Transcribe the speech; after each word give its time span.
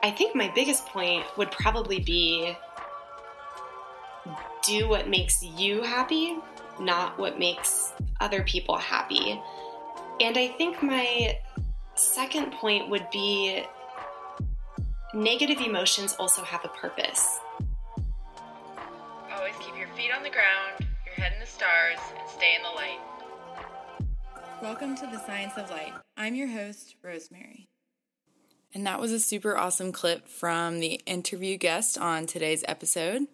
I 0.00 0.12
think 0.12 0.36
my 0.36 0.48
biggest 0.54 0.86
point 0.86 1.24
would 1.36 1.50
probably 1.50 1.98
be 1.98 2.56
do 4.64 4.88
what 4.88 5.08
makes 5.08 5.42
you 5.42 5.82
happy, 5.82 6.36
not 6.78 7.18
what 7.18 7.36
makes 7.36 7.92
other 8.20 8.44
people 8.44 8.76
happy. 8.76 9.40
And 10.20 10.38
I 10.38 10.48
think 10.48 10.82
my 10.84 11.38
second 11.96 12.52
point 12.52 12.88
would 12.88 13.10
be 13.10 13.64
negative 15.14 15.58
emotions 15.60 16.14
also 16.18 16.42
have 16.42 16.64
a 16.64 16.68
purpose. 16.68 17.40
Always 19.32 19.54
keep 19.58 19.76
your 19.76 19.88
feet 19.96 20.12
on 20.16 20.22
the 20.22 20.30
ground, 20.30 20.88
your 21.06 21.14
head 21.16 21.32
in 21.32 21.40
the 21.40 21.46
stars, 21.46 21.98
and 22.16 22.28
stay 22.28 22.54
in 22.54 22.62
the 22.62 22.68
light. 22.68 23.00
Welcome 24.62 24.94
to 24.96 25.06
the 25.06 25.18
Science 25.26 25.54
of 25.56 25.68
Light. 25.70 25.92
I'm 26.16 26.36
your 26.36 26.48
host, 26.48 26.94
Rosemary. 27.02 27.67
And 28.74 28.86
that 28.86 29.00
was 29.00 29.12
a 29.12 29.20
super 29.20 29.56
awesome 29.56 29.92
clip 29.92 30.28
from 30.28 30.80
the 30.80 31.00
interview 31.06 31.56
guest 31.56 31.96
on 31.96 32.26
today's 32.26 32.64
episode. 32.68 33.26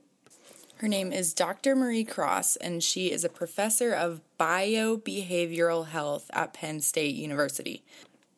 Her 0.76 0.88
name 0.88 1.12
is 1.12 1.34
Dr. 1.34 1.74
Marie 1.74 2.04
Cross, 2.04 2.56
and 2.56 2.82
she 2.82 3.10
is 3.10 3.24
a 3.24 3.28
professor 3.28 3.92
of 3.92 4.20
biobehavioral 4.38 5.86
health 5.86 6.30
at 6.32 6.52
Penn 6.52 6.80
State 6.80 7.14
University. 7.14 7.82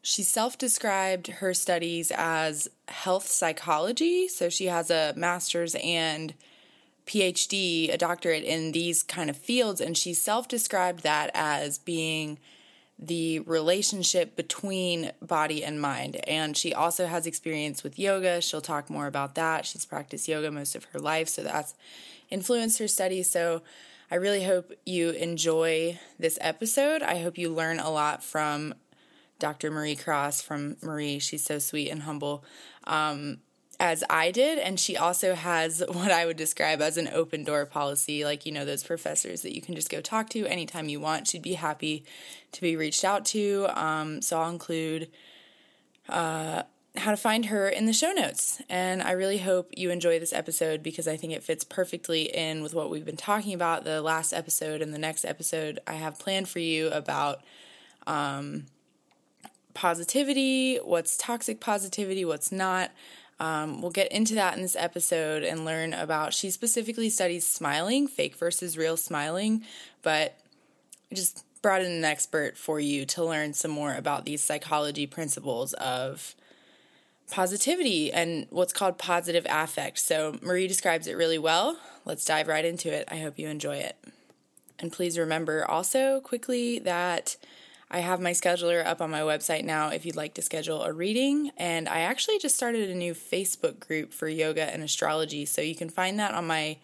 She 0.03 0.23
self 0.23 0.57
described 0.57 1.27
her 1.27 1.53
studies 1.53 2.13
as 2.15 2.69
health 2.89 3.27
psychology, 3.27 4.29
so 4.29 4.49
she 4.49 4.67
has 4.67 4.91
a 4.91 5.13
master's 5.17 5.75
and 5.83 6.35
PhD, 7.07 7.93
a 7.93 7.99
doctorate 7.99 8.45
in 8.45 8.73
these 8.73 9.03
kind 9.03 9.29
of 9.29 9.37
fields, 9.37 9.81
and 9.81 9.97
she 9.97 10.15
self 10.15 10.47
described 10.47 11.03
that 11.03 11.31
as 11.35 11.79
being 11.79 12.39
the 12.99 13.41
relationship 13.41 14.37
between 14.37 15.13
body 15.21 15.63
and 15.63 15.81
mind. 15.81 16.17
And 16.27 16.57
she 16.57 16.73
also 16.73 17.07
has 17.07 17.27
experience 17.27 17.83
with 17.83 17.99
yoga. 17.99 18.41
She'll 18.41 18.63
talk 18.63 18.89
more 18.89 19.07
about 19.07 19.35
that. 19.35 19.67
She's 19.67 19.85
practiced 19.85 20.29
yoga 20.29 20.51
most 20.51 20.75
of 20.75 20.85
her 20.87 20.99
life, 20.99 21.29
so 21.29 21.43
that's 21.43 21.75
influenced 22.31 22.79
her 22.79 22.89
study. 22.89 23.23
So 23.23 23.63
I 24.11 24.15
really 24.15 24.45
hope 24.45 24.73
you 24.85 25.11
enjoy 25.11 25.99
this 26.19 26.39
episode. 26.41 27.03
I 27.03 27.19
hope 27.19 27.37
you 27.37 27.53
learn 27.53 27.81
a 27.81 27.91
lot 27.91 28.23
from 28.25 28.75
Dr. 29.39 29.71
Marie 29.71 29.97
Cross, 29.97 30.43
from 30.43 30.77
Marie. 30.81 31.19
She's 31.19 31.45
so 31.45 31.59
sweet 31.59 31.91
and 31.91 32.03
humble. 32.03 32.45
Um, 32.85 33.39
as 33.79 34.03
I 34.09 34.31
did. 34.31 34.59
And 34.59 34.79
she 34.79 34.97
also 34.97 35.35
has 35.35 35.83
what 35.89 36.11
I 36.11 36.27
would 36.27 36.37
describe 36.37 36.81
as 36.81 36.97
an 36.97 37.09
open 37.09 37.45
door 37.45 37.67
policy, 37.67 38.25
like, 38.25 38.47
you 38.47 38.53
know, 38.53 38.65
those 38.65 38.85
professors 38.85 39.43
that 39.43 39.55
you 39.55 39.63
can 39.63 39.75
just 39.75 39.91
go 39.91 40.01
talk 40.01 40.29
to 40.31 40.47
anytime 40.47 40.89
you 40.89 41.01
want. 41.01 41.29
She'd 41.29 41.43
be 41.43 41.55
happy 41.55 42.05
to 42.53 42.61
be 42.61 42.77
reached 42.77 43.05
out 43.05 43.25
to. 43.27 43.67
Um, 43.75 44.23
so 44.23 44.41
I'll 44.41 44.51
include 44.51 45.09
uh, 46.09 46.63
how 46.97 47.11
to 47.11 47.17
find 47.17 47.47
her 47.47 47.69
in 47.69 47.87
the 47.87 47.93
show 47.93 48.13
notes. 48.13 48.63
And 48.69 49.03
I 49.03 49.13
really 49.13 49.39
hope 49.39 49.71
you 49.77 49.91
enjoy 49.91 50.19
this 50.19 50.33
episode 50.33 50.83
because 50.83 51.07
I 51.07 51.17
think 51.17 51.33
it 51.33 51.43
fits 51.43 51.65
perfectly 51.65 52.23
in 52.23 52.63
with 52.63 52.75
what 52.75 52.91
we've 52.91 53.05
been 53.05 53.17
talking 53.17 53.55
about. 53.55 53.85
The 53.85 54.01
last 54.01 54.33
episode 54.33 54.83
and 54.83 54.95
the 54.95 54.99
next 54.99 55.25
episode 55.25 55.81
I 55.87 55.95
have 55.95 56.19
planned 56.19 56.49
for 56.49 56.59
you 56.61 56.89
about. 56.89 57.43
Um, 58.07 58.67
positivity, 59.77 60.79
what's 60.79 61.17
toxic 61.17 61.61
positivity, 61.61 62.25
what's 62.25 62.51
not. 62.51 62.91
Um, 63.39 63.83
we'll 63.83 63.91
get 63.91 64.11
into 64.13 64.35
that 64.37 64.57
in 64.57 64.63
this 64.63 64.77
episode 64.77 65.43
and 65.43 65.65
learn 65.65 65.93
about. 65.93 66.33
She 66.33 66.51
specifically 66.51 67.11
studies 67.11 67.47
smiling, 67.47 68.09
fake 68.09 68.37
versus 68.37 68.79
real 68.79 68.97
smiling, 68.97 69.63
but 70.03 70.39
just 71.13 71.45
brought 71.61 71.83
in 71.83 71.91
an 71.91 72.05
expert 72.05 72.57
for 72.57 72.81
you 72.81 73.05
to 73.05 73.25
learn 73.25 73.53
some 73.53 73.71
more 73.71 73.95
about 73.95 74.25
these 74.25 74.43
psychology 74.43 75.07
principles 75.07 75.73
of 75.75 76.35
positivity 77.31 78.13
and 78.13 78.47
what's 78.51 78.73
called 78.73 78.99
positive 78.99 79.47
affect. 79.49 79.99
So, 79.99 80.39
Marie 80.43 80.69
describes 80.69 81.07
it 81.07 81.17
really 81.17 81.39
well. 81.39 81.79
Let's 82.05 82.25
dive 82.25 82.49
right 82.49 82.65
into 82.65 82.93
it. 82.93 83.09
I 83.11 83.17
hope 83.17 83.39
you 83.39 83.49
enjoy 83.49 83.77
it. 83.77 83.97
And 84.79 84.93
please 84.93 85.19
remember 85.19 85.69
also 85.69 86.21
quickly 86.21 86.79
that 86.81 87.37
I 87.91 88.01
have 88.01 88.21
my 88.21 88.33
scheduler 88.33 88.85
up 88.85 89.01
on 89.01 89.11
my 89.11 89.21
website 89.21 89.65
now 89.65 89.91
if 89.91 90.05
you'd 90.05 90.17
like 90.17 90.35
to 90.35 90.43
schedule 90.43 90.83
a 90.83 90.93
reading. 90.93 91.53
And 91.57 91.89
I 91.89 92.01
actually 92.01 92.39
just 92.39 92.57
started 92.57 92.91
a 92.91 92.95
new 92.95 93.15
Facebook 93.15 93.79
group 93.79 94.13
for 94.13 94.29
yoga 94.29 94.63
and 94.63 94.83
astrology. 94.83 95.45
So 95.45 95.63
you 95.63 95.77
can 95.77 95.89
find 95.89 96.19
that 96.19 96.35
on 96.35 96.47
my 96.47 96.79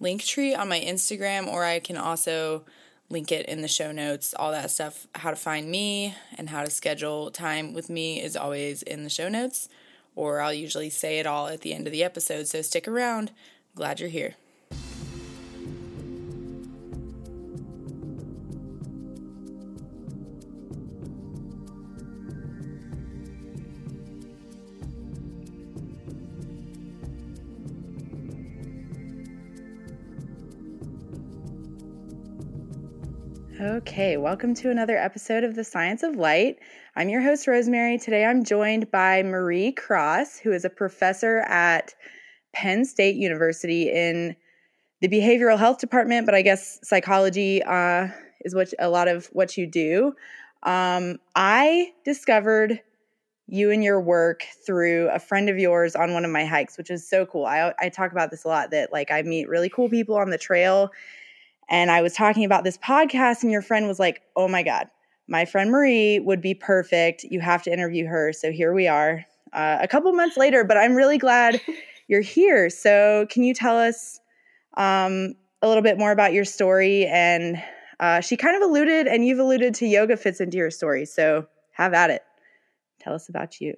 link 0.00 0.22
tree 0.22 0.54
on 0.54 0.68
my 0.68 0.80
Instagram, 0.80 1.46
or 1.46 1.64
I 1.64 1.78
can 1.78 1.96
also 1.96 2.64
link 3.08 3.30
it 3.32 3.46
in 3.46 3.62
the 3.62 3.68
show 3.68 3.92
notes. 3.92 4.34
All 4.34 4.50
that 4.50 4.70
stuff, 4.70 5.06
how 5.14 5.30
to 5.30 5.36
find 5.36 5.70
me 5.70 6.14
and 6.36 6.50
how 6.50 6.64
to 6.64 6.70
schedule 6.70 7.30
time 7.30 7.72
with 7.72 7.88
me 7.88 8.20
is 8.20 8.36
always 8.36 8.82
in 8.82 9.04
the 9.04 9.10
show 9.10 9.28
notes, 9.28 9.68
or 10.14 10.40
I'll 10.40 10.52
usually 10.52 10.90
say 10.90 11.18
it 11.18 11.26
all 11.26 11.46
at 11.48 11.60
the 11.60 11.72
end 11.72 11.86
of 11.86 11.92
the 11.92 12.04
episode. 12.04 12.46
So 12.46 12.62
stick 12.62 12.88
around. 12.88 13.30
Glad 13.74 14.00
you're 14.00 14.08
here. 14.10 14.34
Okay, 33.62 34.16
welcome 34.16 34.54
to 34.54 34.70
another 34.72 34.96
episode 34.96 35.44
of 35.44 35.54
The 35.54 35.62
Science 35.62 36.02
of 36.02 36.16
Light. 36.16 36.58
I'm 36.96 37.08
your 37.08 37.20
host, 37.20 37.46
Rosemary. 37.46 37.96
Today 37.96 38.24
I'm 38.24 38.42
joined 38.42 38.90
by 38.90 39.22
Marie 39.22 39.70
Cross, 39.70 40.40
who 40.40 40.50
is 40.50 40.64
a 40.64 40.68
professor 40.68 41.38
at 41.46 41.94
Penn 42.52 42.84
State 42.84 43.14
University 43.14 43.88
in 43.88 44.34
the 45.00 45.06
behavioral 45.06 45.56
health 45.56 45.78
department, 45.78 46.26
but 46.26 46.34
I 46.34 46.42
guess 46.42 46.80
psychology 46.82 47.62
uh, 47.62 48.08
is 48.40 48.52
what 48.52 48.74
a 48.80 48.90
lot 48.90 49.06
of 49.06 49.26
what 49.26 49.56
you 49.56 49.68
do. 49.68 50.14
Um, 50.64 51.18
I 51.36 51.92
discovered 52.04 52.80
you 53.46 53.70
and 53.70 53.84
your 53.84 54.00
work 54.00 54.42
through 54.66 55.08
a 55.10 55.20
friend 55.20 55.48
of 55.48 55.56
yours 55.56 55.94
on 55.94 56.14
one 56.14 56.24
of 56.24 56.32
my 56.32 56.44
hikes, 56.46 56.76
which 56.76 56.90
is 56.90 57.08
so 57.08 57.26
cool. 57.26 57.46
I, 57.46 57.72
I 57.78 57.90
talk 57.90 58.10
about 58.10 58.32
this 58.32 58.42
a 58.42 58.48
lot 58.48 58.72
that 58.72 58.92
like 58.92 59.12
I 59.12 59.22
meet 59.22 59.48
really 59.48 59.68
cool 59.68 59.88
people 59.88 60.16
on 60.16 60.30
the 60.30 60.38
trail 60.38 60.90
and 61.72 61.90
I 61.90 62.02
was 62.02 62.12
talking 62.12 62.44
about 62.44 62.62
this 62.62 62.78
podcast, 62.78 63.42
and 63.42 63.50
your 63.50 63.62
friend 63.62 63.88
was 63.88 63.98
like, 63.98 64.22
Oh 64.36 64.46
my 64.46 64.62
God, 64.62 64.86
my 65.26 65.44
friend 65.44 65.70
Marie 65.70 66.20
would 66.20 66.40
be 66.40 66.54
perfect. 66.54 67.24
You 67.24 67.40
have 67.40 67.62
to 67.64 67.72
interview 67.72 68.06
her. 68.06 68.32
So 68.32 68.52
here 68.52 68.72
we 68.72 68.86
are 68.86 69.24
uh, 69.52 69.78
a 69.80 69.88
couple 69.88 70.12
months 70.12 70.36
later, 70.36 70.64
but 70.64 70.76
I'm 70.76 70.94
really 70.94 71.18
glad 71.18 71.60
you're 72.08 72.20
here. 72.20 72.70
So, 72.70 73.26
can 73.30 73.42
you 73.42 73.54
tell 73.54 73.78
us 73.78 74.20
um, 74.76 75.34
a 75.62 75.68
little 75.68 75.82
bit 75.82 75.98
more 75.98 76.12
about 76.12 76.32
your 76.32 76.44
story? 76.44 77.06
And 77.06 77.62
uh, 78.00 78.20
she 78.20 78.36
kind 78.36 78.54
of 78.56 78.62
alluded, 78.68 79.06
and 79.06 79.26
you've 79.26 79.38
alluded 79.38 79.74
to 79.76 79.86
yoga 79.86 80.16
fits 80.16 80.40
into 80.40 80.58
your 80.58 80.70
story. 80.70 81.06
So, 81.06 81.46
have 81.72 81.94
at 81.94 82.10
it. 82.10 82.22
Tell 83.00 83.14
us 83.14 83.28
about 83.28 83.60
you. 83.60 83.74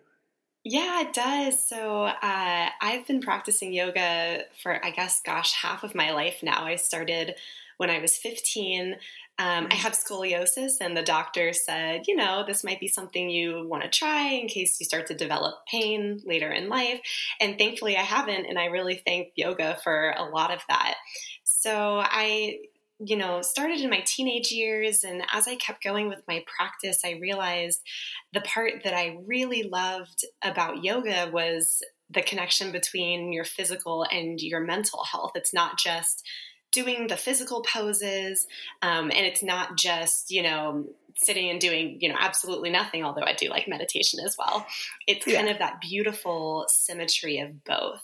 Yeah, 0.65 1.03
it 1.03 1.13
does. 1.13 1.63
So 1.69 2.05
uh, 2.05 2.69
I've 2.81 3.07
been 3.07 3.21
practicing 3.21 3.75
yoga 3.75 4.45
for, 4.63 4.83
I 4.85 4.91
guess, 4.91 5.21
gosh, 5.21 5.53
half 5.53 5.85
of 5.85 5.95
my 5.95 6.13
life 6.13 6.39
now. 6.43 6.65
I 6.65 6.77
started 6.77 7.35
when 7.77 7.91
I 7.91 8.01
was 8.01 8.17
15. 8.17 8.97
Um, 9.37 9.67
I 9.69 9.75
have 9.75 9.95
scoliosis, 9.95 10.75
and 10.81 10.97
the 10.97 11.03
doctor 11.03 11.53
said, 11.53 12.03
you 12.07 12.15
know, 12.15 12.45
this 12.47 12.63
might 12.63 12.79
be 12.79 12.87
something 12.87 13.29
you 13.29 13.67
want 13.69 13.83
to 13.83 13.89
try 13.89 14.29
in 14.29 14.47
case 14.47 14.79
you 14.79 14.87
start 14.87 15.09
to 15.09 15.15
develop 15.15 15.67
pain 15.67 16.21
later 16.25 16.53
in 16.53 16.69
life. 16.69 17.01
And 17.41 17.59
thankfully, 17.59 17.97
I 17.97 18.03
haven't, 18.03 18.47
and 18.47 18.59
I 18.59 18.67
really 18.67 19.03
thank 19.05 19.33
yoga 19.35 19.77
for 19.83 20.15
a 20.17 20.25
lot 20.25 20.53
of 20.53 20.61
that. 20.69 20.95
So 21.43 22.01
I 22.05 22.59
you 23.01 23.17
know, 23.17 23.43
started 23.43 23.81
in 23.81 23.91
my 23.91 24.03
teenage 24.07 24.53
years. 24.53 25.05
And 25.05 25.23
as 25.33 25.49
I 25.49 25.57
kept 25.57 25.83
going 25.83 26.09
with 26.09 26.23
my 26.29 26.45
practice, 26.47 27.01
I 27.05 27.19
realized 27.21 27.81
the 28.33 28.41
part 28.41 28.83
that 28.85 28.95
I 28.95 29.19
really 29.27 29.65
loved 29.65 30.25
about 30.43 30.85
yoga 30.85 31.29
was 31.33 31.83
the 32.11 32.23
connection 32.23 32.71
between 32.71 33.33
your 33.33 33.45
physical 33.45 34.07
and 34.11 34.41
your 34.41 34.61
mental 34.61 35.05
health. 35.05 35.33
It's 35.35 35.53
not 35.53 35.79
just 35.79 36.27
doing 36.75 37.07
the 37.07 37.17
physical 37.17 37.63
poses. 37.63 38.47
Um, 38.83 39.05
and 39.05 39.25
it's 39.25 39.43
not 39.43 39.77
just, 39.79 40.31
you 40.31 40.43
know, 40.43 40.87
sitting 41.17 41.49
and 41.49 41.61
doing, 41.61 41.99
you 42.01 42.09
know, 42.09 42.17
absolutely 42.19 42.71
nothing, 42.71 43.05
although 43.05 43.23
I 43.23 43.35
do 43.35 43.49
like 43.49 43.69
meditation 43.69 44.19
as 44.25 44.37
well. 44.37 44.67
It's 45.07 45.25
kind 45.25 45.47
yeah. 45.47 45.53
of 45.53 45.59
that 45.61 45.81
beautiful 45.81 46.67
symmetry 46.69 47.39
of 47.39 47.65
both. 47.65 48.03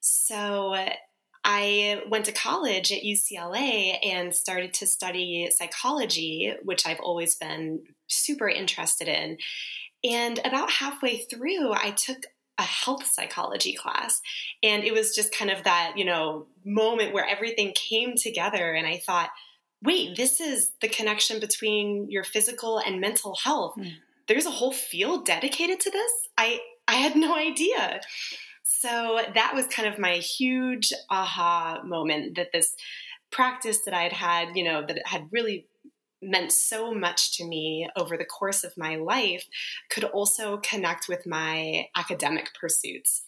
So 0.00 0.76
I 1.44 2.02
went 2.08 2.26
to 2.26 2.32
college 2.32 2.92
at 2.92 3.02
UCLA 3.02 3.96
and 4.04 4.34
started 4.34 4.74
to 4.74 4.86
study 4.86 5.50
psychology, 5.56 6.52
which 6.62 6.86
I've 6.86 7.00
always 7.00 7.36
been 7.36 7.82
super 8.08 8.48
interested 8.48 9.08
in. 9.08 9.38
And 10.04 10.38
about 10.44 10.70
halfway 10.70 11.18
through, 11.18 11.72
I 11.72 11.94
took 11.96 12.26
a 12.58 12.62
health 12.62 13.06
psychology 13.06 13.72
class. 13.72 14.20
And 14.62 14.84
it 14.84 14.92
was 14.92 15.14
just 15.14 15.34
kind 15.34 15.50
of 15.50 15.64
that, 15.64 15.94
you 15.96 16.04
know, 16.04 16.46
moment 16.64 17.12
where 17.12 17.26
everything 17.26 17.72
came 17.74 18.14
together. 18.16 18.72
And 18.72 18.86
I 18.86 18.98
thought, 18.98 19.30
wait, 19.82 20.16
this 20.16 20.40
is 20.40 20.70
the 20.80 20.88
connection 20.88 21.40
between 21.40 22.10
your 22.10 22.24
physical 22.24 22.78
and 22.78 23.00
mental 23.00 23.36
health. 23.42 23.74
Mm. 23.78 23.92
There's 24.28 24.46
a 24.46 24.50
whole 24.50 24.72
field 24.72 25.26
dedicated 25.26 25.80
to 25.80 25.90
this. 25.90 26.12
I, 26.38 26.60
I 26.86 26.94
had 26.96 27.16
no 27.16 27.34
idea. 27.34 28.00
So 28.64 29.20
that 29.34 29.52
was 29.54 29.66
kind 29.66 29.88
of 29.88 29.98
my 29.98 30.16
huge 30.16 30.92
aha 31.10 31.80
moment 31.84 32.36
that 32.36 32.52
this 32.52 32.74
practice 33.30 33.80
that 33.84 33.94
I'd 33.94 34.12
had, 34.12 34.50
you 34.54 34.64
know, 34.64 34.84
that 34.86 34.98
had 35.06 35.28
really 35.32 35.66
meant 36.22 36.52
so 36.52 36.94
much 36.94 37.36
to 37.36 37.44
me 37.44 37.88
over 37.96 38.16
the 38.16 38.24
course 38.24 38.64
of 38.64 38.76
my 38.76 38.96
life 38.96 39.46
could 39.90 40.04
also 40.04 40.58
connect 40.58 41.08
with 41.08 41.26
my 41.26 41.88
academic 41.96 42.50
pursuits. 42.58 43.22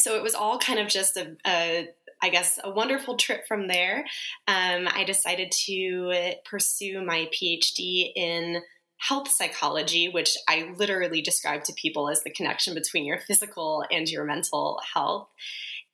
So 0.00 0.16
it 0.16 0.22
was 0.22 0.34
all 0.34 0.58
kind 0.58 0.78
of 0.78 0.88
just 0.88 1.16
a, 1.16 1.36
a 1.46 1.88
I 2.22 2.28
guess, 2.28 2.58
a 2.62 2.70
wonderful 2.70 3.16
trip 3.16 3.46
from 3.48 3.66
there. 3.66 4.04
Um, 4.46 4.88
I 4.94 5.04
decided 5.04 5.50
to 5.66 6.34
pursue 6.44 7.04
my 7.04 7.28
PhD 7.32 8.12
in 8.14 8.62
health 8.98 9.28
psychology, 9.28 10.08
which 10.08 10.36
I 10.48 10.72
literally 10.76 11.20
describe 11.20 11.64
to 11.64 11.72
people 11.72 12.08
as 12.08 12.22
the 12.22 12.30
connection 12.30 12.74
between 12.74 13.04
your 13.04 13.18
physical 13.18 13.84
and 13.90 14.08
your 14.08 14.24
mental 14.24 14.80
health. 14.94 15.28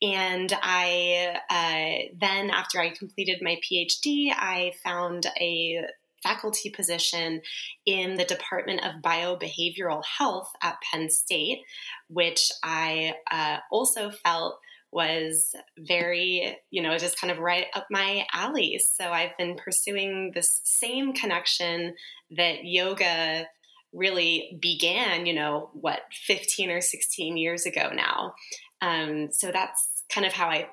And 0.01 0.53
I 0.61 1.39
uh, 1.49 2.13
then, 2.15 2.51
after 2.51 2.79
I 2.79 2.91
completed 2.91 3.39
my 3.41 3.59
PhD, 3.67 4.31
I 4.31 4.73
found 4.83 5.25
a 5.41 5.85
faculty 6.29 6.69
position 6.69 7.41
in 7.85 8.15
the 8.15 8.25
Department 8.25 8.81
of 8.85 9.01
Biobehavioral 9.01 10.03
Health 10.17 10.51
at 10.61 10.77
Penn 10.81 11.09
State, 11.09 11.59
which 12.07 12.51
I 12.63 13.15
uh, 13.31 13.57
also 13.71 14.11
felt 14.11 14.59
was 14.91 15.55
very, 15.77 16.57
you 16.71 16.81
know, 16.81 16.97
just 16.97 17.19
kind 17.19 17.31
of 17.31 17.39
right 17.39 17.67
up 17.73 17.87
my 17.91 18.25
alley. 18.33 18.79
So 18.79 19.11
I've 19.11 19.37
been 19.37 19.55
pursuing 19.55 20.31
this 20.33 20.61
same 20.63 21.13
connection 21.13 21.95
that 22.35 22.63
yoga 22.63 23.47
really 23.93 24.57
began, 24.59 25.25
you 25.25 25.33
know, 25.33 25.69
what, 25.73 26.01
15 26.11 26.71
or 26.71 26.81
16 26.81 27.37
years 27.37 27.65
ago 27.65 27.91
now. 27.93 28.33
Um, 28.81 29.29
so 29.31 29.51
that's 29.51 30.03
kind 30.09 30.25
of 30.25 30.33
how 30.33 30.47
I 30.47 30.69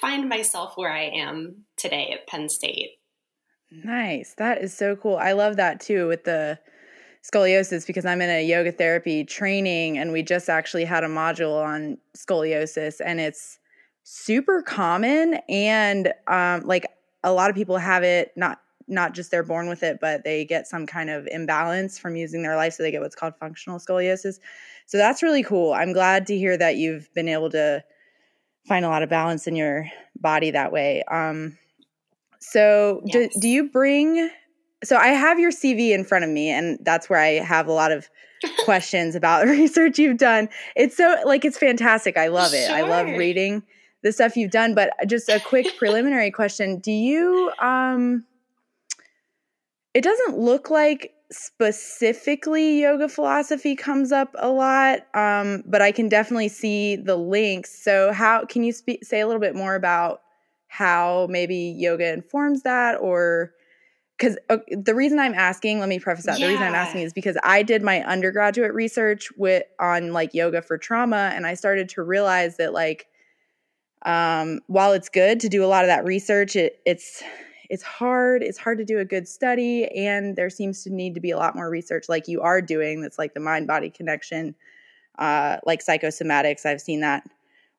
find 0.00 0.28
myself 0.28 0.72
where 0.76 0.92
I 0.92 1.04
am 1.04 1.64
today 1.76 2.10
at 2.12 2.28
Penn 2.28 2.48
State. 2.48 2.97
Nice. 3.70 4.34
That 4.38 4.62
is 4.62 4.74
so 4.74 4.96
cool. 4.96 5.16
I 5.16 5.32
love 5.32 5.56
that 5.56 5.80
too 5.80 6.08
with 6.08 6.24
the 6.24 6.58
scoliosis 7.22 7.86
because 7.86 8.04
I'm 8.04 8.22
in 8.22 8.30
a 8.30 8.44
yoga 8.44 8.72
therapy 8.72 9.24
training 9.24 9.98
and 9.98 10.12
we 10.12 10.22
just 10.22 10.48
actually 10.48 10.84
had 10.84 11.04
a 11.04 11.08
module 11.08 11.62
on 11.62 11.98
scoliosis 12.16 13.00
and 13.04 13.20
it's 13.20 13.58
super 14.04 14.62
common 14.62 15.38
and 15.48 16.12
um, 16.28 16.62
like 16.62 16.86
a 17.22 17.32
lot 17.32 17.50
of 17.50 17.56
people 17.56 17.76
have 17.76 18.02
it 18.02 18.32
not 18.36 18.60
not 18.86 19.12
just 19.12 19.30
they're 19.30 19.42
born 19.42 19.68
with 19.68 19.82
it 19.82 19.98
but 20.00 20.24
they 20.24 20.46
get 20.46 20.66
some 20.66 20.86
kind 20.86 21.10
of 21.10 21.26
imbalance 21.26 21.98
from 21.98 22.16
using 22.16 22.42
their 22.42 22.56
life 22.56 22.72
so 22.72 22.82
they 22.82 22.90
get 22.90 23.02
what's 23.02 23.14
called 23.14 23.34
functional 23.38 23.78
scoliosis 23.78 24.38
so 24.86 24.96
that's 24.96 25.22
really 25.22 25.42
cool 25.42 25.74
i'm 25.74 25.92
glad 25.92 26.26
to 26.26 26.38
hear 26.38 26.56
that 26.56 26.76
you've 26.76 27.12
been 27.12 27.28
able 27.28 27.50
to 27.50 27.84
find 28.66 28.86
a 28.86 28.88
lot 28.88 29.02
of 29.02 29.10
balance 29.10 29.46
in 29.46 29.54
your 29.54 29.86
body 30.18 30.50
that 30.52 30.72
way 30.72 31.02
um, 31.10 31.58
so 32.40 33.02
yes. 33.04 33.34
do, 33.34 33.40
do 33.40 33.48
you 33.48 33.68
bring 33.68 34.30
so 34.84 34.96
I 34.96 35.08
have 35.08 35.38
your 35.38 35.50
CV 35.50 35.90
in 35.90 36.04
front 36.04 36.24
of 36.24 36.30
me, 36.30 36.50
and 36.50 36.78
that's 36.82 37.10
where 37.10 37.18
I 37.18 37.32
have 37.34 37.66
a 37.66 37.72
lot 37.72 37.92
of 37.92 38.08
questions 38.64 39.14
about 39.14 39.40
the 39.46 39.52
research 39.52 39.98
you've 39.98 40.18
done. 40.18 40.48
It's 40.76 40.96
so 40.96 41.16
like 41.24 41.44
it's 41.44 41.58
fantastic. 41.58 42.16
I 42.16 42.28
love 42.28 42.54
it. 42.54 42.66
Sure. 42.66 42.76
I 42.76 42.82
love 42.82 43.06
reading 43.06 43.62
the 44.02 44.12
stuff 44.12 44.36
you've 44.36 44.52
done. 44.52 44.74
But 44.74 44.92
just 45.06 45.28
a 45.28 45.40
quick 45.40 45.66
preliminary 45.78 46.30
question: 46.30 46.78
Do 46.78 46.92
you? 46.92 47.50
um 47.60 48.24
It 49.94 50.02
doesn't 50.02 50.38
look 50.38 50.70
like 50.70 51.12
specifically 51.30 52.80
yoga 52.80 53.06
philosophy 53.06 53.76
comes 53.76 54.12
up 54.12 54.34
a 54.38 54.48
lot, 54.48 55.00
um, 55.14 55.62
but 55.66 55.82
I 55.82 55.92
can 55.92 56.08
definitely 56.08 56.48
see 56.48 56.96
the 56.96 57.16
links. 57.16 57.82
So, 57.82 58.12
how 58.12 58.44
can 58.44 58.62
you 58.62 58.72
speak, 58.72 59.04
say 59.04 59.20
a 59.20 59.26
little 59.26 59.40
bit 59.40 59.54
more 59.54 59.74
about 59.74 60.22
how 60.68 61.26
maybe 61.28 61.74
yoga 61.76 62.12
informs 62.12 62.62
that, 62.62 63.00
or 63.00 63.52
because 64.18 64.36
uh, 64.50 64.58
the 64.70 64.94
reason 64.94 65.18
I'm 65.18 65.34
asking, 65.34 65.80
let 65.80 65.88
me 65.88 65.98
preface 65.98 66.26
that. 66.26 66.38
Yeah. 66.38 66.46
The 66.46 66.52
reason 66.52 66.66
I'm 66.66 66.74
asking 66.74 67.02
is 67.02 67.12
because 67.12 67.36
I 67.42 67.62
did 67.62 67.82
my 67.82 68.02
undergraduate 68.04 68.74
research 68.74 69.28
with 69.36 69.64
on 69.80 70.12
like 70.12 70.34
yoga 70.34 70.62
for 70.62 70.76
trauma, 70.76 71.32
and 71.34 71.46
I 71.46 71.54
started 71.54 71.88
to 71.90 72.02
realize 72.02 72.56
that 72.58 72.72
like, 72.72 73.06
um, 74.04 74.60
while 74.66 74.92
it's 74.92 75.08
good 75.08 75.40
to 75.40 75.48
do 75.48 75.64
a 75.64 75.66
lot 75.66 75.84
of 75.84 75.88
that 75.88 76.04
research, 76.04 76.56
it 76.56 76.80
it's 76.84 77.22
it's 77.70 77.82
hard. 77.82 78.42
It's 78.42 78.58
hard 78.58 78.78
to 78.78 78.84
do 78.84 78.98
a 78.98 79.04
good 79.04 79.28
study, 79.28 79.86
and 79.96 80.36
there 80.36 80.50
seems 80.50 80.82
to 80.84 80.90
need 80.90 81.14
to 81.14 81.20
be 81.20 81.30
a 81.30 81.36
lot 81.36 81.54
more 81.54 81.70
research, 81.70 82.08
like 82.08 82.28
you 82.28 82.40
are 82.42 82.60
doing. 82.60 83.00
That's 83.00 83.18
like 83.18 83.34
the 83.34 83.40
mind 83.40 83.66
body 83.66 83.90
connection, 83.90 84.54
uh, 85.18 85.58
like 85.64 85.84
psychosomatics. 85.84 86.66
I've 86.66 86.80
seen 86.80 87.00
that 87.00 87.24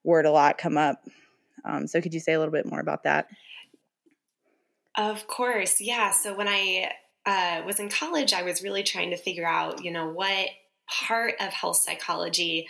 word 0.04 0.26
a 0.26 0.32
lot 0.32 0.58
come 0.58 0.78
up. 0.78 1.04
Um, 1.66 1.88
so, 1.88 2.02
could 2.02 2.14
you 2.14 2.20
say 2.20 2.34
a 2.34 2.40
little 2.40 2.52
bit 2.52 2.66
more 2.66 2.80
about 2.80 3.04
that? 3.04 3.28
Of 4.98 5.28
course, 5.28 5.80
yeah. 5.80 6.12
So 6.12 6.36
when 6.36 6.48
I 6.50 6.92
uh, 7.26 7.62
was 7.66 7.80
in 7.80 7.90
college, 7.90 8.34
I 8.34 8.42
was 8.42 8.62
really 8.62 8.84
trying 8.84 9.12
to 9.12 9.18
figure 9.18 9.48
out, 9.48 9.84
you 9.84 9.92
know, 9.92 10.10
what 10.10 10.50
part 10.90 11.36
of 11.40 11.54
health 11.54 11.78
psychology 11.78 12.68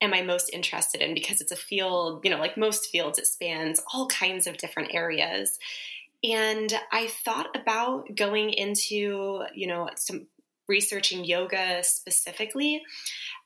am 0.00 0.14
I 0.14 0.22
most 0.22 0.50
interested 0.52 1.00
in 1.00 1.14
because 1.14 1.40
it's 1.40 1.52
a 1.52 1.56
field, 1.56 2.20
you 2.24 2.30
know, 2.30 2.38
like 2.38 2.56
most 2.56 2.86
fields, 2.86 3.18
it 3.18 3.26
spans 3.26 3.80
all 3.92 4.06
kinds 4.08 4.46
of 4.46 4.56
different 4.58 4.94
areas. 4.94 5.58
And 6.24 6.72
I 6.92 7.08
thought 7.08 7.54
about 7.54 8.14
going 8.14 8.50
into, 8.50 9.44
you 9.54 9.66
know, 9.66 9.90
some 9.96 10.28
researching 10.68 11.24
yoga 11.24 11.82
specifically. 11.82 12.82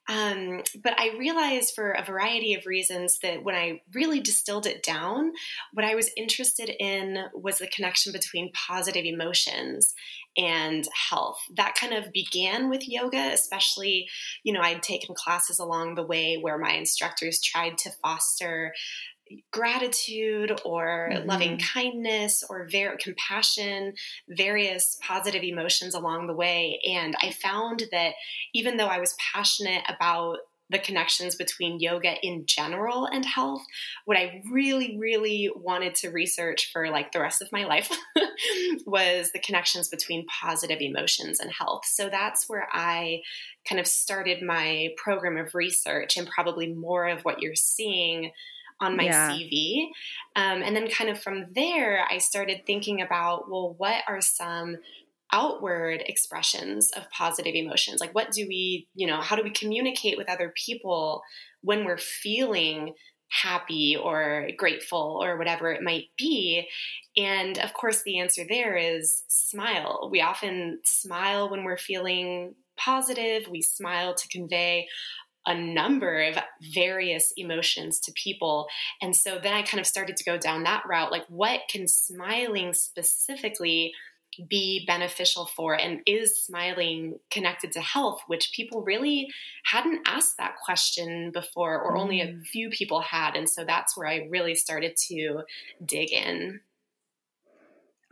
Um, 0.09 0.63
but 0.83 0.99
I 0.99 1.17
realized 1.19 1.75
for 1.75 1.93
a 1.93 2.05
variety 2.05 2.55
of 2.55 2.67
reasons 2.67 3.19
that 3.23 3.45
when 3.45 3.55
I 3.55 3.83
really 3.95 4.21
distilled 4.21 4.67
it 4.67 4.83
down, 4.83 5.33
what 5.73 5.85
I 5.85 5.95
was 5.95 6.11
interested 6.17 6.71
in 6.81 7.27
was 7.33 7.59
the 7.59 7.69
connection 7.69 8.13
between 8.13 8.51
positive 8.53 9.05
emotions 9.05 9.95
and 10.37 10.89
health. 11.11 11.39
That 11.55 11.75
kind 11.75 11.93
of 11.93 12.13
began 12.13 12.71
with 12.71 12.89
yoga, 12.89 13.31
especially, 13.33 14.09
you 14.43 14.53
know, 14.53 14.61
I'd 14.61 14.83
taken 14.83 15.15
classes 15.15 15.59
along 15.59 15.95
the 15.95 16.07
way 16.07 16.37
where 16.37 16.59
my 16.59 16.73
instructors 16.73 17.41
tried 17.41 17.79
to 17.79 17.93
foster 18.03 18.73
gratitude 19.51 20.61
or 20.65 21.11
mm-hmm. 21.13 21.29
loving 21.29 21.59
kindness 21.59 22.45
or 22.49 22.69
ver- 22.71 22.97
compassion, 23.01 23.95
various 24.29 24.99
positive 25.01 25.43
emotions 25.43 25.95
along 25.95 26.27
the 26.27 26.35
way. 26.35 26.81
And 26.89 27.17
I 27.23 27.33
found 27.33 27.85
that 27.93 28.15
even 28.55 28.77
though 28.77 28.87
I 28.87 28.99
was 28.99 29.17
passionate 29.33 29.83
about 29.89 30.39
the 30.71 30.79
connections 30.79 31.35
between 31.35 31.81
yoga 31.81 32.15
in 32.25 32.47
general 32.47 33.05
and 33.05 33.25
health, 33.25 33.63
what 34.05 34.17
I 34.17 34.41
really, 34.51 34.97
really 34.99 35.51
wanted 35.55 35.97
to 35.97 36.11
research 36.11 36.71
for 36.73 36.89
like 36.91 37.11
the 37.13 37.21
rest 37.21 37.43
of 37.43 37.51
my 37.51 37.65
life 37.65 37.91
was 38.87 39.33
the 39.33 39.41
connections 39.41 39.89
between 39.89 40.27
positive 40.29 40.81
emotions 40.81 41.41
and 41.41 41.51
health. 41.51 41.83
So 41.87 42.09
that's 42.09 42.49
where 42.49 42.69
I 42.73 43.23
kind 43.69 43.81
of 43.81 43.87
started 43.87 44.43
my 44.43 44.91
program 44.97 45.37
of 45.37 45.55
research 45.55 46.17
and 46.17 46.29
probably 46.29 46.73
more 46.73 47.09
of 47.09 47.25
what 47.25 47.43
you're 47.43 47.57
seeing 47.57 48.31
on 48.81 48.97
my 48.97 49.05
yeah. 49.05 49.31
CV. 49.31 49.89
Um, 50.37 50.63
and 50.63 50.75
then, 50.75 50.89
kind 50.89 51.11
of 51.11 51.21
from 51.21 51.47
there, 51.55 52.07
I 52.11 52.19
started 52.19 52.63
thinking 52.67 53.03
about 53.03 53.51
well, 53.51 53.75
what 53.77 54.03
are 54.09 54.21
some 54.21 54.77
outward 55.33 56.03
expressions 56.07 56.91
of 56.97 57.11
positive 57.11 57.55
emotions? 57.55 58.01
Like, 58.01 58.15
what 58.15 58.33
do 58.33 58.47
we, 58.49 58.89
you 58.95 59.07
know, 59.07 59.21
how 59.21 59.37
do 59.37 59.43
we 59.43 59.51
communicate 59.51 60.19
with 60.19 60.29
other 60.29 60.53
people 60.57 61.23
when 61.63 61.85
we're 61.85 61.99
feeling 61.99 62.95
happy 63.29 63.97
or 63.97 64.49
grateful 64.57 65.21
or 65.23 65.39
whatever 65.39 65.71
it 65.71 65.83
might 65.83 66.07
be? 66.19 66.67
And 67.17 67.59
of 67.59 67.73
course, 67.75 68.03
the 68.03 68.19
answer 68.19 68.43
there 68.49 68.77
is 68.77 69.23
smile. 69.29 70.09
We 70.11 70.21
often 70.21 70.81
smile 70.85 71.51
when 71.51 71.65
we're 71.65 71.79
feeling 71.79 72.55
positive. 72.77 73.47
We 73.49 73.63
smile 73.63 74.15
to 74.15 74.29
convey 74.29 74.89
a 75.47 75.55
number 75.55 76.23
of 76.23 76.39
various 76.75 77.33
emotions 77.37 77.99
to 78.01 78.13
people. 78.13 78.67
And 79.01 79.17
so 79.17 79.39
then 79.43 79.55
I 79.55 79.63
kind 79.63 79.81
of 79.81 79.87
started 79.87 80.17
to 80.17 80.25
go 80.25 80.37
down 80.37 80.65
that 80.65 80.85
route 80.89 81.11
like, 81.11 81.25
what 81.29 81.61
can 81.71 81.89
smiling 81.89 82.75
specifically 82.75 83.93
be 84.49 84.85
beneficial 84.87 85.47
for? 85.47 85.75
And 85.75 86.01
is 86.07 86.45
smiling 86.45 87.19
connected 87.31 87.73
to 87.73 87.81
health, 87.81 88.21
which 88.27 88.53
people 88.55 88.83
really 88.83 89.29
hadn't 89.65 90.03
asked 90.07 90.37
that 90.39 90.57
question 90.65 91.31
before, 91.33 91.81
or 91.81 91.97
mm. 91.97 92.01
only 92.01 92.21
a 92.21 92.27
mm. 92.27 92.43
few 92.43 92.71
people 92.71 93.01
had. 93.01 93.35
And 93.35 93.49
so 93.49 93.65
that's 93.65 93.97
where 93.97 94.09
I 94.09 94.29
really 94.31 94.55
started 94.55 94.97
to 95.09 95.41
dig 95.85 96.13
in. 96.13 96.61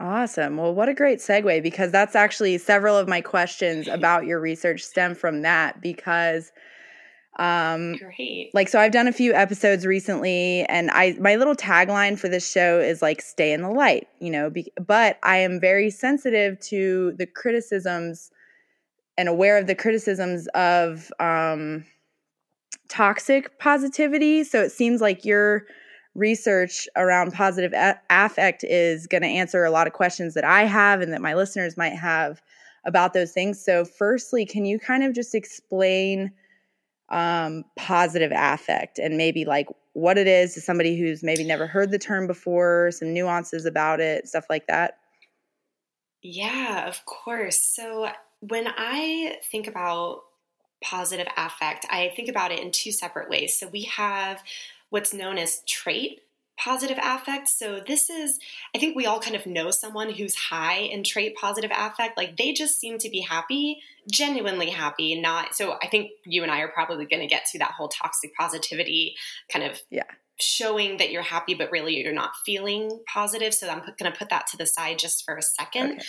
Awesome. 0.01 0.57
Well, 0.57 0.75
what 0.75 0.89
a 0.89 0.95
great 0.95 1.19
segue 1.19 1.61
because 1.63 1.91
that's 1.91 2.15
actually 2.15 2.57
several 2.59 2.97
of 2.97 3.09
my 3.09 3.21
questions 3.21 3.89
about 3.91 4.27
your 4.27 4.41
research 4.41 4.83
stem 4.83 5.15
from 5.15 5.43
that 5.43 5.81
because 5.81 6.53
um, 7.39 7.97
Great. 7.97 8.51
Like, 8.53 8.69
so 8.69 8.81
I've 8.81 8.93
done 8.93 9.07
a 9.07 9.13
few 9.13 9.33
episodes 9.33 9.87
recently, 9.87 10.65
and 10.65 10.91
I 10.91 11.17
my 11.21 11.37
little 11.37 11.55
tagline 11.55 12.19
for 12.19 12.29
this 12.29 12.51
show 12.51 12.81
is 12.81 13.01
like 13.03 13.23
"Stay 13.23 13.53
in 13.53 13.63
the 13.63 13.71
light," 13.71 14.09
you 14.19 14.31
know. 14.31 14.51
Be, 14.51 14.73
but 14.85 15.19
I 15.23 15.39
am 15.39 15.61
very 15.61 15.91
sensitive 15.91 16.59
to 16.61 17.13
the 17.13 17.27
criticisms 17.27 18.31
and 19.17 19.29
aware 19.29 19.59
of 19.59 19.67
the 19.67 19.75
criticisms 19.75 20.47
of 20.49 21.11
um, 21.21 21.85
toxic 22.89 23.59
positivity. 23.59 24.45
So 24.45 24.63
it 24.63 24.71
seems 24.71 25.01
like 25.01 25.25
your 25.25 25.67
research 26.15 26.89
around 26.97 27.33
positive 27.33 27.73
a- 27.73 28.01
affect 28.11 28.65
is 28.65 29.07
going 29.07 29.23
to 29.23 29.29
answer 29.29 29.65
a 29.65 29.71
lot 29.71 29.87
of 29.87 29.93
questions 29.93 30.35
that 30.35 30.45
I 30.45 30.65
have 30.65 31.01
and 31.01 31.13
that 31.13 31.21
my 31.21 31.35
listeners 31.35 31.77
might 31.77 31.95
have 31.95 32.41
about 32.85 33.13
those 33.13 33.33
things. 33.33 33.63
So, 33.63 33.85
firstly, 33.85 34.47
can 34.47 34.65
you 34.65 34.79
kind 34.79 35.05
of 35.05 35.15
just 35.15 35.35
explain 35.35 36.33
um, 37.11 37.65
positive 37.77 38.33
affect 38.35 38.99
and 38.99 39.17
maybe 39.17 39.45
like 39.45 39.69
what 39.95 40.19
it 40.19 40.27
is 40.27 40.55
to 40.55 40.61
somebody 40.61 40.99
who's 40.99 41.23
maybe 41.23 41.45
never 41.45 41.67
heard 41.67 41.91
the 41.91 41.99
term 41.99 42.27
before, 42.27 42.91
some 42.93 43.13
nuances 43.13 43.65
about 43.65 44.01
it, 44.01 44.29
stuff 44.29 44.45
like 44.49 44.67
that? 44.67 44.99
Yeah, 46.23 46.87
of 46.87 47.05
course. 47.05 47.61
So, 47.61 48.11
when 48.41 48.69
I 48.69 49.39
think 49.51 49.67
about 49.67 50.23
positive 50.83 51.27
affect, 51.37 51.87
I 51.91 52.13
think 52.15 52.29
about 52.29 52.53
it 52.53 52.61
in 52.61 52.71
two 52.71 52.93
separate 52.93 53.29
ways. 53.29 53.57
So, 53.57 53.69
we 53.69 53.83
have 53.83 54.43
what's 54.91 55.15
known 55.15 55.39
as 55.39 55.63
trait 55.67 56.21
positive 56.59 56.99
affect. 57.03 57.49
So 57.49 57.81
this 57.87 58.11
is, 58.11 58.39
I 58.75 58.79
think 58.79 58.97
we 58.97 59.07
all 59.07 59.21
kind 59.21 59.37
of 59.37 59.47
know 59.47 59.71
someone 59.71 60.11
who's 60.11 60.35
high 60.35 60.79
in 60.79 61.05
trait 61.05 61.37
positive 61.37 61.71
affect. 61.75 62.17
Like 62.17 62.37
they 62.37 62.53
just 62.53 62.81
seem 62.81 62.99
to 62.99 63.09
be 63.09 63.21
happy, 63.21 63.81
genuinely 64.11 64.71
happy, 64.71 65.21
not. 65.21 65.55
So 65.55 65.77
I 65.83 65.87
think 65.87 66.11
you 66.25 66.43
and 66.43 66.53
I 66.53 66.61
are 66.61 66.69
probably 66.69 67.07
going 67.07 67.23
to 67.23 67.27
get 67.27 67.47
to 67.53 67.59
that 67.59 67.73
whole 67.73 67.89
toxic 67.89 68.35
positivity 68.35 69.15
kind 69.53 69.65
of 69.65 69.81
yeah. 69.91 70.05
showing 70.41 70.99
that 70.99 71.11
you're 71.11 71.23
happy, 71.23 71.55
but 71.55 71.71
really 71.71 71.97
you're 71.97 72.13
not 72.13 72.31
feeling 72.45 73.01
positive. 73.13 73.55
So 73.55 73.69
I'm 73.69 73.81
going 73.81 74.11
to 74.11 74.19
put 74.19 74.31
that 74.31 74.47
to 74.49 74.57
the 74.57 74.67
side 74.67 74.99
just 74.99 75.25
for 75.25 75.37
a 75.37 75.43
second. 75.43 75.93
Okay. 75.93 76.03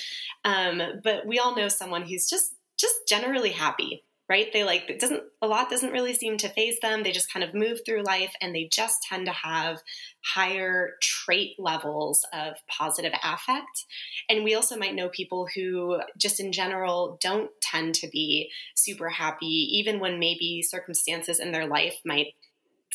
Um, 0.45 0.81
but 1.03 1.25
we 1.25 1.39
all 1.39 1.55
know 1.55 1.67
someone 1.67 2.03
who's 2.03 2.27
just 2.27 2.55
just 2.77 2.95
generally 3.07 3.51
happy 3.51 4.05
right? 4.29 4.53
They 4.53 4.63
like 4.63 4.89
it 4.89 4.99
doesn't 4.99 5.23
a 5.41 5.47
lot 5.47 5.69
doesn't 5.69 5.91
really 5.91 6.13
seem 6.13 6.37
to 6.37 6.49
faze 6.49 6.77
them. 6.81 7.03
They 7.03 7.11
just 7.11 7.33
kind 7.33 7.43
of 7.43 7.53
move 7.53 7.81
through 7.85 8.03
life 8.03 8.33
and 8.41 8.53
they 8.53 8.69
just 8.71 8.97
tend 9.09 9.25
to 9.25 9.31
have 9.31 9.81
higher 10.23 10.91
trait 11.01 11.55
levels 11.57 12.25
of 12.31 12.53
positive 12.67 13.13
affect. 13.23 13.85
And 14.29 14.43
we 14.43 14.53
also 14.53 14.77
might 14.77 14.95
know 14.95 15.09
people 15.09 15.47
who 15.53 15.99
just 16.17 16.39
in 16.39 16.51
general 16.51 17.17
don't 17.21 17.49
tend 17.61 17.95
to 17.95 18.07
be 18.07 18.51
super 18.75 19.09
happy 19.09 19.47
even 19.47 19.99
when 19.99 20.19
maybe 20.19 20.61
circumstances 20.61 21.39
in 21.39 21.51
their 21.51 21.65
life 21.65 21.97
might 22.05 22.33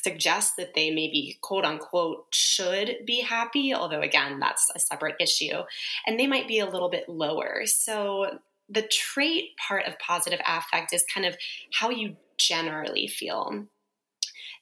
suggest 0.04 0.56
that 0.58 0.74
they 0.74 0.90
maybe 0.90 1.38
quote 1.40 1.64
unquote 1.64 2.26
should 2.30 2.96
be 3.06 3.20
happy, 3.20 3.74
although 3.74 4.02
again, 4.02 4.38
that's 4.38 4.70
a 4.76 4.78
separate 4.78 5.16
issue. 5.18 5.62
And 6.06 6.20
they 6.20 6.26
might 6.26 6.46
be 6.46 6.58
a 6.58 6.68
little 6.68 6.90
bit 6.90 7.08
lower. 7.08 7.62
So 7.64 8.38
the 8.68 8.82
trait 8.82 9.50
part 9.68 9.86
of 9.86 9.98
positive 9.98 10.40
affect 10.46 10.92
is 10.92 11.04
kind 11.12 11.26
of 11.26 11.36
how 11.72 11.90
you 11.90 12.16
generally 12.36 13.06
feel. 13.06 13.66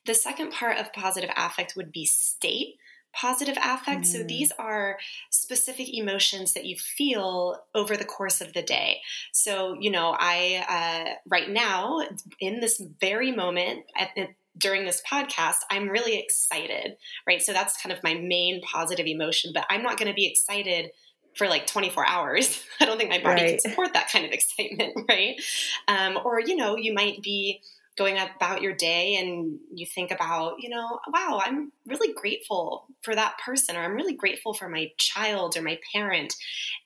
The 0.05 0.15
second 0.15 0.53
part 0.53 0.79
of 0.79 0.93
positive 0.93 1.31
affect 1.37 1.77
would 1.77 1.93
be 1.93 2.05
state 2.05 2.77
positive 3.15 3.57
affect. 3.63 4.03
Mm. 4.03 4.07
So 4.07 4.23
these 4.23 4.53
are 4.59 4.99
specific 5.31 5.95
emotions 5.95 6.55
that 6.55 6.65
you 6.65 6.77
feel 6.77 7.59
over 7.75 7.97
the 7.97 8.05
course 8.05 8.41
of 8.41 8.53
the 8.53 8.63
day. 8.63 9.01
So, 9.33 9.77
you 9.79 9.91
know, 9.91 10.17
I, 10.19 10.65
uh, 10.69 11.15
right 11.29 11.49
now, 11.49 12.01
in 12.41 12.61
this 12.61 12.83
very 13.01 13.33
moment, 13.33 13.85
at, 13.97 14.11
during 14.57 14.85
this 14.85 15.03
podcast, 15.11 15.59
I'm 15.71 15.89
really 15.89 16.19
excited, 16.19 16.97
right? 17.27 17.43
So 17.43 17.53
that's 17.53 17.81
kind 17.81 17.95
of 17.95 18.03
my 18.03 18.15
main 18.15 18.61
positive 18.63 19.07
emotion, 19.07 19.53
but 19.55 19.65
I'm 19.71 19.83
not 19.83 19.99
going 19.99 20.09
to 20.09 20.15
be 20.15 20.27
excited 20.27 20.91
for 21.37 21.49
like 21.49 21.67
24 21.67 22.07
hours. 22.07 22.65
I 22.81 22.85
don't 22.85 22.99
think 22.99 23.11
my 23.11 23.23
body 23.23 23.43
right. 23.43 23.51
can 23.51 23.71
support 23.71 23.93
that 23.95 24.11
kind 24.11 24.25
of 24.25 24.33
excitement, 24.33 24.93
right? 25.09 25.41
Um, 25.89 26.19
or, 26.25 26.41
you 26.41 26.57
know, 26.57 26.77
you 26.77 26.93
might 26.95 27.23
be 27.23 27.61
going 27.97 28.17
about 28.19 28.63
your 28.63 28.75
day 28.75 29.17
and 29.17 29.59
you 29.75 29.87
think 29.87 30.11
about, 30.11 30.55
you 30.61 30.71
know, 30.71 30.99
wow, 31.09 31.41
I'm 31.45 31.73
really 31.87 32.15
grateful 32.15 32.87
for 33.03 33.15
that 33.15 33.37
person, 33.45 33.77
or 33.77 33.81
I'm 33.81 33.95
really 33.95 34.15
grateful 34.15 34.55
for 34.55 34.69
my 34.69 34.91
child 34.97 35.57
or 35.57 35.63
my 35.63 35.79
parent. 35.93 36.35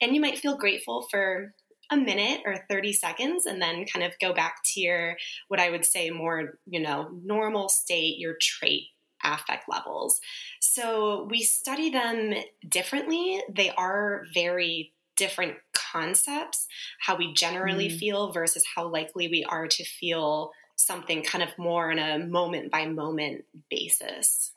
And 0.00 0.14
you 0.14 0.20
might 0.20 0.38
feel 0.38 0.56
grateful 0.56 1.06
for 1.10 1.54
a 1.90 1.96
minute 1.96 2.40
or 2.44 2.56
30 2.68 2.92
seconds 2.92 3.46
and 3.46 3.62
then 3.62 3.86
kind 3.86 4.04
of 4.04 4.18
go 4.20 4.32
back 4.32 4.56
to 4.64 4.80
your, 4.80 5.16
what 5.46 5.60
I 5.60 5.70
would 5.70 5.84
say, 5.84 6.10
more, 6.10 6.58
you 6.66 6.80
know, 6.80 7.08
normal 7.22 7.68
state, 7.68 8.18
your 8.18 8.34
trait 8.40 8.88
affect 9.34 9.68
levels. 9.68 10.20
So 10.60 11.26
we 11.30 11.42
study 11.42 11.90
them 11.90 12.34
differently. 12.68 13.42
They 13.48 13.70
are 13.70 14.24
very 14.34 14.92
different 15.16 15.56
concepts, 15.72 16.66
how 17.00 17.16
we 17.16 17.32
generally 17.32 17.88
mm. 17.88 17.98
feel 17.98 18.32
versus 18.32 18.64
how 18.74 18.86
likely 18.88 19.28
we 19.28 19.44
are 19.44 19.66
to 19.66 19.84
feel 19.84 20.52
something 20.76 21.22
kind 21.22 21.42
of 21.42 21.50
more 21.58 21.90
on 21.90 21.98
a 21.98 22.18
moment 22.18 22.70
by 22.70 22.86
moment 22.86 23.44
basis. 23.70 24.52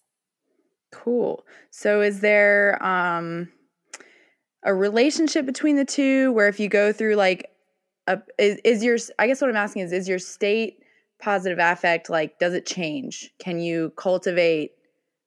Cool. 0.92 1.46
So 1.72 2.02
is 2.02 2.20
there 2.20 2.84
um 2.84 3.50
a 4.64 4.74
relationship 4.74 5.46
between 5.46 5.78
the 5.78 5.86
two 5.86 6.32
where 6.34 6.48
if 6.48 6.60
you 6.60 6.68
go 6.68 6.92
through 6.92 7.16
like 7.16 7.50
a 8.08 8.20
is, 8.38 8.60
is 8.66 8.84
your 8.84 8.98
I 9.18 9.28
guess 9.28 9.40
what 9.40 9.50
I'm 9.50 9.56
asking 9.56 9.84
is 9.84 9.94
is 9.94 10.10
your 10.10 10.20
state 10.20 10.80
positive 11.22 11.60
affect 11.60 12.10
like 12.10 12.40
does 12.40 12.54
it 12.54 12.66
change? 12.66 13.32
Can 13.40 13.60
you 13.60 13.92
cultivate 13.96 14.72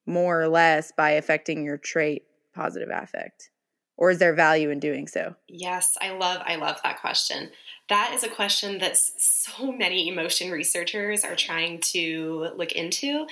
more 0.07 0.41
or 0.41 0.49
less 0.49 0.93
by 0.97 1.11
affecting 1.11 1.65
your 1.65 1.77
trait 1.77 2.25
positive 2.55 2.89
affect? 2.93 3.51
Or 3.97 4.11
is 4.11 4.19
there 4.19 4.35
value 4.35 4.71
in 4.71 4.81
doing 4.81 5.07
so? 5.07 5.35
Yes 5.49 5.97
i 6.01 6.11
love 6.11 6.43
i 6.47 6.57
love 6.57 6.79
that 6.83 7.01
question. 7.01 7.51
That 7.89 8.13
is 8.15 8.25
a 8.25 8.29
question 8.29 8.79
that 8.79 8.97
so 8.97 9.71
many 9.71 10.09
emotion 10.09 10.51
researchers 10.51 11.25
are 11.25 11.37
trying 11.37 11.81
to 11.93 12.49
look 12.57 12.73
into. 12.73 13.27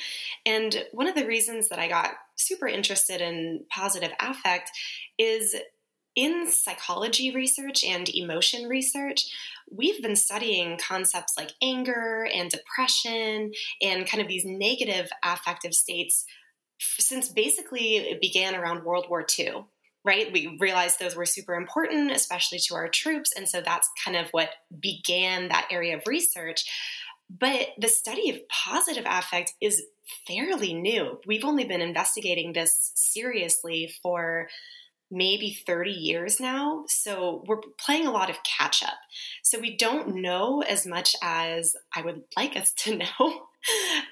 And 0.45 0.85
one 0.93 1.07
of 1.07 1.15
the 1.15 1.27
reasons 1.27 1.69
that 1.69 1.79
i 1.79 1.89
got 1.89 2.13
super 2.37 2.69
interested 2.69 3.21
in 3.21 3.65
positive 3.75 4.13
affect 4.21 4.71
is 5.19 5.57
in 6.17 6.51
psychology 6.51 7.35
research 7.35 7.85
and 7.85 8.09
emotion 8.09 8.69
research, 8.69 9.27
we've 9.71 10.03
been 10.03 10.17
studying 10.17 10.79
concepts 10.79 11.35
like 11.37 11.53
anger 11.63 12.29
and 12.35 12.51
depression 12.51 13.53
and 13.81 14.07
kind 14.07 14.21
of 14.21 14.29
these 14.29 14.45
negative 14.45 15.11
affective 15.25 15.75
states 15.75 16.25
since 16.79 17.29
basically 17.29 17.97
it 17.97 18.21
began 18.21 18.55
around 18.55 18.85
World 18.85 19.07
War 19.09 19.25
II. 19.39 19.65
Right? 20.03 20.33
We 20.33 20.57
realized 20.59 20.99
those 20.99 21.15
were 21.15 21.27
super 21.27 21.55
important, 21.55 22.11
especially 22.11 22.59
to 22.61 22.75
our 22.75 22.89
troops. 22.89 23.33
And 23.37 23.47
so 23.47 23.61
that's 23.61 23.91
kind 24.03 24.17
of 24.17 24.31
what 24.31 24.49
began 24.81 25.49
that 25.49 25.69
area 25.71 25.95
of 25.95 26.03
research. 26.07 26.65
But 27.29 27.69
the 27.79 27.89
study 27.89 28.31
of 28.31 28.49
positive 28.49 29.05
affect 29.07 29.53
is 29.61 29.83
fairly 30.27 30.73
new. 30.73 31.21
We've 31.27 31.45
only 31.45 31.65
been 31.65 31.83
investigating 31.83 32.55
this 32.55 32.93
seriously 32.95 33.93
for 34.03 34.49
maybe 35.11 35.59
30 35.67 35.91
years 35.91 36.39
now. 36.39 36.85
So 36.89 37.45
we're 37.47 37.61
playing 37.85 38.07
a 38.07 38.13
lot 38.13 38.31
of 38.31 38.37
catch 38.45 38.83
up. 38.83 38.99
So 39.43 39.59
we 39.59 39.77
don't 39.77 40.17
know 40.17 40.63
as 40.63 40.87
much 40.87 41.17
as 41.23 41.75
I 41.95 42.03
would 42.03 42.23
like 42.37 42.57
us 42.57 42.73
to 42.79 42.97
know. 43.21 43.43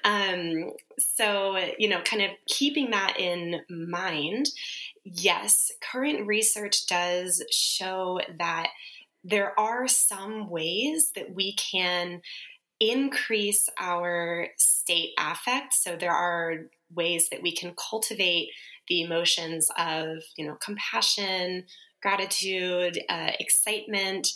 um, 0.03 0.71
so, 0.97 1.57
you 1.77 1.87
know, 1.87 2.01
kind 2.01 2.21
of 2.21 2.31
keeping 2.47 2.91
that 2.91 3.15
in 3.19 3.61
mind, 3.69 4.49
yes, 5.03 5.71
current 5.81 6.27
research 6.27 6.85
does 6.87 7.43
show 7.51 8.19
that 8.37 8.69
there 9.23 9.57
are 9.59 9.87
some 9.87 10.49
ways 10.49 11.11
that 11.15 11.33
we 11.33 11.53
can 11.53 12.21
increase 12.79 13.67
our 13.77 14.47
state 14.57 15.11
affect. 15.19 15.73
So 15.73 15.95
there 15.95 16.13
are 16.13 16.67
ways 16.93 17.29
that 17.29 17.41
we 17.41 17.53
can 17.53 17.73
cultivate 17.89 18.49
the 18.89 19.01
emotions 19.01 19.69
of 19.77 20.23
you 20.37 20.45
know 20.45 20.55
compassion 20.55 21.65
gratitude 22.01 22.99
uh, 23.09 23.31
excitement. 23.39 24.27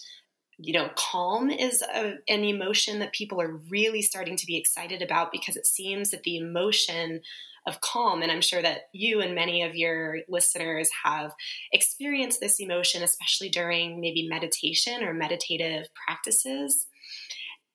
You 0.57 0.73
know 0.73 0.89
calm 0.95 1.49
is 1.49 1.81
a, 1.81 2.15
an 2.27 2.43
emotion 2.43 2.99
that 2.99 3.13
people 3.13 3.41
are 3.41 3.59
really 3.69 4.01
starting 4.01 4.37
to 4.37 4.45
be 4.45 4.57
excited 4.57 5.01
about 5.01 5.31
because 5.31 5.55
it 5.55 5.65
seems 5.65 6.11
that 6.11 6.23
the 6.23 6.37
emotion 6.37 7.21
of 7.65 7.81
calm 7.81 8.21
and 8.21 8.31
i'm 8.31 8.41
sure 8.41 8.61
that 8.61 8.89
you 8.91 9.21
and 9.21 9.33
many 9.33 9.63
of 9.63 9.73
your 9.73 10.19
listeners 10.27 10.89
have 11.05 11.31
experienced 11.71 12.39
this 12.39 12.59
emotion 12.59 13.01
especially 13.01 13.49
during 13.49 14.01
maybe 14.01 14.27
meditation 14.27 15.01
or 15.03 15.13
meditative 15.13 15.87
practices. 16.05 16.87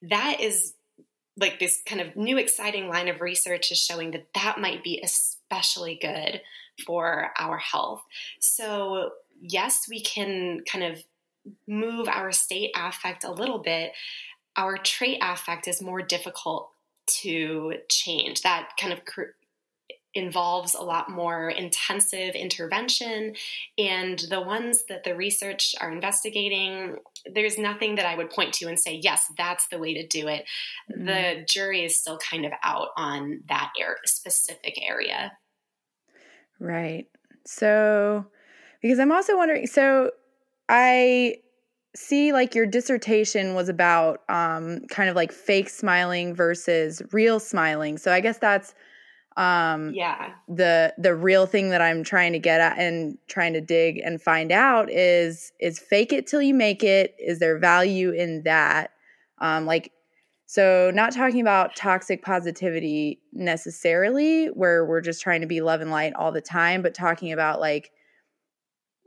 That 0.01 0.37
is 0.39 0.75
like 1.37 1.59
this 1.59 1.81
kind 1.85 2.01
of 2.01 2.15
new 2.15 2.37
exciting 2.37 2.87
line 2.87 3.07
of 3.07 3.21
research 3.21 3.71
is 3.71 3.79
showing 3.79 4.11
that 4.11 4.27
that 4.35 4.59
might 4.59 4.83
be 4.83 5.01
especially 5.03 5.97
good 6.01 6.41
for 6.85 7.31
our 7.37 7.57
health. 7.57 8.01
So, 8.39 9.11
yes, 9.41 9.87
we 9.89 10.01
can 10.01 10.61
kind 10.71 10.83
of 10.83 11.03
move 11.67 12.07
our 12.07 12.31
state 12.31 12.71
affect 12.75 13.23
a 13.23 13.31
little 13.31 13.59
bit. 13.59 13.93
Our 14.55 14.77
trait 14.77 15.19
affect 15.21 15.67
is 15.67 15.81
more 15.81 16.01
difficult 16.01 16.69
to 17.21 17.75
change. 17.89 18.41
That 18.41 18.71
kind 18.79 18.93
of 18.93 18.99
involves 20.15 20.73
a 20.73 20.81
lot 20.81 21.09
more 21.09 21.49
intensive 21.49 22.33
intervention. 22.33 23.35
And 23.77 24.19
the 24.29 24.41
ones 24.41 24.83
that 24.89 25.03
the 25.03 25.15
research 25.15 25.75
are 25.79 25.91
investigating, 25.91 26.97
there's 27.31 27.57
nothing 27.57 27.95
that 27.95 28.05
I 28.05 28.15
would 28.15 28.31
point 28.31 28.53
to 28.55 28.67
and 28.67 28.79
say, 28.79 28.95
yes, 28.95 29.31
that's 29.37 29.67
the 29.67 29.77
way 29.77 29.93
to 29.93 30.07
do 30.07 30.27
it. 30.27 30.45
Mm-hmm. 30.91 31.05
The 31.05 31.45
jury 31.47 31.85
is 31.85 31.97
still 31.97 32.17
kind 32.17 32.45
of 32.45 32.51
out 32.63 32.89
on 32.97 33.43
that 33.49 33.71
area, 33.79 33.97
specific 34.05 34.79
area. 34.81 35.31
Right. 36.59 37.07
So, 37.45 38.25
because 38.81 38.99
I'm 38.99 39.11
also 39.11 39.37
wondering, 39.37 39.67
so 39.67 40.11
I 40.67 41.37
see 41.95 42.31
like 42.31 42.53
your 42.53 42.65
dissertation 42.65 43.55
was 43.55 43.69
about 43.69 44.21
um, 44.29 44.81
kind 44.89 45.09
of 45.09 45.15
like 45.15 45.31
fake 45.31 45.69
smiling 45.69 46.35
versus 46.35 47.01
real 47.11 47.39
smiling. 47.39 47.97
So 47.97 48.11
I 48.11 48.19
guess 48.19 48.37
that's 48.37 48.73
um 49.37 49.93
yeah 49.93 50.33
the 50.49 50.93
the 50.97 51.15
real 51.15 51.45
thing 51.45 51.69
that 51.69 51.81
i'm 51.81 52.03
trying 52.03 52.33
to 52.33 52.39
get 52.39 52.59
at 52.59 52.77
and 52.77 53.17
trying 53.27 53.53
to 53.53 53.61
dig 53.61 53.97
and 53.99 54.21
find 54.21 54.51
out 54.51 54.91
is 54.91 55.53
is 55.59 55.79
fake 55.79 56.11
it 56.11 56.27
till 56.27 56.41
you 56.41 56.53
make 56.53 56.83
it 56.83 57.15
is 57.19 57.39
there 57.39 57.57
value 57.57 58.11
in 58.11 58.43
that 58.43 58.91
um 59.39 59.65
like 59.65 59.91
so 60.51 60.89
not 60.95 61.13
talking 61.13 61.41
about 61.41 61.75
toxic 61.75 62.23
positivity 62.23 63.21
necessarily 63.33 64.47
where 64.47 64.83
we're 64.83 64.99
just 64.99 65.21
trying 65.21 65.41
to 65.41 65.47
be 65.47 65.61
love 65.61 65.79
and 65.79 65.91
light 65.91 66.11
all 66.15 66.31
the 66.31 66.41
time 66.41 66.81
but 66.81 66.95
talking 66.95 67.31
about 67.31 67.59
like 67.59 67.91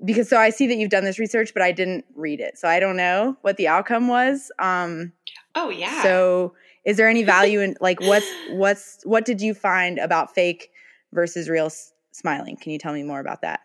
because 0.05 0.29
so 0.29 0.37
I 0.37 0.51
see 0.51 0.69
that 0.69 0.77
you've 0.77 0.91
done 0.91 1.05
this 1.05 1.19
research, 1.19 1.53
but 1.53 1.63
I 1.63 1.73
didn't 1.73 2.05
read 2.15 2.41
it. 2.41 2.59
So 2.59 2.69
I 2.69 2.81
don't 2.81 2.97
know 2.97 3.37
what 3.43 3.57
the 3.57 3.69
outcome 3.69 4.09
was. 4.09 4.51
Um, 4.59 5.13
oh 5.57 5.71
yeah. 5.71 6.03
So 6.03 6.55
is 6.85 6.97
there 6.97 7.09
any 7.09 7.23
value 7.25 7.61
in 7.61 7.77
like 7.81 8.01
what's 8.01 8.27
what's 8.47 9.01
what 9.05 9.25
did 9.25 9.41
you 9.41 9.53
find 9.53 9.99
about 9.99 10.33
fake 10.33 10.71
versus 11.13 11.49
real 11.49 11.67
s- 11.67 11.93
smiling? 12.13 12.57
Can 12.57 12.71
you 12.71 12.79
tell 12.79 12.93
me 12.93 13.03
more 13.03 13.21
about 13.21 13.43
that? 13.43 13.61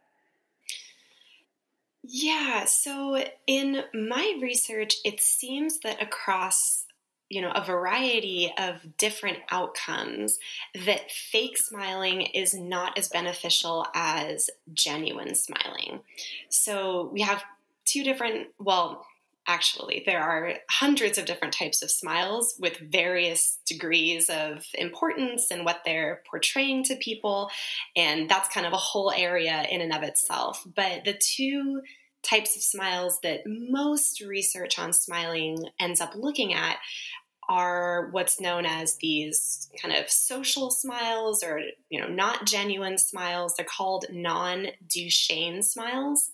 Yeah, 2.04 2.66
so 2.66 3.22
in 3.48 3.84
my 3.94 4.40
research, 4.42 4.96
it 5.04 5.20
seems 5.20 5.80
that 5.80 6.02
across 6.02 6.87
you 7.30 7.42
know 7.42 7.52
a 7.52 7.66
variety 7.66 8.54
of 8.58 8.98
different 8.98 9.40
outcomes 9.52 10.40
that 10.86 11.12
fake 11.12 11.58
smiling 11.58 12.22
is 12.22 12.54
not 12.54 12.98
as 12.98 13.10
beneficial 13.10 13.86
as 13.94 14.50
genuine 14.74 15.36
smiling. 15.36 16.02
So 16.50 17.10
we 17.14 17.22
have 17.22 17.44
two 17.86 18.04
different 18.04 18.48
well 18.60 19.06
actually 19.50 20.04
there 20.06 20.22
are 20.22 20.56
hundreds 20.70 21.18
of 21.18 21.26
different 21.26 21.54
types 21.54 21.82
of 21.82 21.90
smiles 21.90 22.56
with 22.60 22.78
various 22.80 23.60
degrees 23.66 24.30
of 24.30 24.66
importance 24.74 25.50
and 25.52 25.64
what 25.64 25.82
they're 25.86 26.22
portraying 26.30 26.84
to 26.84 26.96
people 26.98 27.50
and 27.96 28.30
that's 28.30 28.54
kind 28.54 28.66
of 28.66 28.74
a 28.74 28.78
whole 28.78 29.12
area 29.12 29.66
in 29.72 29.82
and 29.82 29.94
of 29.94 30.04
itself. 30.04 30.66
But 30.76 31.06
the 31.06 31.14
two 31.14 31.82
types 32.24 32.56
of 32.56 32.62
smiles 32.62 33.20
that 33.24 33.42
most 33.46 34.22
research 34.22 34.78
on 34.78 34.92
smiling 34.92 35.66
ends 35.80 36.02
up 36.02 36.14
looking 36.16 36.54
at 36.54 36.78
are 37.50 38.10
what's 38.12 38.42
known 38.42 38.66
as 38.66 38.96
these 38.98 39.70
kind 39.82 39.96
of 39.96 40.10
social 40.10 40.70
smiles 40.70 41.44
or 41.44 41.62
you 41.90 42.00
know 42.00 42.08
not 42.08 42.46
genuine 42.46 42.98
smiles 42.98 43.54
they're 43.56 43.66
called 43.66 44.06
non-duchenne 44.12 45.64
smiles 45.64 46.32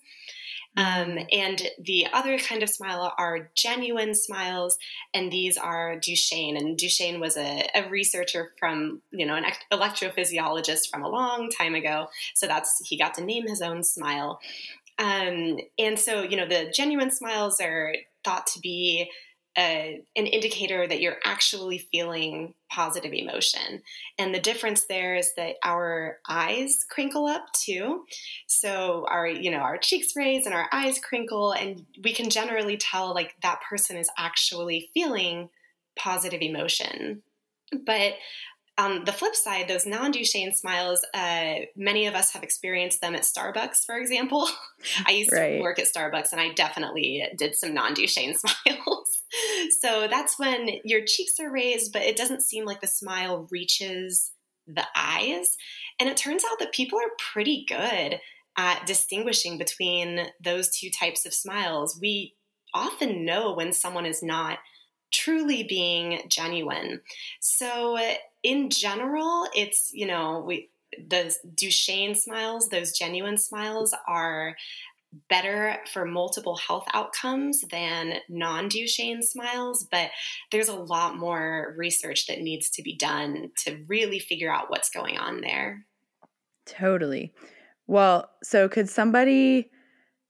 um, 0.75 1.19
and 1.31 1.61
the 1.79 2.07
other 2.13 2.37
kind 2.39 2.63
of 2.63 2.69
smile 2.69 3.13
are 3.17 3.49
genuine 3.53 4.15
smiles, 4.15 4.77
and 5.13 5.31
these 5.31 5.57
are 5.57 5.97
Duchenne. 5.97 6.57
And 6.57 6.77
Duchenne 6.77 7.19
was 7.19 7.37
a, 7.37 7.69
a 7.75 7.87
researcher 7.89 8.51
from, 8.57 9.01
you 9.11 9.25
know, 9.25 9.35
an 9.35 9.45
electrophysiologist 9.71 10.89
from 10.89 11.03
a 11.03 11.09
long 11.09 11.49
time 11.49 11.75
ago. 11.75 12.07
So 12.33 12.47
that's, 12.47 12.81
he 12.87 12.97
got 12.97 13.13
to 13.15 13.23
name 13.23 13.47
his 13.47 13.61
own 13.61 13.83
smile. 13.83 14.39
Um, 14.97 15.57
and 15.77 15.99
so, 15.99 16.23
you 16.23 16.37
know, 16.37 16.47
the 16.47 16.71
genuine 16.73 17.11
smiles 17.11 17.59
are 17.59 17.93
thought 18.23 18.47
to 18.47 18.59
be 18.59 19.11
a, 19.57 20.01
an 20.15 20.25
indicator 20.25 20.87
that 20.87 20.99
you're 20.99 21.17
actually 21.25 21.77
feeling 21.77 22.53
positive 22.71 23.13
emotion. 23.13 23.81
And 24.17 24.33
the 24.33 24.39
difference 24.39 24.85
there 24.85 25.15
is 25.15 25.33
that 25.35 25.55
our 25.63 26.17
eyes 26.27 26.85
crinkle 26.89 27.27
up 27.27 27.45
too. 27.53 28.05
So 28.47 29.05
our, 29.09 29.27
you 29.27 29.51
know, 29.51 29.57
our 29.57 29.77
cheeks 29.77 30.15
raise 30.15 30.45
and 30.45 30.55
our 30.55 30.67
eyes 30.71 30.99
crinkle, 30.99 31.51
and 31.51 31.85
we 32.03 32.13
can 32.13 32.29
generally 32.29 32.77
tell 32.77 33.13
like 33.13 33.35
that 33.43 33.61
person 33.61 33.97
is 33.97 34.09
actually 34.17 34.89
feeling 34.93 35.49
positive 35.95 36.41
emotion. 36.41 37.21
But 37.85 38.13
on 38.77 39.05
the 39.05 39.11
flip 39.11 39.35
side, 39.35 39.67
those 39.67 39.85
non 39.85 40.11
Duchenne 40.11 40.53
smiles, 40.53 41.05
uh, 41.13 41.55
many 41.75 42.07
of 42.07 42.15
us 42.15 42.33
have 42.33 42.41
experienced 42.41 43.01
them 43.01 43.15
at 43.15 43.21
Starbucks, 43.21 43.85
for 43.85 43.97
example. 43.97 44.47
I 45.05 45.11
used 45.11 45.31
right. 45.31 45.57
to 45.57 45.61
work 45.61 45.79
at 45.79 45.87
Starbucks 45.93 46.31
and 46.31 46.41
I 46.41 46.53
definitely 46.53 47.23
did 47.37 47.55
some 47.55 47.73
non 47.73 47.93
Duchenne 47.93 48.35
smiles. 48.65 49.22
So 49.81 50.07
that's 50.09 50.37
when 50.37 50.69
your 50.83 51.01
cheeks 51.05 51.39
are 51.39 51.51
raised, 51.51 51.93
but 51.93 52.03
it 52.03 52.15
doesn't 52.15 52.43
seem 52.43 52.65
like 52.65 52.81
the 52.81 52.87
smile 52.87 53.47
reaches 53.51 54.31
the 54.67 54.85
eyes. 54.95 55.57
And 55.99 56.09
it 56.09 56.17
turns 56.17 56.43
out 56.49 56.59
that 56.59 56.73
people 56.73 56.99
are 56.99 57.11
pretty 57.33 57.65
good 57.67 58.19
at 58.57 58.85
distinguishing 58.85 59.57
between 59.57 60.27
those 60.43 60.69
two 60.69 60.89
types 60.89 61.25
of 61.25 61.33
smiles. 61.33 61.97
We 61.99 62.35
often 62.73 63.25
know 63.25 63.53
when 63.53 63.73
someone 63.73 64.05
is 64.05 64.21
not 64.23 64.59
truly 65.11 65.63
being 65.63 66.21
genuine. 66.27 67.01
So 67.39 67.99
in 68.41 68.69
general, 68.69 69.47
it's, 69.55 69.91
you 69.93 70.07
know, 70.07 70.43
we, 70.45 70.69
the 70.97 71.35
Duchenne 71.55 72.15
smiles, 72.15 72.69
those 72.69 72.97
genuine 72.97 73.37
smiles, 73.37 73.95
are 74.07 74.55
better 75.29 75.77
for 75.91 76.05
multiple 76.05 76.55
health 76.55 76.85
outcomes 76.93 77.63
than 77.71 78.15
non 78.29 78.69
Duchenne 78.69 79.23
smiles, 79.23 79.87
but 79.91 80.09
there's 80.51 80.69
a 80.69 80.75
lot 80.75 81.17
more 81.17 81.73
research 81.77 82.27
that 82.27 82.41
needs 82.41 82.69
to 82.71 82.83
be 82.83 82.95
done 82.95 83.51
to 83.65 83.77
really 83.87 84.19
figure 84.19 84.51
out 84.51 84.69
what's 84.69 84.89
going 84.89 85.17
on 85.17 85.41
there. 85.41 85.85
Totally. 86.65 87.33
Well, 87.87 88.29
so 88.43 88.69
could 88.69 88.89
somebody 88.89 89.69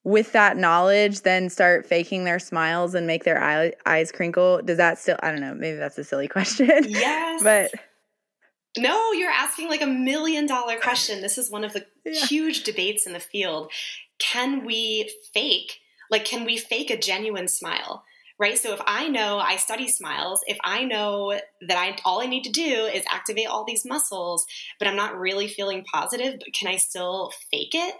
with 0.04 0.34
that 0.34 0.58
knowledge 0.58 1.22
then 1.22 1.50
start 1.50 1.86
faking 1.86 2.26
their 2.26 2.40
smiles 2.40 2.94
and 2.94 3.08
make 3.08 3.24
their 3.24 3.42
eye, 3.42 3.74
eyes 3.86 4.12
crinkle? 4.12 4.62
Does 4.62 4.78
that 4.78 4.98
still, 4.98 5.18
I 5.22 5.32
don't 5.32 5.42
know, 5.42 5.54
maybe 5.54 5.78
that's 5.78 5.98
a 5.98 6.04
silly 6.04 6.28
question. 6.30 6.86
Yes. 6.88 7.44
but 7.44 7.72
no, 8.78 9.12
you're 9.12 9.30
asking 9.30 9.70
like 9.70 9.82
a 9.82 9.88
million 9.88 10.46
dollar 10.46 10.80
question. 10.80 11.22
This 11.22 11.38
is 11.38 11.52
one 11.52 11.64
of 11.64 11.74
the 11.74 11.86
yeah. 12.06 12.26
huge 12.26 12.64
debates 12.64 13.06
in 13.06 13.14
the 13.14 13.20
field. 13.20 13.72
Can 14.20 14.66
we 14.66 15.12
fake, 15.34 15.80
like, 16.10 16.26
can 16.26 16.46
we 16.46 16.58
fake 16.58 16.90
a 16.90 16.98
genuine 16.98 17.48
smile? 17.48 18.04
Right. 18.40 18.58
So 18.58 18.74
if 18.74 18.82
I 18.88 19.10
know 19.10 19.38
I 19.38 19.58
study 19.58 19.88
smiles, 19.88 20.42
if 20.48 20.58
I 20.64 20.86
know 20.86 21.40
that 21.62 21.78
I 21.78 21.96
all 22.04 22.20
I 22.20 22.26
need 22.26 22.44
to 22.46 22.52
do 22.52 22.90
is 22.92 23.06
activate 23.08 23.46
all 23.48 23.64
these 23.64 23.86
muscles, 23.86 24.46
but 24.80 24.88
I'm 24.88 24.96
not 24.96 25.18
really 25.18 25.48
feeling 25.48 25.86
positive, 25.86 26.40
but 26.40 26.54
can 26.54 26.68
I 26.68 26.78
still 26.78 27.32
fake 27.52 27.76
it? 27.76 27.96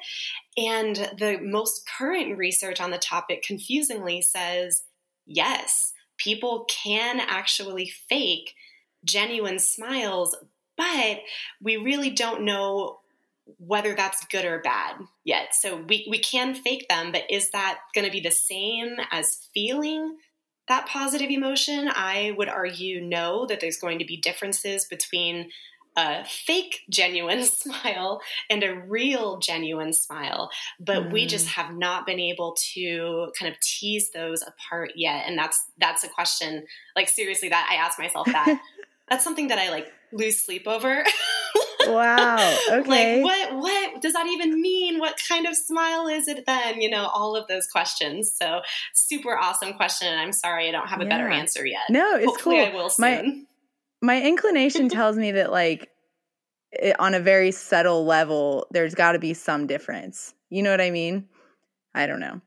And 0.58 0.96
the 1.20 1.38
most 1.40 1.88
current 1.88 2.36
research 2.38 2.82
on 2.82 2.90
the 2.90 2.98
topic 2.98 3.44
confusingly 3.44 4.24
says 4.24 4.84
yes, 5.26 5.94
people 6.18 6.66
can 6.68 7.20
actually 7.20 7.92
fake 8.10 8.56
genuine 9.06 9.60
smiles, 9.60 10.36
but 10.84 11.20
we 11.62 11.78
really 11.78 12.10
don't 12.10 12.44
know 12.44 13.00
whether 13.58 13.94
that's 13.94 14.26
good 14.26 14.46
or 14.46 14.60
bad 14.60 14.96
yet. 15.24 15.54
So 15.54 15.78
we, 15.78 16.08
we 16.10 16.20
can 16.20 16.56
fake 16.56 16.88
them, 16.90 17.12
but 17.12 17.24
is 17.30 17.50
that 17.52 17.80
going 17.94 18.06
to 18.06 18.12
be 18.12 18.22
the 18.22 18.32
same 18.32 18.96
as 19.12 19.50
feeling 19.54 20.18
that 20.68 20.88
positive 20.88 21.30
emotion? 21.30 21.90
I 21.94 22.34
would 22.38 22.48
argue 22.48 23.02
no, 23.02 23.46
that 23.48 23.60
there's 23.60 23.78
going 23.78 24.00
to 24.00 24.06
be 24.06 24.18
differences 24.18 24.86
between 24.86 25.50
a 25.96 26.24
fake 26.26 26.82
genuine 26.90 27.44
smile 27.44 28.22
and 28.50 28.64
a 28.64 28.76
real 28.88 29.38
genuine 29.38 29.94
smile 29.94 30.50
but 30.80 31.04
mm. 31.04 31.12
we 31.12 31.28
just 31.28 31.48
have 31.48 31.76
not 31.76 32.06
been 32.06 32.20
able 32.20 32.56
to 32.58 33.32
kind 33.38 33.52
of 33.52 33.60
tease 33.60 34.10
those 34.12 34.42
apart 34.42 34.92
yet 34.96 35.26
and 35.28 35.38
that's 35.38 35.66
that's 35.78 36.04
a 36.04 36.10
question 36.10 36.66
like 36.96 37.08
seriously 37.08 37.50
that 37.50 37.68
i 37.72 37.76
ask 37.76 38.00
myself 38.00 38.26
that 38.26 38.60
that's 39.10 39.24
something 39.24 39.50
that 39.50 39.60
i 39.60 39.70
like 39.70 39.92
lose 40.14 40.44
sleep 40.46 40.68
over. 40.68 41.04
wow. 41.88 42.58
Okay. 42.70 43.22
like 43.22 43.24
what 43.24 43.56
what 43.56 44.02
does 44.02 44.14
that 44.14 44.28
even 44.28 44.62
mean? 44.62 45.00
What 45.00 45.20
kind 45.28 45.46
of 45.46 45.56
smile 45.56 46.08
is 46.08 46.28
it 46.28 46.46
then? 46.46 46.82
You 46.82 46.90
know, 46.90 47.08
all 47.08 47.36
of 47.36 47.48
those 47.48 47.68
questions. 47.68 48.34
So 48.34 48.62
super 48.94 49.38
awesome 49.38 49.74
question. 49.74 50.08
And 50.08 50.20
I'm 50.20 50.34
sorry 50.34 50.70
I 50.70 50.72
don't 50.72 50.88
have 50.88 51.02
a 51.02 51.04
yeah. 51.04 51.10
better 51.10 51.30
answer 51.30 51.66
yet. 51.66 51.82
No, 51.90 52.16
it's 52.16 52.26
Hopefully 52.26 52.58
cool. 52.58 52.66
I 52.66 52.70
will 52.76 52.90
soon. 52.90 53.48
My, 54.02 54.16
my 54.16 54.28
inclination 54.28 54.90
tells 54.90 55.18
me 55.18 55.32
that 55.32 55.52
like 55.52 55.90
it, 56.72 57.00
on 57.00 57.14
a 57.14 57.20
very 57.20 57.52
subtle 57.52 58.06
level, 58.06 58.68
there's 58.72 58.96
got 58.96 59.14
to 59.14 59.20
be 59.20 59.34
some 59.34 59.68
difference. 59.68 60.34
You 60.50 60.64
know 60.64 60.72
what 60.72 60.82
I 60.82 60.92
mean? 60.92 61.28
I 61.96 62.06
don't 62.06 62.20
know. 62.20 62.42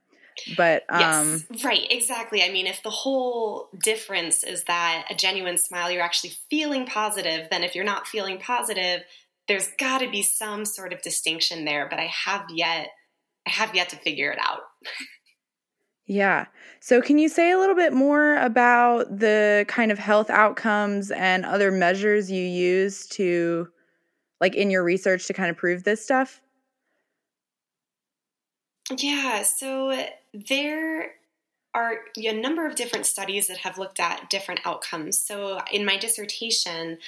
But 0.57 0.85
um 0.88 1.44
yes, 1.51 1.64
right, 1.64 1.87
exactly. 1.90 2.42
I 2.42 2.51
mean, 2.51 2.66
if 2.66 2.83
the 2.83 2.90
whole 2.90 3.68
difference 3.83 4.44
is 4.44 4.64
that 4.64 5.07
a 5.11 5.14
genuine 5.14 5.59
smile, 5.59 5.90
you're 5.90 6.03
actually 6.03 6.35
feeling 6.51 6.87
positive, 6.87 7.49
then 7.51 7.64
if 7.64 7.75
you're 7.75 7.85
not 7.85 8.07
feeling 8.07 8.38
positive, 8.38 9.03
there's 9.49 9.68
got 9.79 9.99
to 9.99 10.11
be 10.11 10.22
some 10.22 10.64
sort 10.64 10.92
of 10.92 11.03
distinction 11.03 11.64
there, 11.64 11.87
but 11.88 11.99
I 11.99 12.11
have 12.25 12.46
yet 12.51 12.88
I 13.46 13.51
have 13.51 13.75
yet 13.75 13.88
to 13.90 13.96
figure 13.96 14.31
it 14.33 14.38
out. 14.40 14.62
yeah. 16.07 16.46
So 16.81 17.01
can 17.01 17.18
you 17.18 17.29
say 17.29 17.53
a 17.53 17.59
little 17.59 17.77
bit 17.77 17.92
more 17.92 18.37
about 18.38 19.18
the 19.18 19.64
kind 19.68 19.92
of 19.92 19.99
health 19.99 20.31
outcomes 20.31 21.11
and 21.12 21.44
other 21.44 21.70
measures 21.70 22.31
you 22.31 22.42
use 22.42 23.07
to 23.09 23.68
like 24.40 24.55
in 24.55 24.70
your 24.70 24.83
research 24.85 25.27
to 25.27 25.33
kind 25.33 25.51
of 25.51 25.57
prove 25.57 25.85
this 25.85 26.03
stuff? 26.03 26.42
Yeah, 28.96 29.42
so 29.42 30.07
there 30.49 31.12
are 31.75 31.99
a 32.16 32.33
number 32.33 32.66
of 32.66 32.75
different 32.75 33.05
studies 33.05 33.49
that 33.49 33.59
have 33.59 33.77
looked 33.77 34.01
at 34.01 34.31
different 34.31 34.61
outcomes. 34.64 35.18
So, 35.18 35.61
in 35.70 35.85
my 35.85 35.99
dissertation 35.99 36.99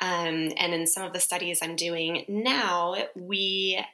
um, 0.00 0.52
and 0.56 0.74
in 0.74 0.86
some 0.86 1.04
of 1.04 1.12
the 1.12 1.20
studies 1.20 1.60
I'm 1.62 1.76
doing 1.76 2.24
now, 2.28 2.96
we 3.14 3.84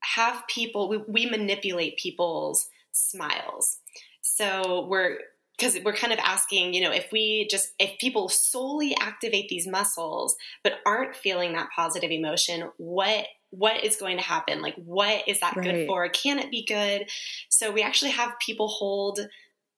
have 0.00 0.42
people, 0.48 0.88
we, 0.88 0.96
we 0.96 1.26
manipulate 1.26 1.98
people's 1.98 2.68
smiles. 2.92 3.78
So, 4.22 4.86
we're 4.88 5.18
because 5.56 5.78
we're 5.84 5.92
kind 5.92 6.12
of 6.12 6.18
asking, 6.20 6.72
you 6.72 6.80
know, 6.80 6.90
if 6.90 7.12
we 7.12 7.46
just, 7.50 7.74
if 7.78 7.98
people 7.98 8.30
solely 8.30 8.96
activate 8.98 9.50
these 9.50 9.66
muscles 9.66 10.34
but 10.64 10.78
aren't 10.86 11.14
feeling 11.14 11.52
that 11.52 11.68
positive 11.76 12.10
emotion, 12.10 12.70
what 12.78 13.26
what 13.50 13.84
is 13.84 13.96
going 13.96 14.16
to 14.16 14.24
happen? 14.24 14.62
Like, 14.62 14.76
what 14.76 15.26
is 15.26 15.40
that 15.40 15.56
right. 15.56 15.64
good 15.64 15.86
for? 15.86 16.08
Can 16.08 16.38
it 16.38 16.50
be 16.50 16.64
good? 16.64 17.08
So, 17.48 17.70
we 17.70 17.82
actually 17.82 18.12
have 18.12 18.32
people 18.38 18.68
hold 18.68 19.20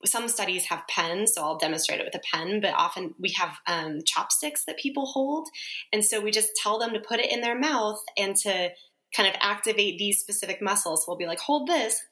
some 0.05 0.29
studies 0.29 0.65
have 0.67 0.87
pens, 0.89 1.35
so 1.35 1.43
I'll 1.43 1.59
demonstrate 1.59 2.01
it 2.01 2.05
with 2.05 2.15
a 2.15 2.21
pen, 2.33 2.61
but 2.61 2.75
often 2.75 3.15
we 3.19 3.31
have 3.39 3.59
um, 3.67 4.01
chopsticks 4.05 4.65
that 4.65 4.79
people 4.79 5.07
hold. 5.07 5.49
And 5.93 6.05
so 6.05 6.21
we 6.21 6.31
just 6.31 6.57
tell 6.57 6.79
them 6.79 6.93
to 6.93 7.01
put 7.01 7.21
it 7.21 7.31
in 7.31 7.41
their 7.41 7.59
mouth 7.59 8.03
and 8.17 8.35
to 8.39 8.71
kind 9.15 9.29
of 9.29 9.35
activate 9.41 9.99
these 9.99 10.19
specific 10.19 10.61
muscles. 10.61 11.05
So 11.05 11.05
we'll 11.09 11.19
be 11.19 11.27
like, 11.27 11.39
hold 11.39 11.69
this. 11.69 12.03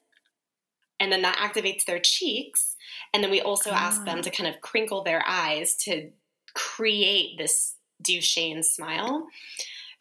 And 0.99 1.11
then 1.11 1.23
that 1.23 1.37
activates 1.37 1.85
their 1.85 1.99
cheeks. 1.99 2.75
And 3.13 3.23
then 3.23 3.31
we 3.31 3.41
also 3.41 3.71
ask 3.71 4.05
them 4.05 4.19
ah. 4.19 4.21
to 4.21 4.29
kind 4.29 4.47
of 4.47 4.61
crinkle 4.61 5.03
their 5.03 5.23
eyes 5.27 5.75
to 5.83 6.11
create 6.53 7.37
this 7.37 7.75
Duchenne 8.07 8.63
smile. 8.63 9.27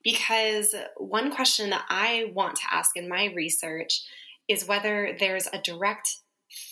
Because 0.03 0.75
one 0.97 1.31
question 1.31 1.71
that 1.71 1.85
I 1.89 2.31
want 2.35 2.57
to 2.57 2.73
ask 2.73 2.97
in 2.97 3.09
my 3.09 3.27
research 3.35 4.03
is 4.49 4.67
whether 4.67 5.17
there's 5.19 5.47
a 5.53 5.61
direct 5.63 6.17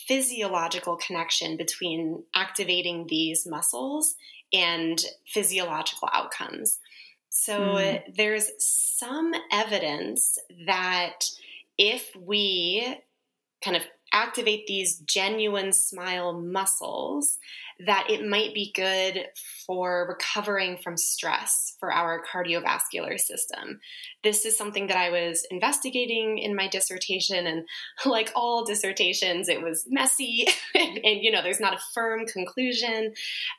physiological 0.07 0.97
connection 0.97 1.57
between 1.57 2.25
activating 2.35 3.07
these 3.09 3.47
muscles 3.47 4.15
and 4.53 4.99
physiological 5.27 6.09
outcomes. 6.13 6.79
So 7.31 7.59
mm. 7.59 8.17
there's 8.17 8.51
some 8.59 9.33
evidence 9.53 10.39
that 10.67 11.21
if 11.77 12.11
we 12.17 12.97
kind 13.63 13.77
of 13.77 13.83
activate 14.13 14.67
these 14.67 14.99
genuine 14.99 15.73
smile 15.73 16.33
muscles, 16.33 17.39
that 17.87 18.07
it 18.11 18.27
might 18.27 18.55
be 18.55 18.73
good 18.75 19.27
for 19.67 20.07
recovering 20.09 20.79
from 20.79 20.97
stress 20.97 21.77
for 21.79 21.93
our 21.93 22.21
cardiovascular 22.25 23.19
system. 23.19 23.79
This 24.25 24.45
is 24.45 24.59
something 24.59 24.89
that 24.89 24.97
I 24.97 25.11
was 25.11 25.47
investigating 25.51 26.39
in 26.39 26.57
my 26.57 26.67
dissertation, 26.69 27.47
and 27.47 27.67
like 28.07 28.33
all 28.35 28.65
dissertations, 28.65 29.49
it 29.49 29.63
was 29.63 29.85
messy, 29.89 30.47
and, 30.75 30.99
and, 31.05 31.23
you 31.23 31.31
know, 31.31 31.43
there's 31.43 31.61
not 31.61 31.75
a 31.75 31.81
firm 31.95 32.27
conclusion. 32.27 33.13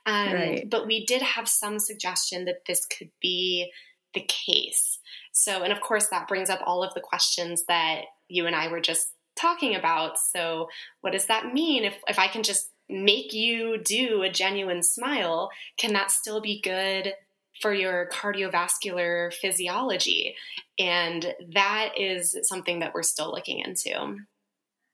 Um, 0.06 0.34
right. 0.34 0.70
But 0.70 0.86
we 0.86 1.06
did 1.06 1.22
have 1.22 1.48
some 1.48 1.80
suggestion 1.80 2.46
that 2.46 2.66
this 2.68 2.86
could 2.86 3.12
be 3.22 3.72
the 4.14 4.26
case. 4.28 5.00
So, 5.32 5.64
and 5.64 5.72
of 5.72 5.80
course, 5.80 6.08
that 6.08 6.28
brings 6.28 6.50
up 6.50 6.60
all 6.66 6.84
of 6.84 6.94
the 6.94 7.02
questions 7.02 7.64
that 7.68 8.02
you 8.28 8.48
and 8.48 8.56
I 8.56 8.68
were 8.68 8.82
just 8.82 9.08
talking 9.36 9.76
about. 9.76 10.18
So, 10.18 10.68
what 11.02 11.14
does 11.14 11.28
that 11.28 11.54
mean 11.54 11.86
if, 11.86 11.96
if 12.08 12.20
I 12.20 12.28
can 12.28 12.44
just 12.44 12.69
make 12.90 13.34
you 13.34 13.78
do 13.78 14.24
a 14.24 14.30
genuine 14.30 14.84
smile? 14.84 15.50
Can 15.78 15.94
that 15.94 16.12
still 16.12 16.42
be 16.42 16.62
good 16.62 17.14
for 17.62 17.74
your 17.74 18.10
cardiovascular 18.12 19.34
physiology? 19.34 20.36
And 20.78 21.34
that 21.54 21.92
is 21.98 22.38
something 22.44 22.80
that 22.80 22.94
we're 22.94 23.04
still 23.04 23.32
looking 23.32 23.60
into. 23.60 24.18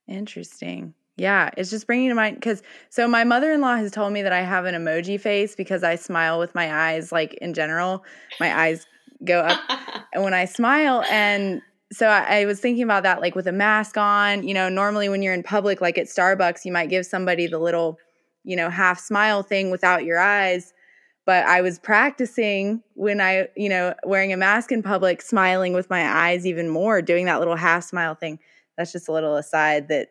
Interesting. 0.08 0.94
Yeah, 1.16 1.50
it's 1.56 1.70
just 1.70 1.86
bringing 1.86 2.10
to 2.10 2.14
mind 2.14 2.36
because 2.36 2.62
so 2.90 3.08
my 3.08 3.24
mother 3.24 3.50
in 3.50 3.62
law 3.62 3.76
has 3.76 3.90
told 3.90 4.12
me 4.12 4.20
that 4.22 4.32
I 4.32 4.42
have 4.42 4.66
an 4.66 4.74
emoji 4.74 5.18
face 5.18 5.54
because 5.54 5.82
I 5.82 5.96
smile 5.96 6.38
with 6.38 6.54
my 6.54 6.90
eyes, 6.90 7.10
like 7.10 7.34
in 7.34 7.54
general, 7.54 8.04
my 8.38 8.54
eyes 8.54 8.86
go 9.24 9.40
up 9.40 9.58
and 10.12 10.22
when 10.24 10.34
I 10.34 10.44
smile. 10.44 11.02
And 11.10 11.62
so 11.92 12.08
I, 12.08 12.40
I, 12.40 12.44
was 12.46 12.60
thinking 12.60 12.82
about 12.82 13.04
that 13.04 13.20
like 13.20 13.34
with 13.34 13.46
a 13.46 13.52
mask 13.52 13.96
on 13.96 14.46
you 14.46 14.54
know 14.54 14.68
normally 14.68 15.08
when 15.08 15.22
you're 15.22 15.34
in 15.34 15.42
public 15.42 15.80
like 15.80 15.98
at 15.98 16.06
starbucks 16.06 16.64
you 16.64 16.72
might 16.72 16.90
give 16.90 17.06
somebody 17.06 17.46
the 17.46 17.58
little 17.58 17.98
you 18.44 18.56
know 18.56 18.70
half 18.70 18.98
smile 18.98 19.42
thing 19.42 19.70
without 19.70 20.04
your 20.04 20.18
eyes. 20.18 20.72
But 21.26 21.44
i 21.46 21.60
was 21.60 21.78
practicing 21.78 22.82
when 22.94 23.20
i 23.20 23.48
you 23.56 23.68
know 23.68 23.94
wearing 24.04 24.32
a 24.32 24.36
mask 24.36 24.72
in 24.72 24.82
public 24.82 25.22
smiling 25.22 25.72
with 25.72 25.90
my 25.90 26.04
eyes 26.04 26.46
even 26.46 26.68
more 26.68 27.02
doing 27.02 27.26
that 27.26 27.38
little 27.38 27.56
half 27.56 27.84
smile 27.84 28.14
thing. 28.14 28.38
That's 28.76 28.92
just 28.92 29.08
a 29.08 29.12
little 29.12 29.36
aside 29.36 29.88
that 29.88 30.08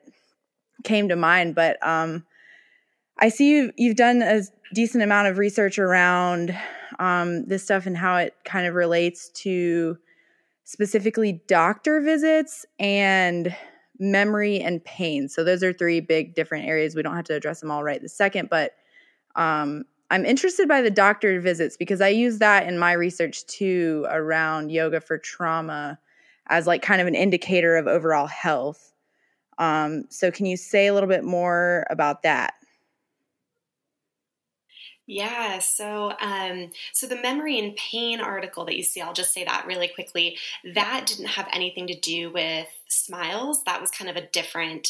came 0.83 1.09
to 1.09 1.15
mind 1.15 1.55
but 1.55 1.77
um 1.85 2.25
i 3.19 3.29
see 3.29 3.49
you've, 3.49 3.71
you've 3.77 3.95
done 3.95 4.21
a 4.21 4.41
decent 4.73 5.03
amount 5.03 5.27
of 5.27 5.37
research 5.37 5.79
around 5.79 6.55
um, 6.99 7.45
this 7.45 7.63
stuff 7.63 7.85
and 7.85 7.97
how 7.97 8.17
it 8.17 8.35
kind 8.45 8.67
of 8.67 8.75
relates 8.75 9.29
to 9.29 9.97
specifically 10.65 11.41
doctor 11.47 12.01
visits 12.01 12.65
and 12.79 13.55
memory 13.99 14.59
and 14.59 14.83
pain. 14.83 15.29
So 15.29 15.43
those 15.43 15.63
are 15.63 15.71
three 15.71 16.01
big 16.01 16.35
different 16.35 16.65
areas. 16.65 16.95
We 16.95 17.03
don't 17.03 17.15
have 17.15 17.25
to 17.25 17.35
address 17.35 17.61
them 17.61 17.71
all 17.71 17.83
right 17.83 18.01
this 18.01 18.17
second, 18.17 18.49
but 18.49 18.73
um, 19.35 19.85
I'm 20.09 20.25
interested 20.25 20.67
by 20.67 20.81
the 20.81 20.91
doctor 20.91 21.39
visits 21.39 21.77
because 21.77 22.01
I 22.01 22.09
use 22.09 22.39
that 22.39 22.67
in 22.67 22.77
my 22.77 22.93
research 22.93 23.45
too 23.45 24.05
around 24.09 24.71
yoga 24.71 24.99
for 24.99 25.17
trauma 25.17 25.99
as 26.47 26.67
like 26.67 26.81
kind 26.81 27.01
of 27.01 27.07
an 27.07 27.15
indicator 27.15 27.75
of 27.75 27.87
overall 27.87 28.27
health. 28.27 28.91
Um, 29.57 30.03
so 30.09 30.31
can 30.31 30.45
you 30.45 30.57
say 30.57 30.87
a 30.87 30.93
little 30.93 31.09
bit 31.09 31.23
more 31.23 31.85
about 31.89 32.23
that? 32.23 32.55
Yeah, 35.07 35.59
so 35.59 36.13
um, 36.19 36.71
so 36.91 37.05
the 37.05 37.21
memory 37.21 37.59
and 37.59 37.75
pain 37.75 38.19
article 38.19 38.65
that 38.65 38.75
you 38.75 38.83
see, 38.83 39.01
I'll 39.01 39.13
just 39.13 39.33
say 39.33 39.43
that 39.43 39.65
really 39.67 39.87
quickly. 39.87 40.37
That 40.73 41.05
didn't 41.05 41.27
have 41.27 41.47
anything 41.53 41.87
to 41.87 41.99
do 41.99 42.31
with 42.31 42.67
smiles. 42.87 43.63
That 43.65 43.81
was 43.81 43.91
kind 43.91 44.09
of 44.09 44.15
a 44.15 44.27
different. 44.27 44.89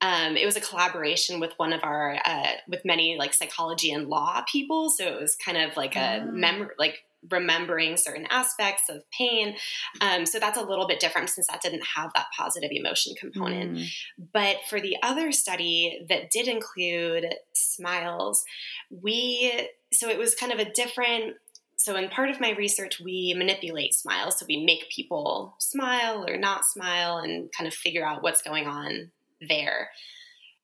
Um, 0.00 0.36
it 0.36 0.46
was 0.46 0.56
a 0.56 0.60
collaboration 0.60 1.38
with 1.38 1.52
one 1.58 1.72
of 1.72 1.84
our 1.84 2.18
uh, 2.24 2.52
with 2.66 2.84
many 2.84 3.16
like 3.16 3.34
psychology 3.34 3.92
and 3.92 4.08
law 4.08 4.42
people. 4.50 4.90
So 4.90 5.06
it 5.06 5.20
was 5.20 5.36
kind 5.36 5.56
of 5.56 5.76
like 5.76 5.94
a 5.94 6.24
oh. 6.24 6.32
mem 6.32 6.68
like 6.76 7.04
remembering 7.30 7.96
certain 7.96 8.26
aspects 8.30 8.84
of 8.88 9.08
pain. 9.10 9.54
Um, 10.00 10.26
so 10.26 10.38
that's 10.38 10.58
a 10.58 10.62
little 10.62 10.86
bit 10.86 11.00
different 11.00 11.30
since 11.30 11.46
that 11.46 11.62
didn't 11.62 11.84
have 11.96 12.10
that 12.14 12.26
positive 12.36 12.70
emotion 12.72 13.14
component. 13.18 13.78
Mm. 13.78 13.86
But 14.32 14.56
for 14.68 14.80
the 14.80 14.96
other 15.02 15.32
study 15.32 16.04
that 16.08 16.30
did 16.30 16.48
include 16.48 17.34
smiles, 17.52 18.44
we, 18.90 19.68
so 19.92 20.08
it 20.08 20.18
was 20.18 20.34
kind 20.34 20.52
of 20.52 20.58
a 20.58 20.70
different. 20.70 21.36
So, 21.76 21.96
in 21.96 22.10
part 22.10 22.30
of 22.30 22.40
my 22.40 22.50
research, 22.50 23.00
we 23.00 23.34
manipulate 23.36 23.92
smiles. 23.92 24.38
So, 24.38 24.46
we 24.48 24.64
make 24.64 24.88
people 24.88 25.56
smile 25.58 26.24
or 26.28 26.36
not 26.36 26.64
smile 26.64 27.18
and 27.18 27.50
kind 27.56 27.66
of 27.66 27.74
figure 27.74 28.06
out 28.06 28.22
what's 28.22 28.40
going 28.40 28.68
on 28.68 29.10
there. 29.48 29.90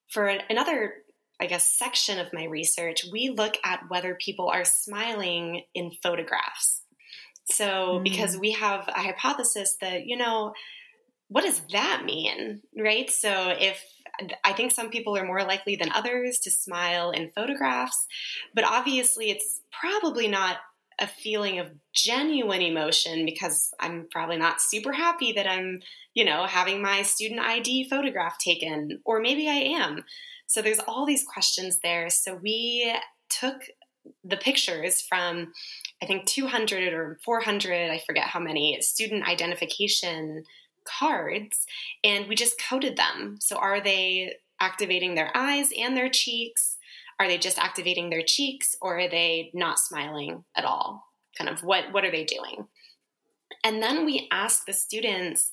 For 0.08 0.28
another 0.28 0.94
I 1.40 1.46
guess, 1.46 1.68
section 1.79 2.18
of 2.18 2.33
my 2.33 2.44
research, 2.44 3.05
we 3.12 3.31
look 3.31 3.57
at 3.64 3.88
whether 3.88 4.14
people 4.14 4.48
are 4.48 4.64
smiling 4.64 5.62
in 5.74 5.92
photographs. 6.03 6.83
So, 7.51 7.98
mm. 7.98 8.05
because 8.05 8.37
we 8.37 8.53
have 8.53 8.88
a 8.88 9.01
hypothesis 9.01 9.77
that, 9.81 10.07
you 10.07 10.16
know, 10.16 10.53
what 11.29 11.44
does 11.44 11.61
that 11.72 12.03
mean, 12.05 12.62
right? 12.77 13.09
So, 13.11 13.55
if 13.59 13.83
I 14.44 14.53
think 14.53 14.72
some 14.72 14.90
people 14.90 15.16
are 15.16 15.24
more 15.24 15.44
likely 15.44 15.77
than 15.77 15.92
others 15.92 16.38
to 16.40 16.51
smile 16.51 17.11
in 17.11 17.31
photographs, 17.35 18.07
but 18.55 18.64
obviously 18.64 19.31
it's 19.31 19.61
probably 19.70 20.27
not 20.27 20.57
a 21.00 21.06
feeling 21.06 21.58
of 21.58 21.70
genuine 21.92 22.62
emotion 22.62 23.24
because 23.24 23.72
I'm 23.80 24.08
probably 24.11 24.37
not 24.37 24.61
super 24.61 24.92
happy 24.92 25.32
that 25.32 25.46
I'm, 25.46 25.80
you 26.14 26.24
know, 26.24 26.46
having 26.46 26.82
my 26.82 27.02
student 27.02 27.40
ID 27.40 27.88
photograph 27.88 28.37
taken, 28.38 29.00
or 29.04 29.20
maybe 29.20 29.48
I 29.48 29.80
am. 29.80 30.04
So 30.46 30.62
there's 30.62 30.80
all 30.80 31.06
these 31.06 31.24
questions 31.24 31.78
there. 31.82 32.11
So 32.11 32.34
we 32.34 32.92
took 33.28 33.62
the 34.24 34.37
pictures 34.37 35.02
from 35.02 35.52
I 36.02 36.06
think 36.06 36.26
200 36.26 36.92
or 36.92 37.18
400, 37.24 37.90
I 37.90 38.02
forget 38.06 38.24
how 38.24 38.40
many 38.40 38.78
student 38.80 39.28
identification 39.28 40.44
cards, 40.84 41.66
and 42.02 42.26
we 42.26 42.34
just 42.34 42.61
coded 42.61 42.96
them. 42.96 43.37
So 43.40 43.56
are 43.56 43.80
they 43.80 44.34
activating 44.61 45.14
their 45.14 45.30
eyes 45.34 45.70
and 45.78 45.96
their 45.96 46.08
cheeks? 46.08 46.77
Are 47.20 47.26
they 47.26 47.38
just 47.38 47.59
activating 47.59 48.11
their 48.11 48.22
cheeks 48.22 48.76
or 48.81 48.98
are 48.98 49.09
they 49.09 49.50
not 49.54 49.78
smiling 49.78 50.44
at 50.57 50.64
all? 50.64 51.04
Kind 51.37 51.50
of 51.50 51.62
what 51.62 51.92
what 51.92 52.04
are 52.04 52.11
they 52.11 52.24
doing? 52.24 52.66
And 53.64 53.83
then 53.83 54.04
we 54.04 54.28
ask 54.31 54.64
the 54.66 54.72
students 54.72 55.52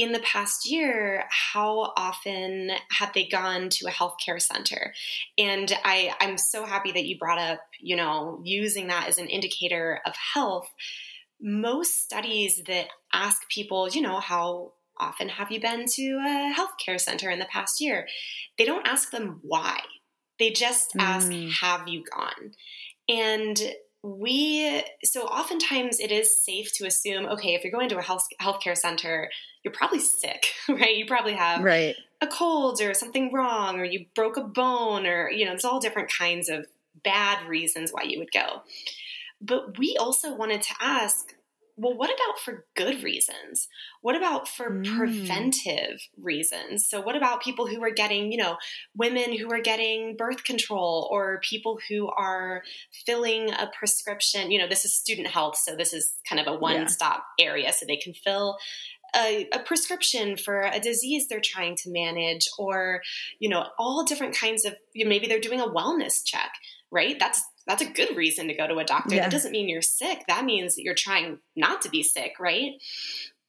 in 0.00 0.12
the 0.12 0.20
past 0.20 0.70
year, 0.70 1.24
how 1.28 1.92
often 1.96 2.70
have 2.90 3.12
they 3.12 3.26
gone 3.26 3.68
to 3.68 3.86
a 3.86 3.90
healthcare 3.90 4.40
center? 4.40 4.94
And 5.36 5.70
I, 5.84 6.14
I'm 6.20 6.38
so 6.38 6.64
happy 6.64 6.92
that 6.92 7.04
you 7.04 7.18
brought 7.18 7.38
up, 7.38 7.60
you 7.80 7.96
know, 7.96 8.40
using 8.42 8.86
that 8.86 9.08
as 9.08 9.18
an 9.18 9.26
indicator 9.26 10.00
of 10.06 10.14
health. 10.34 10.68
Most 11.40 12.02
studies 12.02 12.62
that 12.66 12.86
ask 13.12 13.48
people, 13.50 13.88
you 13.88 14.00
know, 14.00 14.20
how 14.20 14.72
often 14.98 15.28
have 15.28 15.50
you 15.50 15.60
been 15.60 15.86
to 15.86 16.02
a 16.24 16.54
healthcare 16.56 17.00
center 17.00 17.28
in 17.30 17.38
the 17.38 17.46
past 17.46 17.80
year? 17.80 18.06
They 18.56 18.64
don't 18.64 18.86
ask 18.86 19.10
them 19.10 19.40
why. 19.42 19.80
They 20.40 20.50
just 20.50 20.92
ask, 20.98 21.30
mm. 21.30 21.52
have 21.52 21.86
you 21.86 22.02
gone? 22.02 22.52
And 23.08 23.60
we 24.02 24.82
so 25.04 25.24
oftentimes 25.26 26.00
it 26.00 26.10
is 26.10 26.42
safe 26.42 26.72
to 26.72 26.86
assume 26.86 27.26
okay 27.26 27.54
if 27.54 27.62
you're 27.62 27.70
going 27.70 27.90
to 27.90 27.98
a 27.98 28.02
health 28.02 28.26
healthcare 28.40 28.74
center 28.74 29.28
you're 29.62 29.74
probably 29.74 29.98
sick 29.98 30.46
right 30.70 30.96
you 30.96 31.04
probably 31.04 31.34
have 31.34 31.62
right. 31.62 31.96
a 32.22 32.26
cold 32.26 32.80
or 32.80 32.94
something 32.94 33.30
wrong 33.30 33.78
or 33.78 33.84
you 33.84 34.06
broke 34.14 34.38
a 34.38 34.42
bone 34.42 35.06
or 35.06 35.30
you 35.30 35.44
know 35.44 35.50
there's 35.50 35.66
all 35.66 35.80
different 35.80 36.10
kinds 36.10 36.48
of 36.48 36.66
bad 37.04 37.46
reasons 37.46 37.90
why 37.90 38.02
you 38.02 38.18
would 38.18 38.32
go 38.32 38.62
but 39.42 39.76
we 39.78 39.94
also 40.00 40.34
wanted 40.34 40.62
to 40.62 40.72
ask 40.80 41.34
well, 41.80 41.96
what 41.96 42.10
about 42.10 42.38
for 42.38 42.66
good 42.76 43.02
reasons? 43.02 43.68
What 44.02 44.14
about 44.14 44.46
for 44.46 44.70
mm. 44.70 44.96
preventive 44.96 46.00
reasons? 46.20 46.86
So, 46.86 47.00
what 47.00 47.16
about 47.16 47.42
people 47.42 47.66
who 47.66 47.82
are 47.82 47.90
getting, 47.90 48.30
you 48.30 48.36
know, 48.36 48.58
women 48.94 49.36
who 49.36 49.50
are 49.50 49.62
getting 49.62 50.14
birth 50.14 50.44
control 50.44 51.08
or 51.10 51.40
people 51.40 51.78
who 51.88 52.08
are 52.10 52.62
filling 53.06 53.50
a 53.52 53.70
prescription? 53.72 54.50
You 54.50 54.58
know, 54.58 54.68
this 54.68 54.84
is 54.84 54.94
student 54.94 55.28
health, 55.28 55.56
so 55.56 55.74
this 55.74 55.94
is 55.94 56.12
kind 56.28 56.38
of 56.38 56.46
a 56.54 56.58
one 56.58 56.86
stop 56.88 57.24
yeah. 57.38 57.46
area, 57.46 57.72
so 57.72 57.86
they 57.86 57.96
can 57.96 58.12
fill 58.12 58.58
a, 59.16 59.48
a, 59.52 59.58
prescription 59.60 60.36
for 60.36 60.60
a 60.60 60.78
disease 60.80 61.26
they're 61.28 61.40
trying 61.40 61.76
to 61.76 61.90
manage, 61.90 62.48
or, 62.58 63.00
you 63.38 63.48
know, 63.48 63.66
all 63.78 64.04
different 64.04 64.36
kinds 64.36 64.64
of, 64.64 64.74
you 64.92 65.04
know, 65.04 65.08
maybe 65.08 65.26
they're 65.26 65.40
doing 65.40 65.60
a 65.60 65.66
wellness 65.66 66.22
check, 66.24 66.52
right? 66.90 67.18
That's 67.18 67.42
that's 67.66 67.82
a 67.82 67.90
good 67.90 68.16
reason 68.16 68.48
to 68.48 68.54
go 68.54 68.66
to 68.66 68.78
a 68.78 68.84
doctor. 68.84 69.14
Yeah. 69.14 69.22
That 69.22 69.30
doesn't 69.30 69.52
mean 69.52 69.68
you're 69.68 69.82
sick. 69.82 70.24
That 70.28 70.44
means 70.44 70.74
that 70.74 70.82
you're 70.82 70.94
trying 70.94 71.38
not 71.54 71.82
to 71.82 71.88
be 71.88 72.02
sick, 72.02 72.32
right? 72.40 72.72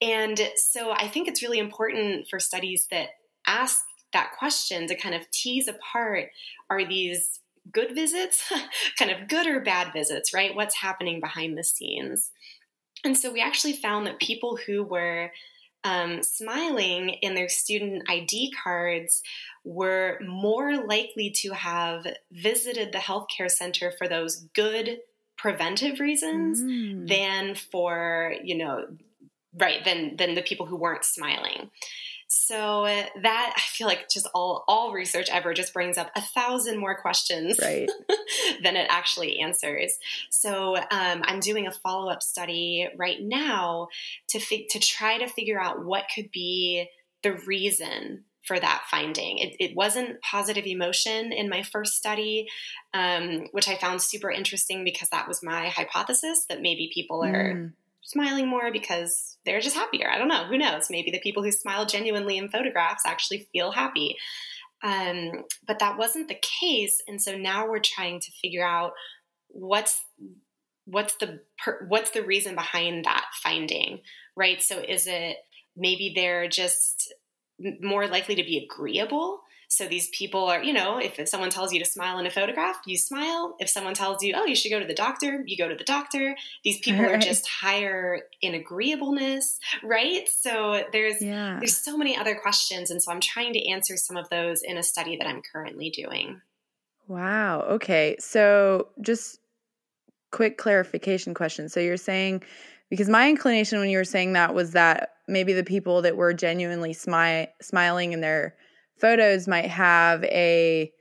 And 0.01 0.39
so 0.55 0.91
I 0.91 1.07
think 1.07 1.27
it's 1.27 1.41
really 1.41 1.59
important 1.59 2.27
for 2.29 2.39
studies 2.39 2.87
that 2.91 3.09
ask 3.47 3.79
that 4.13 4.31
question 4.37 4.87
to 4.87 4.95
kind 4.95 5.15
of 5.15 5.29
tease 5.31 5.67
apart 5.67 6.29
are 6.69 6.85
these 6.85 7.39
good 7.71 7.95
visits, 7.95 8.51
kind 8.99 9.11
of 9.11 9.27
good 9.27 9.47
or 9.47 9.59
bad 9.59 9.93
visits, 9.93 10.33
right? 10.33 10.55
What's 10.55 10.75
happening 10.75 11.19
behind 11.19 11.57
the 11.57 11.63
scenes? 11.63 12.31
And 13.03 13.17
so 13.17 13.31
we 13.31 13.41
actually 13.41 13.73
found 13.73 14.05
that 14.05 14.19
people 14.19 14.57
who 14.65 14.83
were 14.83 15.31
um, 15.83 16.21
smiling 16.23 17.09
in 17.09 17.33
their 17.33 17.49
student 17.49 18.03
ID 18.07 18.53
cards 18.63 19.21
were 19.63 20.19
more 20.25 20.85
likely 20.85 21.29
to 21.29 21.51
have 21.51 22.05
visited 22.31 22.91
the 22.91 22.99
healthcare 22.99 23.49
center 23.49 23.91
for 23.97 24.07
those 24.07 24.47
good 24.53 24.99
preventive 25.37 25.99
reasons 25.99 26.61
mm. 26.61 27.07
than 27.07 27.55
for, 27.55 28.35
you 28.43 28.57
know, 28.57 28.85
right, 29.57 29.83
than 29.83 30.15
than 30.17 30.35
the 30.35 30.41
people 30.41 30.65
who 30.65 30.75
weren't 30.75 31.05
smiling. 31.05 31.71
So 32.33 32.85
uh, 32.85 33.03
that 33.23 33.53
I 33.57 33.59
feel 33.59 33.87
like 33.87 34.07
just 34.07 34.25
all 34.33 34.63
all 34.65 34.93
research 34.93 35.27
ever 35.29 35.53
just 35.53 35.73
brings 35.73 35.97
up 35.97 36.11
a 36.15 36.21
thousand 36.21 36.79
more 36.79 36.95
questions 36.95 37.59
right. 37.61 37.91
than 38.63 38.77
it 38.77 38.87
actually 38.89 39.39
answers. 39.39 39.97
So 40.29 40.77
um, 40.77 41.23
I'm 41.25 41.41
doing 41.41 41.67
a 41.67 41.73
follow 41.73 42.09
up 42.09 42.23
study 42.23 42.87
right 42.97 43.17
now 43.21 43.89
to 44.29 44.39
fi- 44.39 44.65
to 44.69 44.79
try 44.79 45.17
to 45.17 45.27
figure 45.27 45.59
out 45.59 45.83
what 45.83 46.05
could 46.15 46.31
be 46.31 46.87
the 47.21 47.33
reason 47.33 48.23
for 48.45 48.57
that 48.57 48.83
finding. 48.89 49.37
It, 49.39 49.57
it, 49.59 49.75
wasn't 49.75 50.21
positive 50.21 50.65
emotion 50.65 51.33
in 51.33 51.49
my 51.49 51.63
first 51.63 51.93
study, 51.93 52.47
um, 52.93 53.47
which 53.51 53.67
I 53.67 53.75
found 53.75 54.01
super 54.01 54.31
interesting 54.31 54.83
because 54.83 55.09
that 55.09 55.27
was 55.27 55.43
my 55.43 55.67
hypothesis 55.67 56.45
that 56.49 56.61
maybe 56.61 56.89
people 56.93 57.23
are 57.23 57.53
mm. 57.53 57.71
Smiling 58.03 58.47
more 58.47 58.71
because 58.71 59.37
they're 59.45 59.61
just 59.61 59.75
happier. 59.75 60.09
I 60.09 60.17
don't 60.17 60.27
know. 60.27 60.45
Who 60.45 60.57
knows? 60.57 60.87
Maybe 60.89 61.11
the 61.11 61.19
people 61.19 61.43
who 61.43 61.51
smile 61.51 61.85
genuinely 61.85 62.37
in 62.37 62.49
photographs 62.49 63.03
actually 63.05 63.47
feel 63.51 63.71
happy. 63.71 64.15
Um, 64.83 65.43
but 65.67 65.79
that 65.79 65.97
wasn't 65.97 66.27
the 66.27 66.39
case, 66.61 67.01
and 67.07 67.21
so 67.21 67.37
now 67.37 67.67
we're 67.67 67.79
trying 67.79 68.19
to 68.19 68.31
figure 68.41 68.65
out 68.65 68.93
what's 69.47 70.01
what's 70.85 71.15
the 71.17 71.41
per, 71.63 71.85
what's 71.87 72.09
the 72.11 72.23
reason 72.23 72.55
behind 72.55 73.05
that 73.05 73.25
finding, 73.43 73.99
right? 74.35 74.59
So 74.61 74.79
is 74.79 75.05
it 75.05 75.37
maybe 75.75 76.13
they're 76.15 76.47
just 76.47 77.13
more 77.81 78.07
likely 78.07 78.35
to 78.35 78.43
be 78.43 78.57
agreeable. 78.57 79.41
So 79.71 79.87
these 79.87 80.09
people 80.09 80.43
are, 80.49 80.61
you 80.61 80.73
know, 80.73 80.97
if, 80.97 81.17
if 81.17 81.29
someone 81.29 81.49
tells 81.49 81.71
you 81.71 81.79
to 81.79 81.89
smile 81.89 82.19
in 82.19 82.25
a 82.25 82.29
photograph, 82.29 82.81
you 82.85 82.97
smile. 82.97 83.55
If 83.57 83.69
someone 83.69 83.93
tells 83.93 84.21
you, 84.21 84.33
oh, 84.35 84.43
you 84.43 84.53
should 84.53 84.69
go 84.69 84.81
to 84.81 84.85
the 84.85 84.93
doctor, 84.93 85.45
you 85.47 85.55
go 85.55 85.69
to 85.69 85.75
the 85.75 85.85
doctor. 85.85 86.35
These 86.65 86.79
people 86.79 87.05
right. 87.05 87.15
are 87.15 87.17
just 87.17 87.47
higher 87.47 88.19
in 88.41 88.53
agreeableness, 88.53 89.59
right? 89.81 90.27
So 90.27 90.83
there's 90.91 91.21
yeah. 91.21 91.55
there's 91.59 91.77
so 91.77 91.97
many 91.97 92.17
other 92.17 92.35
questions, 92.35 92.91
and 92.91 93.01
so 93.01 93.13
I'm 93.13 93.21
trying 93.21 93.53
to 93.53 93.69
answer 93.69 93.95
some 93.95 94.17
of 94.17 94.27
those 94.27 94.61
in 94.61 94.77
a 94.77 94.83
study 94.83 95.15
that 95.15 95.25
I'm 95.25 95.41
currently 95.41 95.89
doing. 95.89 96.41
Wow. 97.07 97.61
Okay. 97.61 98.17
So 98.19 98.89
just 98.99 99.39
quick 100.31 100.57
clarification 100.57 101.33
question. 101.33 101.69
So 101.69 101.79
you're 101.79 101.95
saying 101.95 102.43
because 102.89 103.07
my 103.07 103.29
inclination 103.29 103.79
when 103.79 103.89
you 103.89 103.99
were 103.99 104.03
saying 104.03 104.33
that 104.33 104.53
was 104.53 104.71
that 104.71 105.11
maybe 105.29 105.53
the 105.53 105.63
people 105.63 106.01
that 106.01 106.17
were 106.17 106.33
genuinely 106.33 106.93
smi- 106.93 107.47
smiling 107.61 108.11
in 108.11 108.19
their 108.19 108.55
photos 108.97 109.47
might 109.47 109.69
have 109.69 110.23
a 110.25 110.91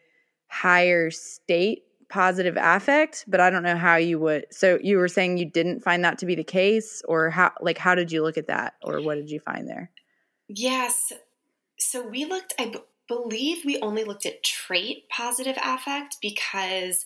higher 0.48 1.10
state 1.10 1.82
positive 2.08 2.56
affect 2.60 3.24
but 3.28 3.38
i 3.38 3.48
don't 3.48 3.62
know 3.62 3.76
how 3.76 3.94
you 3.94 4.18
would 4.18 4.44
so 4.50 4.78
you 4.82 4.98
were 4.98 5.06
saying 5.08 5.38
you 5.38 5.44
didn't 5.44 5.80
find 5.80 6.04
that 6.04 6.18
to 6.18 6.26
be 6.26 6.34
the 6.34 6.42
case 6.42 7.02
or 7.06 7.30
how 7.30 7.52
like 7.60 7.78
how 7.78 7.94
did 7.94 8.10
you 8.10 8.22
look 8.22 8.36
at 8.36 8.48
that 8.48 8.74
or 8.82 9.00
what 9.00 9.14
did 9.14 9.30
you 9.30 9.40
find 9.40 9.68
there? 9.68 9.90
Yes. 10.48 11.12
So 11.78 12.06
we 12.06 12.24
looked 12.24 12.52
i 12.58 12.66
b- 12.66 12.78
believe 13.08 13.64
we 13.64 13.80
only 13.80 14.04
looked 14.04 14.26
at 14.26 14.42
trait 14.42 15.08
positive 15.08 15.56
affect 15.62 16.16
because 16.20 17.04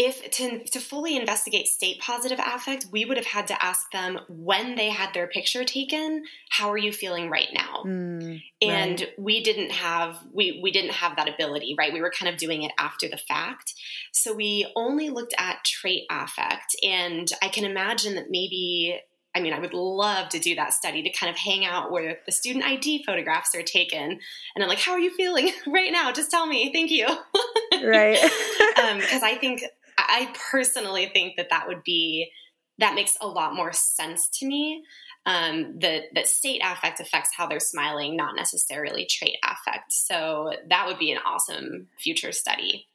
if 0.00 0.30
to, 0.30 0.64
to 0.64 0.80
fully 0.80 1.14
investigate 1.14 1.68
state 1.68 2.00
positive 2.00 2.38
affect, 2.42 2.86
we 2.90 3.04
would 3.04 3.18
have 3.18 3.26
had 3.26 3.46
to 3.48 3.62
ask 3.62 3.92
them 3.92 4.18
when 4.30 4.74
they 4.74 4.88
had 4.88 5.12
their 5.12 5.26
picture 5.26 5.62
taken, 5.62 6.24
how 6.48 6.70
are 6.70 6.78
you 6.78 6.90
feeling 6.90 7.28
right 7.28 7.48
now? 7.52 7.82
Mm, 7.84 8.42
and 8.62 9.00
right. 9.00 9.12
we 9.18 9.42
didn't 9.42 9.72
have 9.72 10.16
we 10.32 10.58
we 10.62 10.70
didn't 10.70 10.92
have 10.92 11.16
that 11.16 11.28
ability, 11.28 11.74
right? 11.78 11.92
We 11.92 12.00
were 12.00 12.10
kind 12.10 12.32
of 12.32 12.38
doing 12.38 12.62
it 12.62 12.72
after 12.78 13.08
the 13.08 13.18
fact. 13.18 13.74
So 14.10 14.34
we 14.34 14.66
only 14.74 15.10
looked 15.10 15.34
at 15.36 15.64
trait 15.66 16.04
affect 16.10 16.74
and 16.82 17.30
I 17.42 17.48
can 17.48 17.66
imagine 17.66 18.14
that 18.14 18.30
maybe 18.30 19.02
I 19.34 19.40
mean, 19.40 19.52
I 19.52 19.60
would 19.60 19.74
love 19.74 20.28
to 20.30 20.40
do 20.40 20.56
that 20.56 20.72
study 20.72 21.02
to 21.02 21.10
kind 21.10 21.30
of 21.30 21.36
hang 21.38 21.64
out 21.64 21.92
where 21.92 22.18
the 22.26 22.32
student 22.32 22.64
ID 22.64 23.04
photographs 23.04 23.54
are 23.54 23.62
taken. 23.62 24.00
And 24.00 24.62
I'm 24.62 24.68
like, 24.68 24.80
how 24.80 24.92
are 24.92 24.98
you 24.98 25.14
feeling 25.14 25.52
right 25.68 25.92
now? 25.92 26.10
Just 26.10 26.30
tell 26.30 26.46
me. 26.46 26.72
Thank 26.72 26.90
you. 26.90 27.06
right. 27.84 28.18
Because 28.20 29.22
um, 29.22 29.28
I 29.28 29.36
think 29.40 29.62
I 30.08 30.34
personally 30.50 31.06
think 31.12 31.36
that 31.36 31.50
that 31.50 31.66
would 31.68 31.82
be 31.84 32.30
that 32.78 32.94
makes 32.94 33.16
a 33.20 33.28
lot 33.28 33.54
more 33.54 33.72
sense 33.72 34.28
to 34.38 34.46
me. 34.46 34.82
Um, 35.26 35.78
that 35.80 36.04
that 36.14 36.28
state 36.28 36.62
affect 36.64 36.98
affects 36.98 37.30
how 37.36 37.46
they're 37.46 37.60
smiling, 37.60 38.16
not 38.16 38.36
necessarily 38.36 39.04
trait 39.04 39.36
affect. 39.44 39.92
So 39.92 40.52
that 40.68 40.86
would 40.86 40.98
be 40.98 41.12
an 41.12 41.18
awesome 41.26 41.88
future 41.98 42.32
study. 42.32 42.86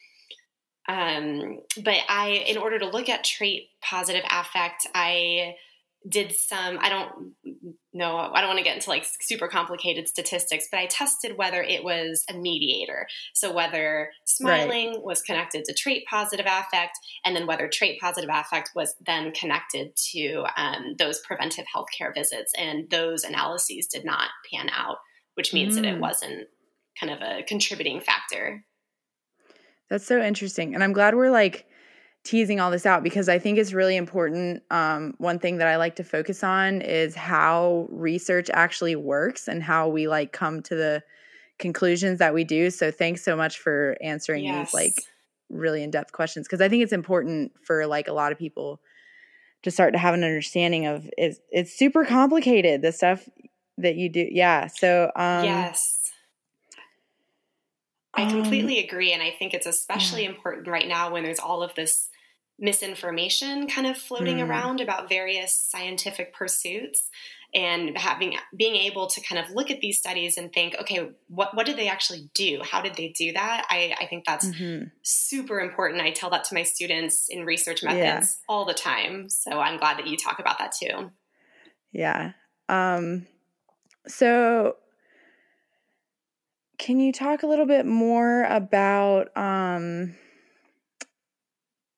Um, 0.88 1.60
but 1.84 1.98
I, 2.10 2.44
in 2.48 2.58
order 2.58 2.80
to 2.80 2.88
look 2.90 3.10
at 3.10 3.24
trait 3.24 3.70
positive 3.82 4.24
affect, 4.30 4.88
I 4.94 5.56
did 6.08 6.32
some 6.32 6.78
i 6.82 6.90
don't 6.90 7.34
know 7.96 8.18
i 8.18 8.42
don't 8.42 8.50
want 8.50 8.58
to 8.58 8.64
get 8.64 8.76
into 8.76 8.90
like 8.90 9.06
super 9.22 9.48
complicated 9.48 10.08
statistics 10.08 10.68
but 10.72 10.80
i 10.80 10.86
tested 10.88 11.38
whether 11.38 11.62
it 11.62 11.84
was 11.84 12.24
a 12.30 12.34
mediator 12.34 13.08
so 13.34 13.52
whether 13.52 14.12
smiling 14.26 14.90
right. 14.90 15.04
was 15.04 15.22
connected 15.22 15.64
to 15.66 15.74
trait 15.74 16.06
positive 16.10 16.46
affect 16.46 16.98
and 17.24 17.36
then 17.36 17.48
whether 17.48 17.68
trait 17.68 18.00
positive 18.00 18.30
affect 18.32 18.72
was 18.76 18.96
then 19.06 19.32
connected 19.32 19.96
to 19.96 20.46
um, 20.58 20.96
those 20.98 21.20
preventive 21.20 21.66
healthcare 21.76 22.14
visits 22.14 22.52
and 22.58 22.90
those 22.90 23.24
analyses 23.24 23.88
did 23.88 24.06
not 24.06 24.30
pan 24.52 24.70
out 24.70 24.98
which 25.36 25.54
means 25.54 25.74
mm. 25.74 25.82
that 25.82 25.86
it 25.86 25.98
mm. 25.98 26.02
wasn't 26.02 26.48
kind 27.00 27.12
of 27.12 27.22
a 27.22 27.44
contributing 27.44 28.00
factor 28.00 28.64
that's 29.90 30.06
so 30.06 30.22
interesting 30.22 30.74
and 30.74 30.84
i'm 30.84 30.94
glad 30.94 31.16
we're 31.16 31.32
like 31.32 31.66
teasing 32.26 32.60
all 32.60 32.72
this 32.72 32.86
out 32.86 33.04
because 33.04 33.30
I 33.30 33.40
think 33.40 33.58
it's 33.58 33.72
really 33.72 33.96
important. 33.96 34.64
Um, 34.72 35.14
one 35.20 35.40
thing 35.40 35.58
that 35.58 35.68
I 35.68 35.78
like 35.78 35.96
to 35.98 36.04
focus 36.04 36.44
on 36.44 36.82
is 36.82 37.16
how 37.16 37.88
research 37.90 38.50
actually 38.52 38.96
works 38.96 39.48
and 39.48 39.64
how 39.64 39.88
we 39.88 40.08
like 40.08 40.34
come 40.34 40.62
to 40.64 40.76
the 40.76 41.04
conclusions 41.60 42.20
that 42.20 42.34
we 42.34 42.44
do. 42.44 42.72
So 42.72 42.92
thanks 42.92 43.24
so 43.24 43.38
much 43.38 43.60
for 43.60 43.96
answering 44.02 44.44
yes. 44.44 44.72
these 44.72 44.74
like 44.74 45.04
really 45.50 45.84
in-depth 45.84 46.12
questions 46.12 46.48
because 46.48 46.62
I 46.62 46.68
think 46.68 46.84
it's 46.84 46.92
important 46.92 47.54
for 47.64 47.86
like 47.86 48.08
a 48.08 48.14
lot 48.14 48.32
of 48.32 48.40
people 48.40 48.82
to 49.66 49.72
start 49.72 49.94
to 49.94 50.00
have 50.00 50.14
an 50.14 50.24
understanding 50.24 50.86
of 50.86 51.10
is 51.18 51.40
it's 51.50 51.74
super 51.74 52.06
complicated 52.06 52.82
the 52.82 52.92
stuff 52.92 53.28
that 53.80 53.96
you 53.96 54.10
do 54.10 54.28
yeah 54.32 54.68
so 54.68 55.12
um 55.16 55.44
yes 55.44 56.12
i 58.14 58.24
um, 58.24 58.30
completely 58.30 58.78
agree 58.78 59.12
and 59.12 59.24
i 59.24 59.32
think 59.32 59.56
it's 59.56 59.66
especially 59.66 60.24
important 60.24 60.68
right 60.68 60.88
now 60.88 61.12
when 61.12 61.24
there's 61.24 61.40
all 61.40 61.64
of 61.64 61.74
this 61.74 62.10
misinformation 62.60 63.68
kind 63.68 63.86
of 63.86 63.98
floating 63.98 64.38
mm. 64.38 64.48
around 64.48 64.80
about 64.80 65.10
various 65.10 65.54
scientific 65.54 66.34
pursuits 66.34 67.10
and 67.54 67.98
having 67.98 68.38
being 68.56 68.76
able 68.76 69.08
to 69.08 69.22
kind 69.22 69.44
of 69.44 69.54
look 69.54 69.72
at 69.72 69.80
these 69.80 69.98
studies 69.98 70.38
and 70.38 70.52
think 70.54 70.76
okay 70.80 71.10
what 71.28 71.56
what 71.56 71.66
did 71.66 71.78
they 71.78 71.88
actually 71.88 72.30
do 72.34 72.62
how 72.64 72.82
did 72.82 72.96
they 72.96 73.10
do 73.10 73.32
that 73.34 73.66
i, 73.70 73.96
I 74.00 74.06
think 74.06 74.26
that's 74.26 74.48
mm-hmm. 74.48 74.88
super 75.02 75.60
important 75.60 76.02
i 76.02 76.12
tell 76.12 76.30
that 76.32 76.44
to 76.46 76.56
my 76.56 76.64
students 76.64 77.28
in 77.30 77.46
research 77.46 77.84
methods 77.84 78.00
yeah. 78.40 78.46
all 78.48 78.66
the 78.66 78.74
time 78.74 79.30
so 79.30 79.60
i'm 79.60 79.78
glad 79.78 79.98
that 79.98 80.08
you 80.08 80.18
talk 80.18 80.40
about 80.40 80.60
that 80.60 80.74
too 80.80 81.12
yeah 81.92 82.34
um 82.70 83.26
so 84.08 84.76
can 86.78 87.00
you 87.00 87.14
talk 87.14 87.44
a 87.44 87.48
little 87.48 87.66
bit 87.66 87.86
more 87.86 88.44
about 88.44 89.36
um 89.38 90.16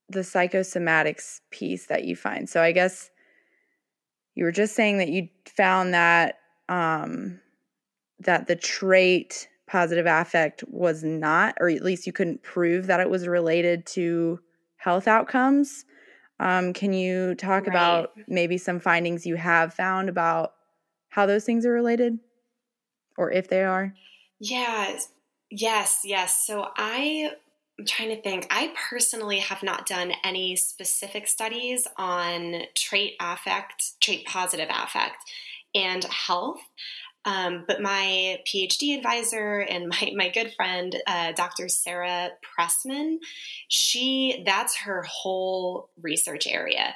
the 0.09 0.21
psychosomatics 0.21 1.41
piece 1.51 1.87
that 1.87 2.03
you 2.05 2.15
find 2.15 2.49
so 2.49 2.61
i 2.61 2.71
guess 2.71 3.09
you 4.37 4.43
were 4.43 4.51
just 4.51 4.75
saying 4.75 4.99
that 4.99 5.09
you 5.09 5.29
found 5.47 5.95
that 5.95 6.35
um, 6.69 7.39
that 8.19 8.45
the 8.45 8.55
trait 8.55 9.47
positive 9.65 10.05
affect 10.05 10.63
was 10.67 11.03
not, 11.03 11.55
or 11.59 11.69
at 11.69 11.83
least 11.83 12.05
you 12.05 12.13
couldn't 12.13 12.43
prove 12.43 12.85
that 12.85 12.99
it 12.99 13.09
was 13.09 13.27
related 13.27 13.87
to 13.87 14.39
health 14.77 15.07
outcomes. 15.07 15.85
Um, 16.39 16.71
can 16.71 16.93
you 16.93 17.33
talk 17.33 17.65
right. 17.65 17.69
about 17.71 18.11
maybe 18.27 18.59
some 18.59 18.79
findings 18.79 19.25
you 19.25 19.37
have 19.37 19.73
found 19.73 20.07
about 20.07 20.51
how 21.09 21.25
those 21.25 21.43
things 21.43 21.65
are 21.65 21.71
related, 21.71 22.19
or 23.17 23.31
if 23.31 23.47
they 23.47 23.63
are? 23.63 23.91
Yeah. 24.39 24.99
Yes. 25.49 26.01
Yes. 26.03 26.45
So 26.45 26.67
I 26.77 27.31
I'm 27.79 27.85
trying 27.85 28.09
to 28.09 28.21
think. 28.21 28.47
I 28.49 28.73
personally 28.89 29.39
have 29.39 29.61
not 29.61 29.85
done 29.85 30.11
any 30.23 30.55
specific 30.55 31.27
studies 31.27 31.87
on 31.97 32.63
trait 32.75 33.13
affect, 33.19 33.99
trait 34.01 34.25
positive 34.25 34.69
affect, 34.69 35.17
and 35.75 36.03
health. 36.05 36.61
Um, 37.25 37.65
but 37.67 37.81
my 37.81 38.39
PhD 38.47 38.97
advisor 38.97 39.59
and 39.59 39.87
my, 40.01 40.11
my 40.15 40.29
good 40.29 40.53
friend, 40.55 40.95
uh, 41.05 41.33
Dr. 41.33 41.67
Sarah 41.69 42.29
Pressman, 42.41 43.17
she 43.67 44.43
that's 44.45 44.77
her 44.77 45.03
whole 45.03 45.89
research 46.01 46.47
area 46.47 46.95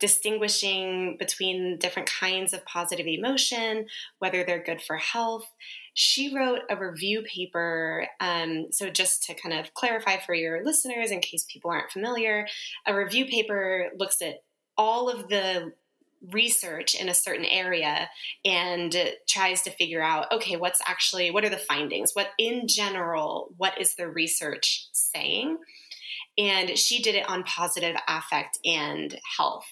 distinguishing 0.00 1.16
between 1.18 1.78
different 1.78 2.10
kinds 2.10 2.52
of 2.52 2.64
positive 2.66 3.06
emotion, 3.06 3.86
whether 4.18 4.44
they're 4.44 4.62
good 4.62 4.82
for 4.82 4.96
health. 4.96 5.46
She 5.94 6.34
wrote 6.34 6.60
a 6.68 6.76
review 6.76 7.22
paper. 7.22 8.06
Um, 8.20 8.66
so, 8.70 8.90
just 8.90 9.24
to 9.24 9.34
kind 9.34 9.58
of 9.58 9.72
clarify 9.74 10.18
for 10.18 10.34
your 10.34 10.64
listeners, 10.64 11.10
in 11.10 11.20
case 11.20 11.46
people 11.48 11.70
aren't 11.70 11.92
familiar, 11.92 12.46
a 12.86 12.94
review 12.94 13.26
paper 13.26 13.90
looks 13.96 14.20
at 14.20 14.42
all 14.76 15.08
of 15.08 15.28
the 15.28 15.72
research 16.32 16.94
in 16.94 17.08
a 17.08 17.14
certain 17.14 17.44
area 17.44 18.08
and 18.44 18.96
tries 19.28 19.60
to 19.60 19.70
figure 19.70 20.02
out 20.02 20.32
okay 20.32 20.56
what's 20.56 20.80
actually 20.86 21.30
what 21.30 21.44
are 21.44 21.50
the 21.50 21.58
findings 21.58 22.12
what 22.14 22.28
in 22.38 22.66
general 22.66 23.52
what 23.58 23.78
is 23.78 23.96
the 23.96 24.08
research 24.08 24.86
saying 24.92 25.58
and 26.36 26.76
she 26.76 27.00
did 27.00 27.14
it 27.14 27.28
on 27.28 27.44
positive 27.44 27.96
affect 28.08 28.58
and 28.64 29.18
health. 29.36 29.66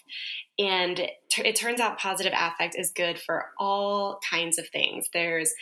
And 0.59 1.09
it 1.39 1.57
turns 1.57 1.81
out 1.81 1.99
positive 1.99 2.33
affect 2.37 2.77
is 2.79 2.93
good 2.93 3.19
for 3.19 3.47
all 3.59 4.21
kinds 4.29 4.59
of 4.59 4.69
things. 4.69 5.09
There's 5.13 5.53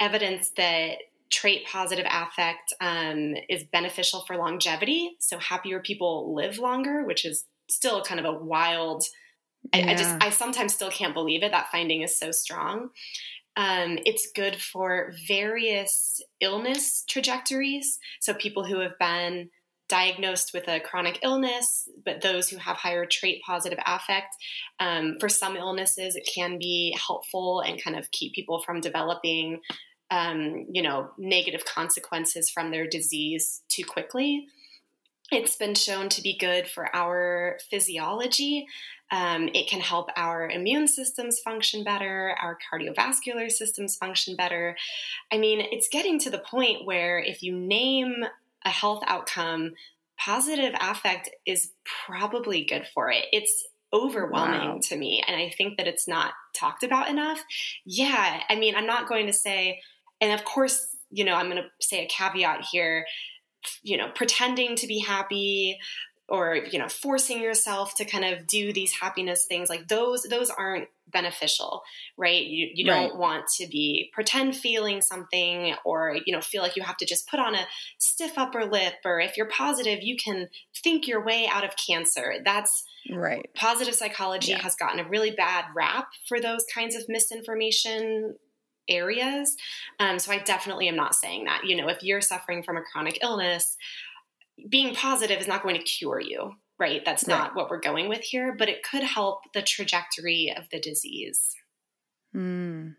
evidence 0.00 0.50
that 0.56 0.98
trait 1.30 1.66
positive 1.66 2.06
affect 2.10 2.74
um, 2.80 3.34
is 3.48 3.64
beneficial 3.64 4.20
for 4.20 4.36
longevity. 4.36 5.16
So 5.18 5.38
happier 5.38 5.80
people 5.80 6.34
live 6.34 6.58
longer, 6.58 7.04
which 7.04 7.24
is 7.24 7.46
still 7.68 8.02
kind 8.02 8.20
of 8.20 8.26
a 8.26 8.38
wild. 8.38 9.04
Yeah. 9.74 9.86
I, 9.86 9.92
I, 9.92 9.94
just 9.94 10.22
I 10.22 10.30
sometimes 10.30 10.74
still 10.74 10.90
can't 10.90 11.14
believe 11.14 11.42
it. 11.42 11.52
That 11.52 11.70
finding 11.72 12.02
is 12.02 12.18
so 12.18 12.32
strong. 12.32 12.90
Um, 13.56 13.98
it's 14.04 14.30
good 14.34 14.56
for 14.56 15.12
various 15.26 16.20
illness 16.40 17.04
trajectories. 17.08 17.98
So 18.20 18.34
people 18.34 18.64
who 18.64 18.80
have 18.80 18.98
been 18.98 19.50
diagnosed 19.92 20.54
with 20.54 20.66
a 20.68 20.80
chronic 20.80 21.18
illness, 21.22 21.86
but 22.02 22.22
those 22.22 22.48
who 22.48 22.56
have 22.56 22.78
higher 22.78 23.04
trait 23.04 23.42
positive 23.44 23.78
affect, 23.84 24.34
um, 24.80 25.18
for 25.20 25.28
some 25.28 25.54
illnesses, 25.54 26.16
it 26.16 26.26
can 26.34 26.58
be 26.58 26.96
helpful 26.98 27.60
and 27.60 27.82
kind 27.84 27.94
of 27.94 28.10
keep 28.10 28.32
people 28.32 28.62
from 28.62 28.80
developing, 28.80 29.60
um, 30.10 30.64
you 30.72 30.80
know, 30.80 31.10
negative 31.18 31.66
consequences 31.66 32.48
from 32.48 32.70
their 32.70 32.86
disease 32.86 33.60
too 33.68 33.84
quickly. 33.84 34.46
It's 35.30 35.56
been 35.56 35.74
shown 35.74 36.08
to 36.08 36.22
be 36.22 36.38
good 36.38 36.68
for 36.68 36.94
our 36.96 37.58
physiology. 37.70 38.66
Um, 39.10 39.50
it 39.52 39.68
can 39.68 39.80
help 39.80 40.08
our 40.16 40.48
immune 40.48 40.88
systems 40.88 41.38
function 41.40 41.84
better, 41.84 42.34
our 42.40 42.56
cardiovascular 42.72 43.50
systems 43.50 43.94
function 43.96 44.36
better. 44.36 44.74
I 45.30 45.36
mean, 45.36 45.60
it's 45.70 45.88
getting 45.90 46.18
to 46.20 46.30
the 46.30 46.38
point 46.38 46.86
where 46.86 47.18
if 47.18 47.42
you 47.42 47.54
name 47.54 48.24
a 48.64 48.70
health 48.70 49.02
outcome, 49.06 49.72
positive 50.18 50.74
affect 50.80 51.30
is 51.46 51.70
probably 52.06 52.64
good 52.64 52.86
for 52.94 53.10
it. 53.10 53.26
It's 53.32 53.64
overwhelming 53.92 54.68
wow. 54.68 54.78
to 54.82 54.96
me. 54.96 55.22
And 55.26 55.36
I 55.36 55.52
think 55.56 55.76
that 55.76 55.86
it's 55.86 56.08
not 56.08 56.32
talked 56.54 56.82
about 56.82 57.08
enough. 57.08 57.42
Yeah. 57.84 58.40
I 58.48 58.56
mean, 58.56 58.74
I'm 58.74 58.86
not 58.86 59.08
going 59.08 59.26
to 59.26 59.32
say, 59.32 59.80
and 60.20 60.32
of 60.32 60.44
course, 60.44 60.86
you 61.10 61.24
know, 61.24 61.34
I'm 61.34 61.50
going 61.50 61.62
to 61.62 61.68
say 61.80 62.04
a 62.04 62.08
caveat 62.08 62.64
here, 62.70 63.04
you 63.82 63.96
know, 63.96 64.08
pretending 64.14 64.76
to 64.76 64.86
be 64.86 64.98
happy 64.98 65.78
or 66.28 66.56
you 66.56 66.78
know 66.78 66.88
forcing 66.88 67.42
yourself 67.42 67.94
to 67.96 68.04
kind 68.04 68.24
of 68.24 68.46
do 68.46 68.72
these 68.72 68.92
happiness 68.92 69.44
things 69.44 69.68
like 69.68 69.88
those 69.88 70.22
those 70.24 70.50
aren't 70.50 70.88
beneficial 71.12 71.82
right? 72.16 72.46
You, 72.46 72.68
you 72.74 72.84
don't 72.84 73.18
want 73.18 73.46
to 73.58 73.66
be 73.66 74.10
pretend 74.12 74.56
feeling 74.56 75.00
something 75.00 75.74
or 75.84 76.18
you 76.24 76.34
know 76.34 76.40
feel 76.40 76.62
like 76.62 76.76
you 76.76 76.82
have 76.82 76.96
to 76.98 77.06
just 77.06 77.28
put 77.28 77.40
on 77.40 77.54
a 77.54 77.66
stiff 77.98 78.32
upper 78.36 78.64
lip 78.64 78.94
or 79.04 79.20
if 79.20 79.36
you're 79.36 79.48
positive 79.48 80.02
you 80.02 80.16
can 80.16 80.48
think 80.82 81.06
your 81.06 81.24
way 81.24 81.48
out 81.50 81.64
of 81.64 81.70
cancer. 81.76 82.34
That's 82.44 82.84
right. 83.10 83.48
positive 83.54 83.94
psychology 83.94 84.52
yeah. 84.52 84.62
has 84.62 84.74
gotten 84.74 85.00
a 85.00 85.08
really 85.08 85.30
bad 85.30 85.66
rap 85.74 86.08
for 86.26 86.40
those 86.40 86.64
kinds 86.72 86.94
of 86.94 87.04
misinformation 87.08 88.36
areas. 88.88 89.56
Um, 90.00 90.18
so 90.18 90.32
i 90.32 90.38
definitely 90.38 90.88
am 90.88 90.96
not 90.96 91.14
saying 91.14 91.44
that. 91.44 91.62
You 91.64 91.76
know 91.76 91.88
if 91.88 92.02
you're 92.02 92.20
suffering 92.20 92.62
from 92.62 92.76
a 92.76 92.82
chronic 92.82 93.18
illness 93.22 93.76
being 94.68 94.94
positive 94.94 95.40
is 95.40 95.48
not 95.48 95.62
going 95.62 95.76
to 95.76 95.82
cure 95.82 96.20
you, 96.20 96.54
right? 96.78 97.04
That's 97.04 97.26
not 97.26 97.48
right. 97.48 97.56
what 97.56 97.70
we're 97.70 97.80
going 97.80 98.08
with 98.08 98.20
here, 98.20 98.54
but 98.56 98.68
it 98.68 98.82
could 98.82 99.02
help 99.02 99.42
the 99.54 99.62
trajectory 99.62 100.52
of 100.56 100.68
the 100.70 100.80
disease. 100.80 101.54
Mm. 102.34 102.96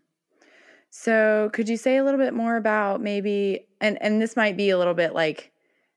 So, 0.90 1.50
could 1.52 1.68
you 1.68 1.76
say 1.76 1.96
a 1.96 2.04
little 2.04 2.20
bit 2.20 2.34
more 2.34 2.56
about 2.56 3.00
maybe, 3.00 3.66
and 3.80 4.00
and 4.00 4.22
this 4.22 4.36
might 4.36 4.56
be 4.56 4.70
a 4.70 4.78
little 4.78 4.94
bit 4.94 5.12
like 5.12 5.50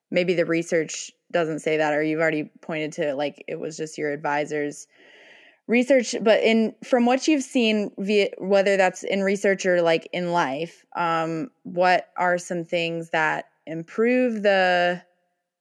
maybe 0.10 0.34
the 0.34 0.46
research 0.46 1.12
doesn't 1.32 1.60
say 1.60 1.78
that, 1.78 1.94
or 1.94 2.02
you've 2.02 2.22
already 2.22 2.50
pointed 2.62 2.94
to 2.94 3.14
like 3.14 3.44
it 3.48 3.60
was 3.60 3.78
just 3.78 3.98
your 3.98 4.12
advisors 4.12 4.88
research 5.68 6.16
but 6.22 6.42
in 6.42 6.74
from 6.84 7.06
what 7.06 7.28
you've 7.28 7.44
seen 7.44 7.92
via 7.98 8.30
whether 8.38 8.78
that's 8.78 9.04
in 9.04 9.22
research 9.22 9.66
or 9.66 9.82
like 9.82 10.08
in 10.14 10.32
life 10.32 10.86
um 10.96 11.52
what 11.64 12.08
are 12.18 12.38
some 12.38 12.64
things 12.64 13.10
that 13.10 13.46
improve 13.66 14.44
the 14.44 15.02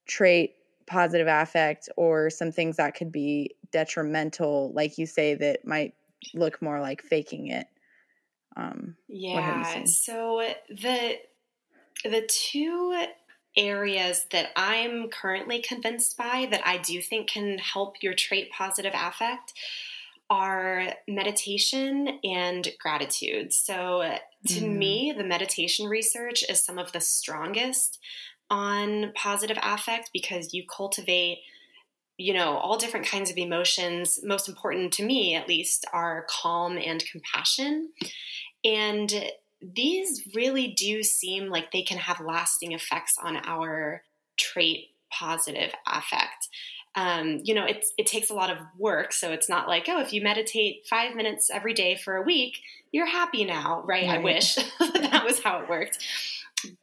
trait 0.07 0.55
positive 0.87 1.27
affect 1.27 1.89
or 1.97 2.31
some 2.31 2.53
things 2.53 2.77
that 2.77 2.95
could 2.95 3.11
be 3.11 3.55
detrimental 3.73 4.73
like 4.73 4.99
you 4.99 5.07
say 5.07 5.35
that 5.35 5.67
might 5.67 5.95
look 6.35 6.63
more 6.63 6.81
like 6.81 7.03
faking 7.03 7.49
it. 7.49 7.67
Um 8.57 8.97
yeah 9.09 9.85
so 9.85 10.43
the 10.69 11.17
the 12.05 12.29
two 12.29 13.07
areas 13.57 14.27
that 14.33 14.51
i'm 14.55 15.09
currently 15.09 15.61
convinced 15.61 16.17
by 16.17 16.47
that 16.51 16.61
i 16.67 16.77
do 16.77 17.01
think 17.01 17.27
can 17.29 17.57
help 17.57 17.97
your 18.03 18.13
trait 18.13 18.51
positive 18.53 18.93
affect 18.95 19.55
are 20.29 20.93
meditation 21.07 22.19
and 22.25 22.69
gratitude. 22.81 23.53
So 23.53 24.17
to 24.47 24.61
mm. 24.61 24.77
me 24.77 25.15
the 25.17 25.25
meditation 25.25 25.87
research 25.87 26.45
is 26.49 26.65
some 26.65 26.79
of 26.79 26.93
the 26.93 27.01
strongest 27.01 27.99
on 28.51 29.13
positive 29.15 29.59
affect 29.63 30.11
because 30.13 30.55
you 30.55 30.65
cultivate 30.65 31.39
you 32.17 32.33
know 32.33 32.57
all 32.57 32.79
different 32.79 33.07
kinds 33.07 33.31
of 33.31 33.37
emotions 33.37 34.21
most 34.23 34.49
important 34.49 34.93
to 34.93 35.05
me 35.05 35.35
at 35.35 35.49
least 35.49 35.85
are 35.93 36.27
calm 36.31 36.79
and 36.79 37.05
compassion 37.11 37.91
and 38.65 39.13
these 39.61 40.29
really 40.35 40.69
do 40.69 41.03
seem 41.03 41.49
like 41.49 41.73
they 41.73 41.83
can 41.83 41.99
have 41.99 42.21
lasting 42.21 42.73
effects 42.73 43.17
on 43.23 43.37
our 43.45 44.03
trait 44.39 44.91
positive 45.11 45.73
affect 45.87 46.49
um, 46.97 47.41
you 47.45 47.55
know, 47.55 47.67
it's, 47.67 47.93
it 47.99 48.07
takes 48.07 48.31
a 48.31 48.35
lot 48.35 48.51
of 48.51 48.57
work. 48.79 49.13
So 49.13 49.31
it's 49.31 49.51
not 49.51 49.69
like, 49.69 49.85
oh, 49.87 50.01
if 50.01 50.15
you 50.15 50.23
meditate 50.23 50.87
five 50.89 51.15
minutes 51.15 51.51
every 51.53 51.75
day 51.75 51.95
for 51.95 52.17
a 52.17 52.23
week, 52.23 52.57
you're 52.91 53.07
happy 53.07 53.45
now, 53.45 53.83
right? 53.85 54.09
right. 54.09 54.19
I 54.19 54.23
wish 54.23 54.55
that 54.81 55.23
was 55.25 55.43
how 55.43 55.61
it 55.61 55.69
worked. 55.69 55.99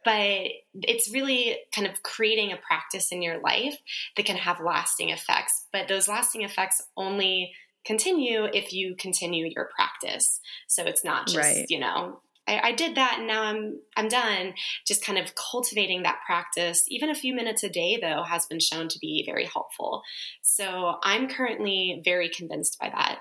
But 0.05 0.47
it's 0.75 1.11
really 1.11 1.57
kind 1.73 1.87
of 1.87 2.03
creating 2.03 2.51
a 2.51 2.57
practice 2.57 3.11
in 3.11 3.21
your 3.21 3.39
life 3.39 3.77
that 4.15 4.25
can 4.25 4.37
have 4.37 4.59
lasting 4.59 5.09
effects. 5.09 5.67
But 5.71 5.87
those 5.87 6.07
lasting 6.07 6.41
effects 6.41 6.81
only 6.97 7.53
continue 7.85 8.45
if 8.45 8.73
you 8.73 8.95
continue 8.97 9.49
your 9.53 9.69
practice. 9.75 10.39
So 10.67 10.83
it's 10.83 11.03
not 11.03 11.27
just, 11.27 11.37
right. 11.37 11.65
you 11.69 11.79
know, 11.79 12.21
I, 12.47 12.59
I, 12.63 12.71
did 12.73 12.95
that 12.95 13.17
and 13.19 13.27
now 13.27 13.43
I'm 13.43 13.79
I'm 13.95 14.07
done. 14.07 14.53
Just 14.85 15.05
kind 15.05 15.17
of 15.17 15.33
cultivating 15.35 16.03
that 16.03 16.21
practice, 16.25 16.83
even 16.89 17.09
a 17.09 17.15
few 17.15 17.33
minutes 17.33 17.63
a 17.63 17.69
day 17.69 17.97
though, 18.01 18.23
has 18.23 18.45
been 18.45 18.59
shown 18.59 18.87
to 18.89 18.99
be 18.99 19.23
very 19.25 19.45
helpful. 19.45 20.01
So 20.41 20.97
I'm 21.03 21.29
currently 21.29 22.01
very 22.03 22.29
convinced 22.29 22.77
by 22.79 22.89
that. 22.89 23.19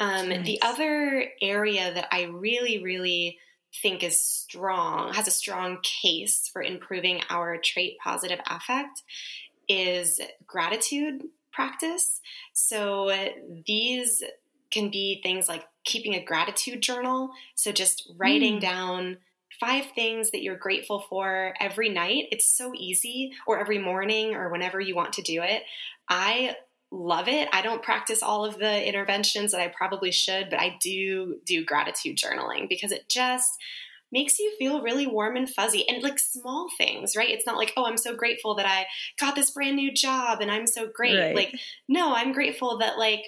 Um, 0.00 0.28
nice. 0.28 0.44
The 0.44 0.60
other 0.62 1.28
area 1.40 1.94
that 1.94 2.08
I 2.12 2.24
really, 2.24 2.82
really 2.82 3.38
think 3.82 4.02
is 4.02 4.20
strong, 4.20 5.12
has 5.12 5.28
a 5.28 5.32
strong 5.32 5.78
case 5.82 6.48
for 6.52 6.62
improving 6.62 7.20
our 7.30 7.58
trait 7.58 7.96
positive 8.02 8.40
affect 8.46 9.02
is 9.68 10.20
gratitude 10.46 11.24
practice. 11.52 12.20
So 12.52 13.10
these 13.66 14.22
can 14.70 14.90
be 14.90 15.20
things 15.22 15.48
like 15.48 15.64
keeping 15.84 16.14
a 16.14 16.24
gratitude 16.24 16.82
journal. 16.82 17.30
So 17.54 17.72
just 17.72 18.10
writing 18.16 18.58
mm. 18.58 18.60
down 18.60 19.18
five 19.58 19.86
things 19.94 20.30
that 20.32 20.42
you're 20.42 20.56
grateful 20.56 21.06
for 21.08 21.54
every 21.60 21.88
night. 21.88 22.24
It's 22.30 22.46
so 22.46 22.72
easy, 22.76 23.32
or 23.46 23.58
every 23.58 23.78
morning, 23.78 24.34
or 24.34 24.50
whenever 24.50 24.80
you 24.80 24.94
want 24.94 25.14
to 25.14 25.22
do 25.22 25.42
it. 25.42 25.62
I 26.08 26.56
love 26.96 27.28
it. 27.28 27.48
I 27.52 27.62
don't 27.62 27.82
practice 27.82 28.22
all 28.22 28.44
of 28.44 28.58
the 28.58 28.86
interventions 28.86 29.52
that 29.52 29.60
I 29.60 29.68
probably 29.68 30.10
should, 30.10 30.50
but 30.50 30.60
I 30.60 30.76
do 30.82 31.36
do 31.44 31.64
gratitude 31.64 32.16
journaling 32.16 32.68
because 32.68 32.92
it 32.92 33.08
just 33.08 33.50
makes 34.12 34.38
you 34.38 34.52
feel 34.58 34.82
really 34.82 35.06
warm 35.06 35.36
and 35.36 35.50
fuzzy 35.50 35.86
and 35.88 36.02
like 36.02 36.18
small 36.18 36.68
things, 36.78 37.16
right? 37.16 37.30
It's 37.30 37.46
not 37.46 37.56
like, 37.56 37.72
oh, 37.76 37.86
I'm 37.86 37.96
so 37.96 38.14
grateful 38.14 38.54
that 38.54 38.66
I 38.66 38.86
got 39.20 39.34
this 39.34 39.50
brand 39.50 39.76
new 39.76 39.92
job 39.92 40.40
and 40.40 40.50
I'm 40.50 40.66
so 40.66 40.88
great. 40.92 41.18
Right. 41.18 41.34
Like, 41.34 41.54
no, 41.88 42.14
I'm 42.14 42.32
grateful 42.32 42.78
that 42.78 42.98
like 42.98 43.24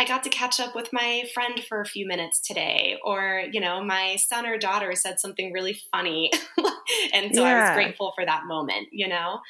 I 0.00 0.06
got 0.06 0.22
to 0.22 0.30
catch 0.30 0.60
up 0.60 0.74
with 0.74 0.94
my 0.94 1.24
friend 1.34 1.62
for 1.68 1.82
a 1.82 1.86
few 1.86 2.06
minutes 2.06 2.40
today, 2.40 2.96
or, 3.04 3.44
you 3.52 3.60
know, 3.60 3.84
my 3.84 4.16
son 4.16 4.46
or 4.46 4.56
daughter 4.56 4.94
said 4.94 5.20
something 5.20 5.52
really 5.52 5.78
funny. 5.92 6.30
and 7.12 7.34
so 7.34 7.42
yeah. 7.42 7.48
I 7.48 7.60
was 7.60 7.74
grateful 7.74 8.12
for 8.14 8.24
that 8.24 8.46
moment, 8.46 8.88
you 8.92 9.08
know? 9.08 9.40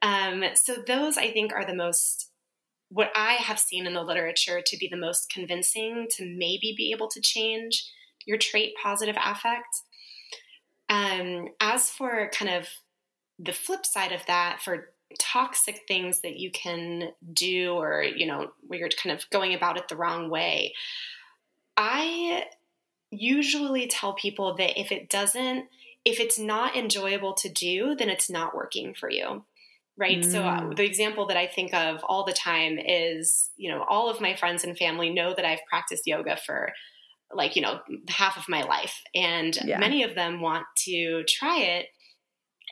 Um, 0.00 0.44
so 0.54 0.76
those 0.86 1.18
I 1.18 1.32
think 1.32 1.52
are 1.52 1.64
the 1.64 1.74
most, 1.74 2.30
what 2.90 3.10
I 3.14 3.34
have 3.34 3.58
seen 3.58 3.86
in 3.86 3.92
the 3.92 4.02
literature 4.02 4.62
to 4.64 4.76
be 4.78 4.88
the 4.88 4.96
most 4.96 5.30
convincing 5.30 6.06
to 6.16 6.24
maybe 6.24 6.74
be 6.76 6.92
able 6.94 7.08
to 7.08 7.20
change 7.20 7.84
your 8.24 8.38
trait 8.38 8.74
positive 8.82 9.16
affect. 9.22 9.82
Um, 10.88 11.48
as 11.60 11.90
for 11.90 12.30
kind 12.32 12.50
of 12.50 12.66
the 13.38 13.52
flip 13.52 13.84
side 13.84 14.12
of 14.12 14.24
that, 14.26 14.60
for 14.64 14.90
toxic 15.18 15.82
things 15.88 16.20
that 16.20 16.36
you 16.36 16.50
can 16.50 17.10
do 17.32 17.72
or 17.72 18.02
you 18.02 18.26
know 18.26 18.50
where 18.66 18.78
you're 18.78 18.88
kind 18.90 19.16
of 19.16 19.28
going 19.30 19.54
about 19.54 19.78
it 19.78 19.88
the 19.88 19.96
wrong 19.96 20.28
way 20.28 20.74
i 21.78 22.44
usually 23.10 23.86
tell 23.86 24.12
people 24.12 24.54
that 24.54 24.78
if 24.78 24.92
it 24.92 25.08
doesn't 25.08 25.66
if 26.04 26.20
it's 26.20 26.38
not 26.38 26.76
enjoyable 26.76 27.32
to 27.32 27.48
do 27.48 27.94
then 27.94 28.10
it's 28.10 28.28
not 28.28 28.54
working 28.54 28.92
for 28.92 29.10
you 29.10 29.42
right 29.98 30.20
mm. 30.20 30.32
so 30.32 30.42
uh, 30.42 30.60
mm. 30.60 30.76
the 30.76 30.84
example 30.84 31.26
that 31.26 31.36
i 31.36 31.46
think 31.46 31.74
of 31.74 32.00
all 32.08 32.24
the 32.24 32.32
time 32.32 32.78
is 32.78 33.50
you 33.56 33.70
know 33.70 33.84
all 33.88 34.08
of 34.08 34.20
my 34.20 34.34
friends 34.34 34.64
and 34.64 34.78
family 34.78 35.10
know 35.10 35.34
that 35.34 35.44
i've 35.44 35.64
practiced 35.68 36.06
yoga 36.06 36.36
for 36.46 36.70
like 37.32 37.56
you 37.56 37.62
know 37.62 37.80
half 38.08 38.36
of 38.36 38.48
my 38.48 38.62
life 38.62 38.94
and 39.14 39.58
yeah. 39.64 39.78
many 39.78 40.02
of 40.02 40.14
them 40.14 40.40
want 40.40 40.64
to 40.76 41.24
try 41.28 41.60
it 41.60 41.86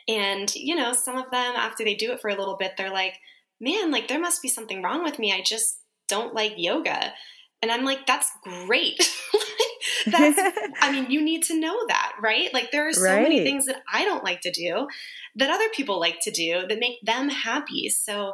and, 0.07 0.53
you 0.55 0.75
know, 0.75 0.93
some 0.93 1.17
of 1.17 1.29
them, 1.31 1.53
after 1.55 1.83
they 1.83 1.95
do 1.95 2.11
it 2.11 2.21
for 2.21 2.29
a 2.29 2.35
little 2.35 2.55
bit, 2.55 2.73
they're 2.77 2.91
like, 2.91 3.15
man, 3.59 3.91
like 3.91 4.07
there 4.07 4.19
must 4.19 4.41
be 4.41 4.47
something 4.47 4.81
wrong 4.81 5.03
with 5.03 5.19
me. 5.19 5.33
I 5.33 5.41
just 5.41 5.79
don't 6.07 6.33
like 6.33 6.53
yoga. 6.55 7.13
And 7.61 7.71
I'm 7.71 7.83
like, 7.83 8.05
that's 8.05 8.31
great. 8.43 8.97
that's, 10.11 10.39
I 10.81 10.91
mean, 10.91 11.11
you 11.11 11.21
need 11.21 11.43
to 11.43 11.59
know 11.59 11.77
that, 11.87 12.13
right? 12.21 12.53
Like 12.53 12.71
there 12.71 12.87
are 12.87 12.93
so 12.93 13.03
right. 13.03 13.23
many 13.23 13.43
things 13.43 13.65
that 13.65 13.81
I 13.91 14.05
don't 14.05 14.23
like 14.23 14.41
to 14.41 14.51
do 14.51 14.87
that 15.35 15.49
other 15.49 15.69
people 15.73 15.99
like 15.99 16.19
to 16.23 16.31
do 16.31 16.65
that 16.67 16.79
make 16.79 17.01
them 17.03 17.29
happy. 17.29 17.89
So 17.89 18.33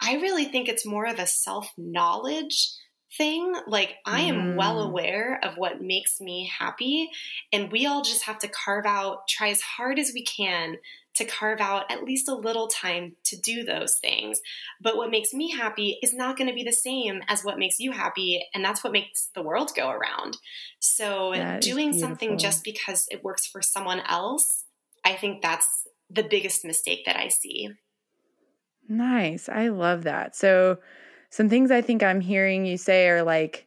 I 0.00 0.14
really 0.14 0.44
think 0.44 0.68
it's 0.68 0.86
more 0.86 1.06
of 1.06 1.18
a 1.18 1.26
self 1.26 1.70
knowledge 1.76 2.70
thing. 3.16 3.54
Like, 3.66 3.96
I 4.04 4.22
am 4.22 4.36
mm. 4.36 4.56
well 4.56 4.80
aware 4.80 5.40
of 5.42 5.56
what 5.56 5.80
makes 5.80 6.20
me 6.20 6.50
happy, 6.58 7.10
and 7.52 7.72
we 7.72 7.86
all 7.86 8.02
just 8.02 8.24
have 8.24 8.38
to 8.40 8.48
carve 8.48 8.86
out, 8.86 9.28
try 9.28 9.48
as 9.48 9.60
hard 9.60 9.98
as 9.98 10.12
we 10.14 10.24
can 10.24 10.76
to 11.16 11.24
carve 11.24 11.60
out 11.60 11.90
at 11.90 12.04
least 12.04 12.28
a 12.28 12.34
little 12.34 12.68
time 12.68 13.16
to 13.24 13.36
do 13.40 13.64
those 13.64 13.94
things. 13.94 14.40
But 14.82 14.98
what 14.98 15.10
makes 15.10 15.32
me 15.32 15.50
happy 15.50 15.98
is 16.02 16.12
not 16.12 16.36
going 16.36 16.48
to 16.48 16.54
be 16.54 16.62
the 16.62 16.72
same 16.72 17.22
as 17.26 17.42
what 17.42 17.58
makes 17.58 17.80
you 17.80 17.92
happy. 17.92 18.44
And 18.54 18.62
that's 18.62 18.84
what 18.84 18.92
makes 18.92 19.30
the 19.34 19.42
world 19.42 19.70
go 19.74 19.88
around. 19.88 20.36
So 20.78 21.32
that 21.34 21.62
doing 21.62 21.98
something 21.98 22.36
just 22.36 22.64
because 22.64 23.06
it 23.10 23.24
works 23.24 23.46
for 23.46 23.62
someone 23.62 24.00
else, 24.00 24.64
I 25.04 25.14
think 25.14 25.40
that's 25.40 25.86
the 26.10 26.22
biggest 26.22 26.66
mistake 26.66 27.06
that 27.06 27.16
I 27.16 27.28
see. 27.28 27.70
Nice. 28.88 29.48
I 29.48 29.68
love 29.68 30.04
that. 30.04 30.36
So, 30.36 30.78
some 31.36 31.50
things 31.50 31.70
I 31.70 31.82
think 31.82 32.02
I'm 32.02 32.22
hearing 32.22 32.64
you 32.64 32.78
say 32.78 33.08
are 33.10 33.22
like, 33.22 33.66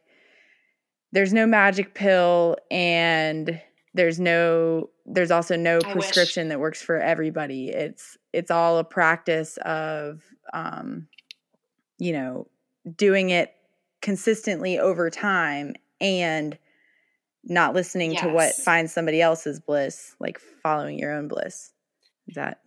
there's 1.12 1.32
no 1.32 1.46
magic 1.46 1.94
pill 1.94 2.56
and 2.68 3.60
there's 3.94 4.18
no 4.18 4.90
there's 5.06 5.30
also 5.30 5.54
no 5.54 5.78
prescription 5.78 6.48
that 6.48 6.58
works 6.58 6.82
for 6.82 6.96
everybody. 6.96 7.68
It's 7.68 8.18
it's 8.32 8.50
all 8.50 8.78
a 8.78 8.84
practice 8.84 9.56
of 9.58 10.20
um 10.52 11.06
you 11.98 12.12
know 12.12 12.48
doing 12.96 13.30
it 13.30 13.54
consistently 14.02 14.80
over 14.80 15.08
time 15.08 15.76
and 16.00 16.58
not 17.44 17.74
listening 17.74 18.12
yes. 18.12 18.22
to 18.22 18.30
what 18.30 18.52
finds 18.56 18.92
somebody 18.92 19.22
else's 19.22 19.60
bliss 19.60 20.16
like 20.18 20.40
following 20.60 20.98
your 20.98 21.12
own 21.12 21.28
bliss. 21.28 21.72
Is 22.26 22.34
that 22.34 22.62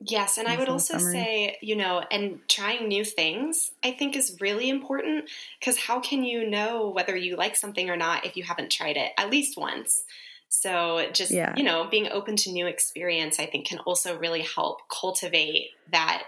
Yes, 0.00 0.38
and 0.38 0.46
I 0.46 0.56
would 0.56 0.68
also 0.68 0.96
summary. 0.96 1.12
say, 1.12 1.58
you 1.60 1.74
know, 1.74 2.04
and 2.10 2.38
trying 2.48 2.86
new 2.86 3.04
things 3.04 3.72
I 3.82 3.90
think 3.90 4.14
is 4.14 4.36
really 4.40 4.70
important 4.70 5.28
because 5.58 5.76
how 5.76 5.98
can 5.98 6.22
you 6.22 6.48
know 6.48 6.90
whether 6.90 7.16
you 7.16 7.34
like 7.36 7.56
something 7.56 7.90
or 7.90 7.96
not 7.96 8.24
if 8.24 8.36
you 8.36 8.44
haven't 8.44 8.70
tried 8.70 8.96
it 8.96 9.10
at 9.18 9.30
least 9.30 9.56
once? 9.56 10.04
So 10.48 11.08
just, 11.12 11.32
yeah. 11.32 11.54
you 11.56 11.64
know, 11.64 11.88
being 11.90 12.08
open 12.10 12.36
to 12.36 12.52
new 12.52 12.66
experience 12.66 13.40
I 13.40 13.46
think 13.46 13.66
can 13.66 13.80
also 13.80 14.16
really 14.16 14.42
help 14.42 14.88
cultivate 14.88 15.70
that 15.90 16.22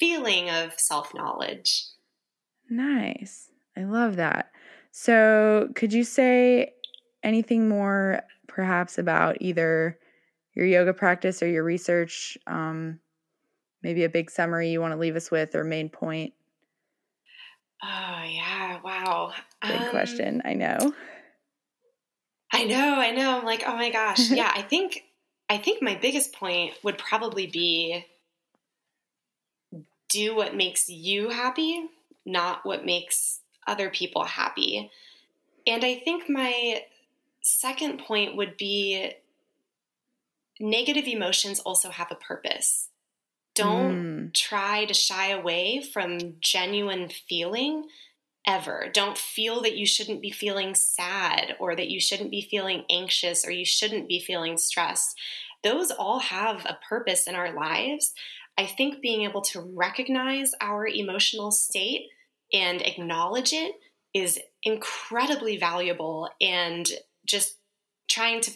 feeling 0.00 0.48
of 0.48 0.72
self-knowledge. 0.78 1.84
Nice. 2.70 3.50
I 3.76 3.84
love 3.84 4.16
that. 4.16 4.50
So, 4.90 5.68
could 5.74 5.92
you 5.92 6.04
say 6.04 6.72
anything 7.22 7.68
more 7.68 8.22
perhaps 8.48 8.96
about 8.96 9.36
either 9.40 9.98
your 10.56 10.66
yoga 10.66 10.94
practice 10.94 11.42
or 11.42 11.48
your 11.48 11.62
research. 11.62 12.36
Um, 12.46 12.98
maybe 13.82 14.04
a 14.04 14.08
big 14.08 14.30
summary 14.30 14.70
you 14.70 14.80
want 14.80 14.92
to 14.92 14.98
leave 14.98 15.14
us 15.14 15.30
with 15.30 15.54
or 15.54 15.62
main 15.62 15.88
point. 15.88 16.32
Oh 17.84 18.22
yeah! 18.26 18.80
Wow. 18.82 19.32
Big 19.62 19.80
um, 19.80 19.90
question. 19.90 20.42
I 20.44 20.54
know. 20.54 20.94
I 22.52 22.64
know. 22.64 22.94
I 22.94 23.10
know. 23.10 23.38
I'm 23.38 23.44
like, 23.44 23.64
oh 23.66 23.76
my 23.76 23.90
gosh. 23.90 24.30
Yeah. 24.30 24.50
I 24.52 24.62
think. 24.62 25.04
I 25.48 25.58
think 25.58 25.80
my 25.80 25.94
biggest 25.94 26.32
point 26.32 26.72
would 26.82 26.98
probably 26.98 27.46
be 27.46 28.04
do 30.08 30.34
what 30.34 30.56
makes 30.56 30.88
you 30.88 31.28
happy, 31.28 31.84
not 32.24 32.64
what 32.66 32.84
makes 32.84 33.40
other 33.64 33.88
people 33.88 34.24
happy. 34.24 34.90
And 35.64 35.84
I 35.84 35.96
think 35.96 36.28
my 36.28 36.82
second 37.42 38.00
point 38.00 38.36
would 38.36 38.56
be 38.56 39.12
negative 40.60 41.06
emotions 41.06 41.60
also 41.60 41.90
have 41.90 42.10
a 42.10 42.16
purpose. 42.16 42.88
Don't 43.54 43.94
mm. 44.28 44.34
try 44.34 44.84
to 44.84 44.94
shy 44.94 45.30
away 45.30 45.82
from 45.82 46.36
genuine 46.40 47.08
feeling 47.08 47.84
ever. 48.46 48.88
Don't 48.92 49.18
feel 49.18 49.62
that 49.62 49.76
you 49.76 49.86
shouldn't 49.86 50.22
be 50.22 50.30
feeling 50.30 50.74
sad 50.74 51.56
or 51.58 51.74
that 51.74 51.88
you 51.88 52.00
shouldn't 52.00 52.30
be 52.30 52.42
feeling 52.42 52.84
anxious 52.90 53.46
or 53.46 53.50
you 53.50 53.64
shouldn't 53.64 54.08
be 54.08 54.20
feeling 54.20 54.56
stressed. 54.56 55.18
Those 55.64 55.90
all 55.90 56.20
have 56.20 56.64
a 56.64 56.78
purpose 56.88 57.26
in 57.26 57.34
our 57.34 57.52
lives. 57.52 58.12
I 58.58 58.66
think 58.66 59.00
being 59.00 59.22
able 59.22 59.42
to 59.42 59.60
recognize 59.60 60.52
our 60.60 60.86
emotional 60.86 61.50
state 61.50 62.08
and 62.52 62.80
acknowledge 62.82 63.52
it 63.52 63.74
is 64.14 64.38
incredibly 64.62 65.56
valuable 65.56 66.28
and 66.40 66.88
just 67.26 67.56
trying 68.08 68.40
to 68.42 68.52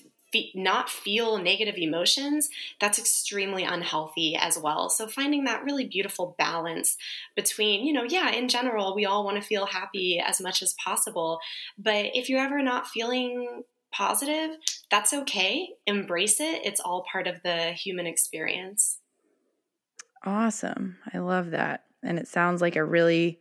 not 0.54 0.88
feel 0.88 1.38
negative 1.38 1.76
emotions, 1.76 2.48
that's 2.80 2.98
extremely 2.98 3.64
unhealthy 3.64 4.36
as 4.36 4.58
well. 4.58 4.88
So 4.88 5.06
finding 5.06 5.44
that 5.44 5.64
really 5.64 5.86
beautiful 5.86 6.34
balance 6.38 6.96
between, 7.34 7.86
you 7.86 7.92
know, 7.92 8.04
yeah, 8.04 8.30
in 8.30 8.48
general, 8.48 8.94
we 8.94 9.06
all 9.06 9.24
want 9.24 9.36
to 9.36 9.42
feel 9.42 9.66
happy 9.66 10.22
as 10.24 10.40
much 10.40 10.62
as 10.62 10.74
possible. 10.84 11.40
But 11.78 12.06
if 12.14 12.28
you're 12.28 12.40
ever 12.40 12.62
not 12.62 12.86
feeling 12.86 13.62
positive, 13.92 14.56
that's 14.90 15.12
okay. 15.12 15.70
Embrace 15.86 16.40
it. 16.40 16.62
It's 16.64 16.80
all 16.80 17.04
part 17.10 17.26
of 17.26 17.42
the 17.42 17.72
human 17.72 18.06
experience. 18.06 18.98
Awesome. 20.24 20.98
I 21.12 21.18
love 21.18 21.50
that. 21.50 21.84
And 22.02 22.18
it 22.18 22.28
sounds 22.28 22.60
like 22.60 22.76
a 22.76 22.84
really 22.84 23.40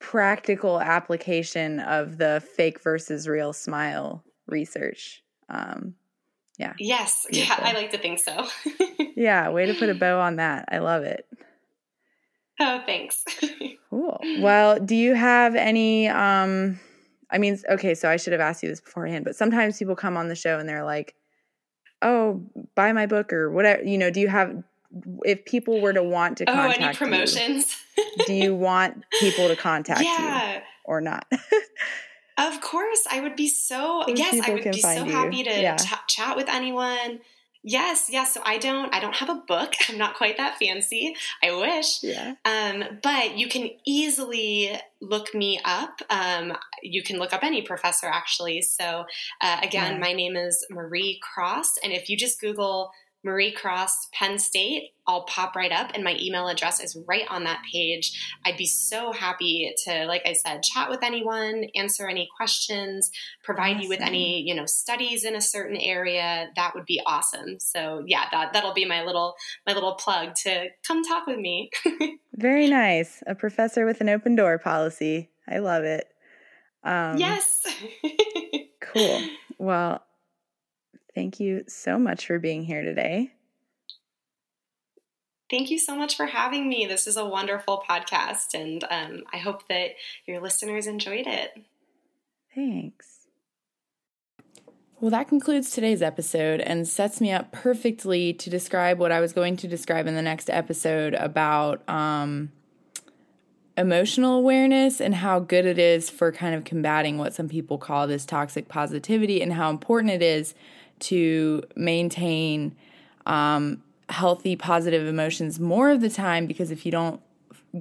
practical 0.00 0.80
application 0.80 1.80
of 1.80 2.18
the 2.18 2.42
fake 2.56 2.82
versus 2.82 3.28
real 3.28 3.52
smile 3.52 4.24
research. 4.46 5.22
Um, 5.48 5.94
yeah. 6.60 6.74
Yes. 6.78 7.26
Beautiful. 7.30 7.64
Yeah, 7.64 7.70
I 7.70 7.72
like 7.72 7.90
to 7.92 7.98
think 7.98 8.18
so. 8.18 8.46
yeah, 9.16 9.48
way 9.48 9.66
to 9.66 9.74
put 9.74 9.88
a 9.88 9.94
bow 9.94 10.20
on 10.20 10.36
that. 10.36 10.66
I 10.70 10.78
love 10.78 11.02
it. 11.04 11.26
Oh, 12.60 12.82
thanks. 12.84 13.24
cool. 13.90 14.20
Well, 14.40 14.78
do 14.78 14.94
you 14.94 15.14
have 15.14 15.54
any 15.54 16.08
um 16.08 16.78
I 17.32 17.38
mean, 17.38 17.58
okay, 17.70 17.94
so 17.94 18.10
I 18.10 18.16
should 18.16 18.32
have 18.32 18.42
asked 18.42 18.62
you 18.62 18.68
this 18.68 18.80
beforehand, 18.80 19.24
but 19.24 19.36
sometimes 19.36 19.78
people 19.78 19.96
come 19.96 20.16
on 20.16 20.28
the 20.28 20.34
show 20.34 20.58
and 20.58 20.68
they're 20.68 20.84
like, 20.84 21.14
"Oh, 22.02 22.42
buy 22.74 22.92
my 22.92 23.06
book 23.06 23.32
or 23.32 23.52
whatever." 23.52 23.84
You 23.84 23.98
know, 23.98 24.10
do 24.10 24.20
you 24.20 24.26
have 24.26 24.64
if 25.24 25.44
people 25.44 25.80
were 25.80 25.92
to 25.92 26.02
want 26.02 26.38
to 26.38 26.46
contact 26.46 26.80
oh, 26.80 26.84
any 26.86 26.94
promotions? 26.96 27.76
You, 27.96 28.04
do 28.26 28.34
you 28.34 28.54
want 28.56 29.04
people 29.20 29.46
to 29.46 29.54
contact 29.54 30.02
yeah. 30.02 30.56
you 30.56 30.60
or 30.84 31.00
not? 31.00 31.32
Of 32.40 32.60
course, 32.62 33.06
I 33.10 33.20
would 33.20 33.36
be 33.36 33.48
so 33.48 34.04
yes, 34.08 34.40
I 34.48 34.54
would 34.54 34.64
be 34.64 34.80
so 34.80 35.04
you. 35.04 35.12
happy 35.12 35.42
to 35.44 35.60
yeah. 35.60 35.76
ch- 35.76 36.06
chat 36.08 36.36
with 36.36 36.48
anyone. 36.48 37.20
Yes, 37.62 38.08
yes. 38.08 38.32
So 38.32 38.40
I 38.44 38.56
don't 38.56 38.94
I 38.94 39.00
don't 39.00 39.14
have 39.16 39.28
a 39.28 39.42
book. 39.46 39.74
I'm 39.88 39.98
not 39.98 40.14
quite 40.14 40.38
that 40.38 40.56
fancy. 40.58 41.14
I 41.44 41.52
wish. 41.52 42.02
Yeah. 42.02 42.36
Um, 42.46 42.98
but 43.02 43.36
you 43.36 43.48
can 43.48 43.68
easily 43.86 44.70
look 45.02 45.34
me 45.34 45.60
up. 45.66 46.00
Um, 46.08 46.56
you 46.82 47.02
can 47.02 47.18
look 47.18 47.34
up 47.34 47.44
any 47.44 47.60
professor 47.60 48.06
actually. 48.06 48.62
So 48.62 49.04
uh, 49.42 49.58
again, 49.62 49.92
yeah. 49.94 49.98
my 49.98 50.14
name 50.14 50.36
is 50.36 50.66
Marie 50.70 51.20
Cross, 51.22 51.74
and 51.84 51.92
if 51.92 52.08
you 52.08 52.16
just 52.16 52.40
Google 52.40 52.90
Marie 53.22 53.52
Cross, 53.52 54.08
Penn 54.12 54.38
State, 54.38 54.90
I'll 55.06 55.24
pop 55.24 55.56
right 55.56 55.72
up 55.72 55.90
and 55.94 56.04
my 56.04 56.16
email 56.20 56.48
address 56.48 56.80
is 56.80 56.96
right 57.06 57.26
on 57.28 57.44
that 57.44 57.62
page. 57.70 58.38
I'd 58.44 58.56
be 58.56 58.66
so 58.66 59.12
happy 59.12 59.74
to, 59.84 60.06
like 60.06 60.22
I 60.24 60.34
said, 60.34 60.62
chat 60.62 60.88
with 60.88 61.02
anyone, 61.02 61.64
answer 61.74 62.08
any 62.08 62.28
questions, 62.36 63.10
provide 63.42 63.76
awesome. 63.76 63.82
you 63.82 63.88
with 63.88 64.00
any, 64.00 64.40
you 64.40 64.54
know, 64.54 64.66
studies 64.66 65.24
in 65.24 65.34
a 65.34 65.40
certain 65.40 65.76
area. 65.76 66.48
That 66.56 66.74
would 66.74 66.86
be 66.86 67.00
awesome. 67.04 67.58
So 67.58 68.04
yeah, 68.06 68.26
that 68.30 68.52
that'll 68.52 68.72
be 68.72 68.84
my 68.84 69.04
little 69.04 69.34
my 69.66 69.74
little 69.74 69.94
plug 69.94 70.34
to 70.44 70.68
come 70.86 71.02
talk 71.02 71.26
with 71.26 71.38
me. 71.38 71.70
Very 72.34 72.68
nice. 72.68 73.22
A 73.26 73.34
professor 73.34 73.84
with 73.84 74.00
an 74.00 74.08
open 74.08 74.36
door 74.36 74.58
policy. 74.58 75.30
I 75.48 75.58
love 75.58 75.84
it. 75.84 76.06
Um, 76.84 77.18
yes. 77.18 77.66
cool. 78.80 79.22
Well, 79.58 80.02
Thank 81.14 81.40
you 81.40 81.64
so 81.66 81.98
much 81.98 82.26
for 82.26 82.38
being 82.38 82.64
here 82.64 82.82
today. 82.82 83.32
Thank 85.50 85.70
you 85.70 85.78
so 85.78 85.96
much 85.96 86.16
for 86.16 86.26
having 86.26 86.68
me. 86.68 86.86
This 86.86 87.08
is 87.08 87.16
a 87.16 87.26
wonderful 87.26 87.82
podcast, 87.88 88.54
and 88.54 88.84
um, 88.88 89.24
I 89.32 89.38
hope 89.38 89.66
that 89.68 89.90
your 90.24 90.40
listeners 90.40 90.86
enjoyed 90.86 91.26
it. 91.26 91.50
Thanks. 92.54 93.20
Well, 95.00 95.10
that 95.10 95.28
concludes 95.28 95.70
today's 95.70 96.02
episode 96.02 96.60
and 96.60 96.86
sets 96.86 97.20
me 97.20 97.32
up 97.32 97.52
perfectly 97.52 98.32
to 98.34 98.50
describe 98.50 98.98
what 98.98 99.10
I 99.10 99.20
was 99.20 99.32
going 99.32 99.56
to 99.56 99.66
describe 99.66 100.06
in 100.06 100.14
the 100.14 100.22
next 100.22 100.50
episode 100.50 101.14
about 101.14 101.88
um, 101.88 102.52
emotional 103.78 104.34
awareness 104.34 105.00
and 105.00 105.14
how 105.14 105.40
good 105.40 105.64
it 105.64 105.78
is 105.78 106.10
for 106.10 106.30
kind 106.30 106.54
of 106.54 106.64
combating 106.64 107.18
what 107.18 107.32
some 107.32 107.48
people 107.48 107.78
call 107.78 108.06
this 108.06 108.26
toxic 108.26 108.68
positivity 108.68 109.40
and 109.40 109.54
how 109.54 109.70
important 109.70 110.12
it 110.12 110.22
is 110.22 110.54
to 111.00 111.62
maintain 111.76 112.76
um, 113.26 113.82
healthy, 114.08 114.56
positive 114.56 115.06
emotions 115.06 115.60
more 115.60 115.90
of 115.90 116.00
the 116.00 116.10
time 116.10 116.46
because 116.46 116.70
if 116.70 116.84
you 116.84 116.92
don't 116.92 117.20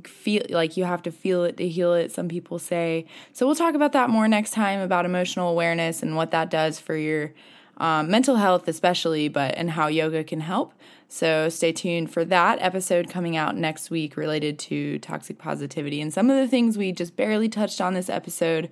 feel 0.03 0.43
like 0.49 0.77
you 0.77 0.83
have 0.83 1.01
to 1.03 1.11
feel 1.11 1.43
it 1.43 1.57
to 1.57 1.67
heal 1.67 1.93
it, 1.93 2.11
some 2.11 2.27
people 2.27 2.59
say. 2.59 3.05
So 3.33 3.45
we'll 3.45 3.55
talk 3.55 3.75
about 3.75 3.93
that 3.93 4.09
more 4.09 4.27
next 4.27 4.51
time 4.51 4.79
about 4.79 5.05
emotional 5.05 5.49
awareness 5.49 6.03
and 6.03 6.15
what 6.15 6.31
that 6.31 6.49
does 6.49 6.79
for 6.79 6.95
your 6.95 7.33
um, 7.77 8.11
mental 8.11 8.35
health, 8.35 8.67
especially, 8.67 9.29
but 9.29 9.55
and 9.55 9.71
how 9.71 9.87
yoga 9.87 10.23
can 10.23 10.41
help. 10.41 10.73
So 11.07 11.49
stay 11.49 11.71
tuned 11.71 12.11
for 12.11 12.23
that 12.25 12.59
episode 12.61 13.09
coming 13.09 13.35
out 13.35 13.55
next 13.55 13.89
week 13.89 14.15
related 14.15 14.59
to 14.59 14.99
toxic 14.99 15.39
positivity 15.39 16.01
and 16.01 16.13
some 16.13 16.29
of 16.29 16.37
the 16.37 16.47
things 16.47 16.77
we 16.77 16.91
just 16.91 17.15
barely 17.15 17.49
touched 17.49 17.81
on 17.81 17.95
this 17.95 18.09
episode 18.09 18.69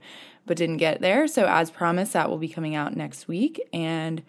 but 0.48 0.58
didn't 0.58 0.78
get 0.78 1.02
there. 1.02 1.28
So, 1.28 1.46
as 1.46 1.70
promised, 1.70 2.14
that 2.14 2.30
will 2.30 2.38
be 2.38 2.48
coming 2.48 2.76
out 2.76 2.96
next 2.96 3.28
week. 3.28 3.62
And 3.72 4.24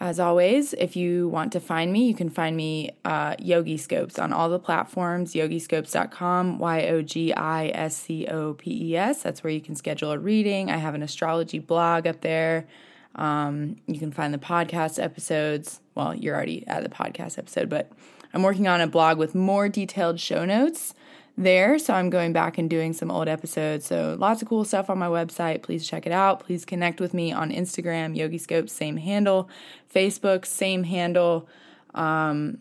as 0.00 0.20
always, 0.20 0.74
if 0.74 0.94
you 0.94 1.28
want 1.28 1.52
to 1.52 1.60
find 1.60 1.92
me, 1.92 2.06
you 2.06 2.14
can 2.14 2.30
find 2.30 2.56
me 2.56 2.90
uh, 3.04 3.34
Yogi 3.40 3.76
Scopes 3.76 4.18
on 4.18 4.32
all 4.32 4.48
the 4.48 4.58
platforms, 4.58 5.34
yogiscopes.com, 5.34 6.60
Y 6.60 6.86
O 6.86 7.02
G 7.02 7.32
I 7.32 7.68
S 7.68 7.96
C 7.96 8.26
O 8.28 8.54
P 8.54 8.90
E 8.90 8.96
S. 8.96 9.22
That's 9.22 9.42
where 9.42 9.52
you 9.52 9.60
can 9.60 9.74
schedule 9.74 10.12
a 10.12 10.18
reading. 10.18 10.70
I 10.70 10.76
have 10.76 10.94
an 10.94 11.02
astrology 11.02 11.58
blog 11.58 12.06
up 12.06 12.20
there. 12.20 12.68
Um, 13.16 13.76
you 13.88 13.98
can 13.98 14.12
find 14.12 14.32
the 14.32 14.38
podcast 14.38 15.02
episodes. 15.02 15.80
Well, 15.96 16.14
you're 16.14 16.36
already 16.36 16.64
at 16.68 16.84
the 16.84 16.88
podcast 16.88 17.36
episode, 17.36 17.68
but 17.68 17.90
I'm 18.32 18.44
working 18.44 18.68
on 18.68 18.80
a 18.80 18.86
blog 18.86 19.18
with 19.18 19.34
more 19.34 19.68
detailed 19.68 20.20
show 20.20 20.44
notes 20.44 20.94
there. 21.38 21.78
So 21.78 21.94
I'm 21.94 22.10
going 22.10 22.32
back 22.32 22.58
and 22.58 22.68
doing 22.68 22.92
some 22.92 23.10
old 23.10 23.28
episodes. 23.28 23.86
So 23.86 24.16
lots 24.18 24.42
of 24.42 24.48
cool 24.48 24.64
stuff 24.64 24.90
on 24.90 24.98
my 24.98 25.06
website. 25.06 25.62
Please 25.62 25.86
check 25.86 26.04
it 26.04 26.12
out. 26.12 26.40
Please 26.40 26.64
connect 26.64 27.00
with 27.00 27.14
me 27.14 27.32
on 27.32 27.50
Instagram, 27.50 28.16
Yogiscope, 28.16 28.68
same 28.68 28.96
handle. 28.96 29.48
Facebook, 29.92 30.44
same 30.44 30.82
handle. 30.82 31.48
Um, 31.94 32.58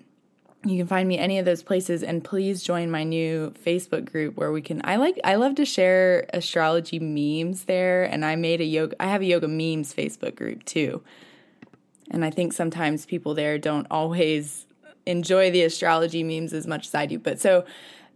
you 0.63 0.78
can 0.78 0.88
find 0.88 1.07
me 1.07 1.17
any 1.17 1.39
of 1.39 1.45
those 1.45 1.63
places 1.63 2.03
and 2.03 2.23
please 2.23 2.63
join 2.63 2.91
my 2.91 3.03
new 3.03 3.53
Facebook 3.63 4.11
group 4.11 4.38
where 4.38 4.51
we 4.51 4.61
can 4.61 4.82
I 4.84 4.97
like 4.97 5.19
I 5.23 5.36
love 5.36 5.55
to 5.55 5.65
share 5.65 6.25
astrology 6.34 6.99
memes 6.99 7.65
there 7.65 8.03
and 8.03 8.25
I 8.25 8.36
made 8.36 8.59
a 8.59 8.65
yoga 8.65 8.95
I 9.01 9.07
have 9.07 9.21
a 9.21 9.25
yoga 9.25 9.47
memes 9.47 9.93
Facebook 9.93 10.36
group 10.36 10.65
too. 10.65 11.03
And 12.09 12.23
I 12.23 12.30
think 12.30 12.53
sometimes 12.53 13.05
people 13.05 13.34
there 13.34 13.57
don't 13.57 13.88
always 13.91 14.65
enjoy 15.07 15.51
the 15.51 15.63
astrology 15.63 16.23
memes 16.23 16.53
as 16.53 16.67
much 16.67 16.87
as 16.87 16.95
I 16.95 17.05
do. 17.05 17.19
But 17.19 17.39
so 17.39 17.65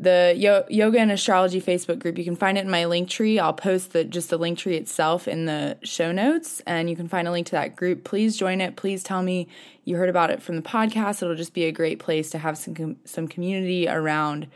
the 0.01 0.33
Yo- 0.35 0.65
yoga 0.67 0.99
and 0.99 1.11
astrology 1.11 1.61
Facebook 1.61 1.99
group. 1.99 2.17
You 2.17 2.23
can 2.23 2.35
find 2.35 2.57
it 2.57 2.61
in 2.61 2.71
my 2.71 2.85
link 2.85 3.07
tree. 3.07 3.37
I'll 3.37 3.53
post 3.53 3.93
the 3.93 4.03
just 4.03 4.31
the 4.31 4.37
link 4.37 4.57
tree 4.57 4.75
itself 4.75 5.27
in 5.27 5.45
the 5.45 5.77
show 5.83 6.11
notes, 6.11 6.59
and 6.65 6.89
you 6.89 6.95
can 6.95 7.07
find 7.07 7.27
a 7.27 7.31
link 7.31 7.45
to 7.47 7.51
that 7.51 7.75
group. 7.75 8.03
Please 8.03 8.35
join 8.35 8.61
it. 8.61 8.75
Please 8.75 9.03
tell 9.03 9.21
me 9.21 9.47
you 9.85 9.97
heard 9.97 10.09
about 10.09 10.31
it 10.31 10.41
from 10.41 10.55
the 10.55 10.63
podcast. 10.63 11.21
It'll 11.21 11.35
just 11.35 11.53
be 11.53 11.65
a 11.65 11.71
great 11.71 11.99
place 11.99 12.31
to 12.31 12.39
have 12.39 12.57
some 12.57 12.73
com- 12.73 12.97
some 13.05 13.27
community 13.27 13.87
around 13.87 14.47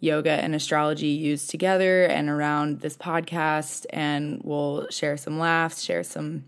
yoga 0.00 0.32
and 0.32 0.54
astrology 0.54 1.08
used 1.08 1.48
together 1.48 2.04
and 2.04 2.28
around 2.28 2.80
this 2.80 2.96
podcast. 2.96 3.86
And 3.90 4.42
we'll 4.44 4.86
share 4.90 5.16
some 5.16 5.38
laughs, 5.38 5.82
share 5.82 6.02
some 6.02 6.44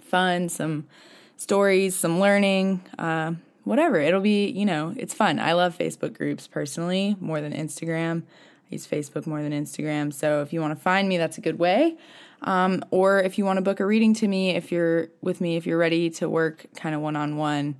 fun, 0.00 0.48
some 0.48 0.88
stories, 1.36 1.94
some 1.94 2.18
learning. 2.18 2.80
Uh, 2.98 3.34
whatever. 3.66 3.98
It'll 3.98 4.20
be, 4.20 4.46
you 4.46 4.64
know, 4.64 4.94
it's 4.96 5.12
fun. 5.12 5.40
I 5.40 5.52
love 5.52 5.76
Facebook 5.76 6.16
groups 6.16 6.46
personally 6.46 7.16
more 7.20 7.40
than 7.40 7.52
Instagram. 7.52 8.22
I 8.22 8.74
use 8.74 8.86
Facebook 8.86 9.26
more 9.26 9.42
than 9.42 9.52
Instagram. 9.52 10.14
So 10.14 10.40
if 10.40 10.52
you 10.52 10.60
want 10.60 10.76
to 10.76 10.80
find 10.80 11.08
me, 11.08 11.18
that's 11.18 11.36
a 11.36 11.40
good 11.40 11.58
way. 11.58 11.96
Um, 12.42 12.84
or 12.90 13.20
if 13.20 13.38
you 13.38 13.44
want 13.44 13.56
to 13.56 13.62
book 13.62 13.80
a 13.80 13.86
reading 13.86 14.14
to 14.14 14.28
me, 14.28 14.50
if 14.50 14.70
you're 14.70 15.08
with 15.20 15.40
me, 15.40 15.56
if 15.56 15.66
you're 15.66 15.78
ready 15.78 16.10
to 16.10 16.28
work 16.28 16.66
kind 16.76 16.94
of 16.94 17.00
one 17.00 17.16
on 17.16 17.36
one, 17.36 17.76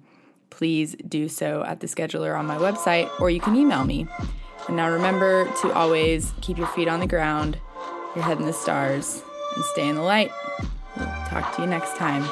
please 0.50 0.96
do 1.08 1.28
so 1.28 1.62
at 1.64 1.78
the 1.80 1.86
scheduler 1.86 2.36
on 2.36 2.46
my 2.46 2.56
website, 2.56 3.08
or 3.20 3.30
you 3.30 3.40
can 3.40 3.54
email 3.54 3.84
me. 3.84 4.08
And 4.66 4.76
now 4.76 4.90
remember 4.90 5.44
to 5.62 5.72
always 5.72 6.32
keep 6.40 6.58
your 6.58 6.66
feet 6.68 6.88
on 6.88 6.98
the 6.98 7.06
ground, 7.06 7.58
your 8.16 8.24
head 8.24 8.38
in 8.38 8.44
the 8.44 8.52
stars, 8.52 9.22
and 9.54 9.64
stay 9.66 9.88
in 9.88 9.94
the 9.94 10.02
light. 10.02 10.32
We'll 10.96 11.06
talk 11.28 11.54
to 11.56 11.62
you 11.62 11.68
next 11.68 11.96
time. 11.96 12.24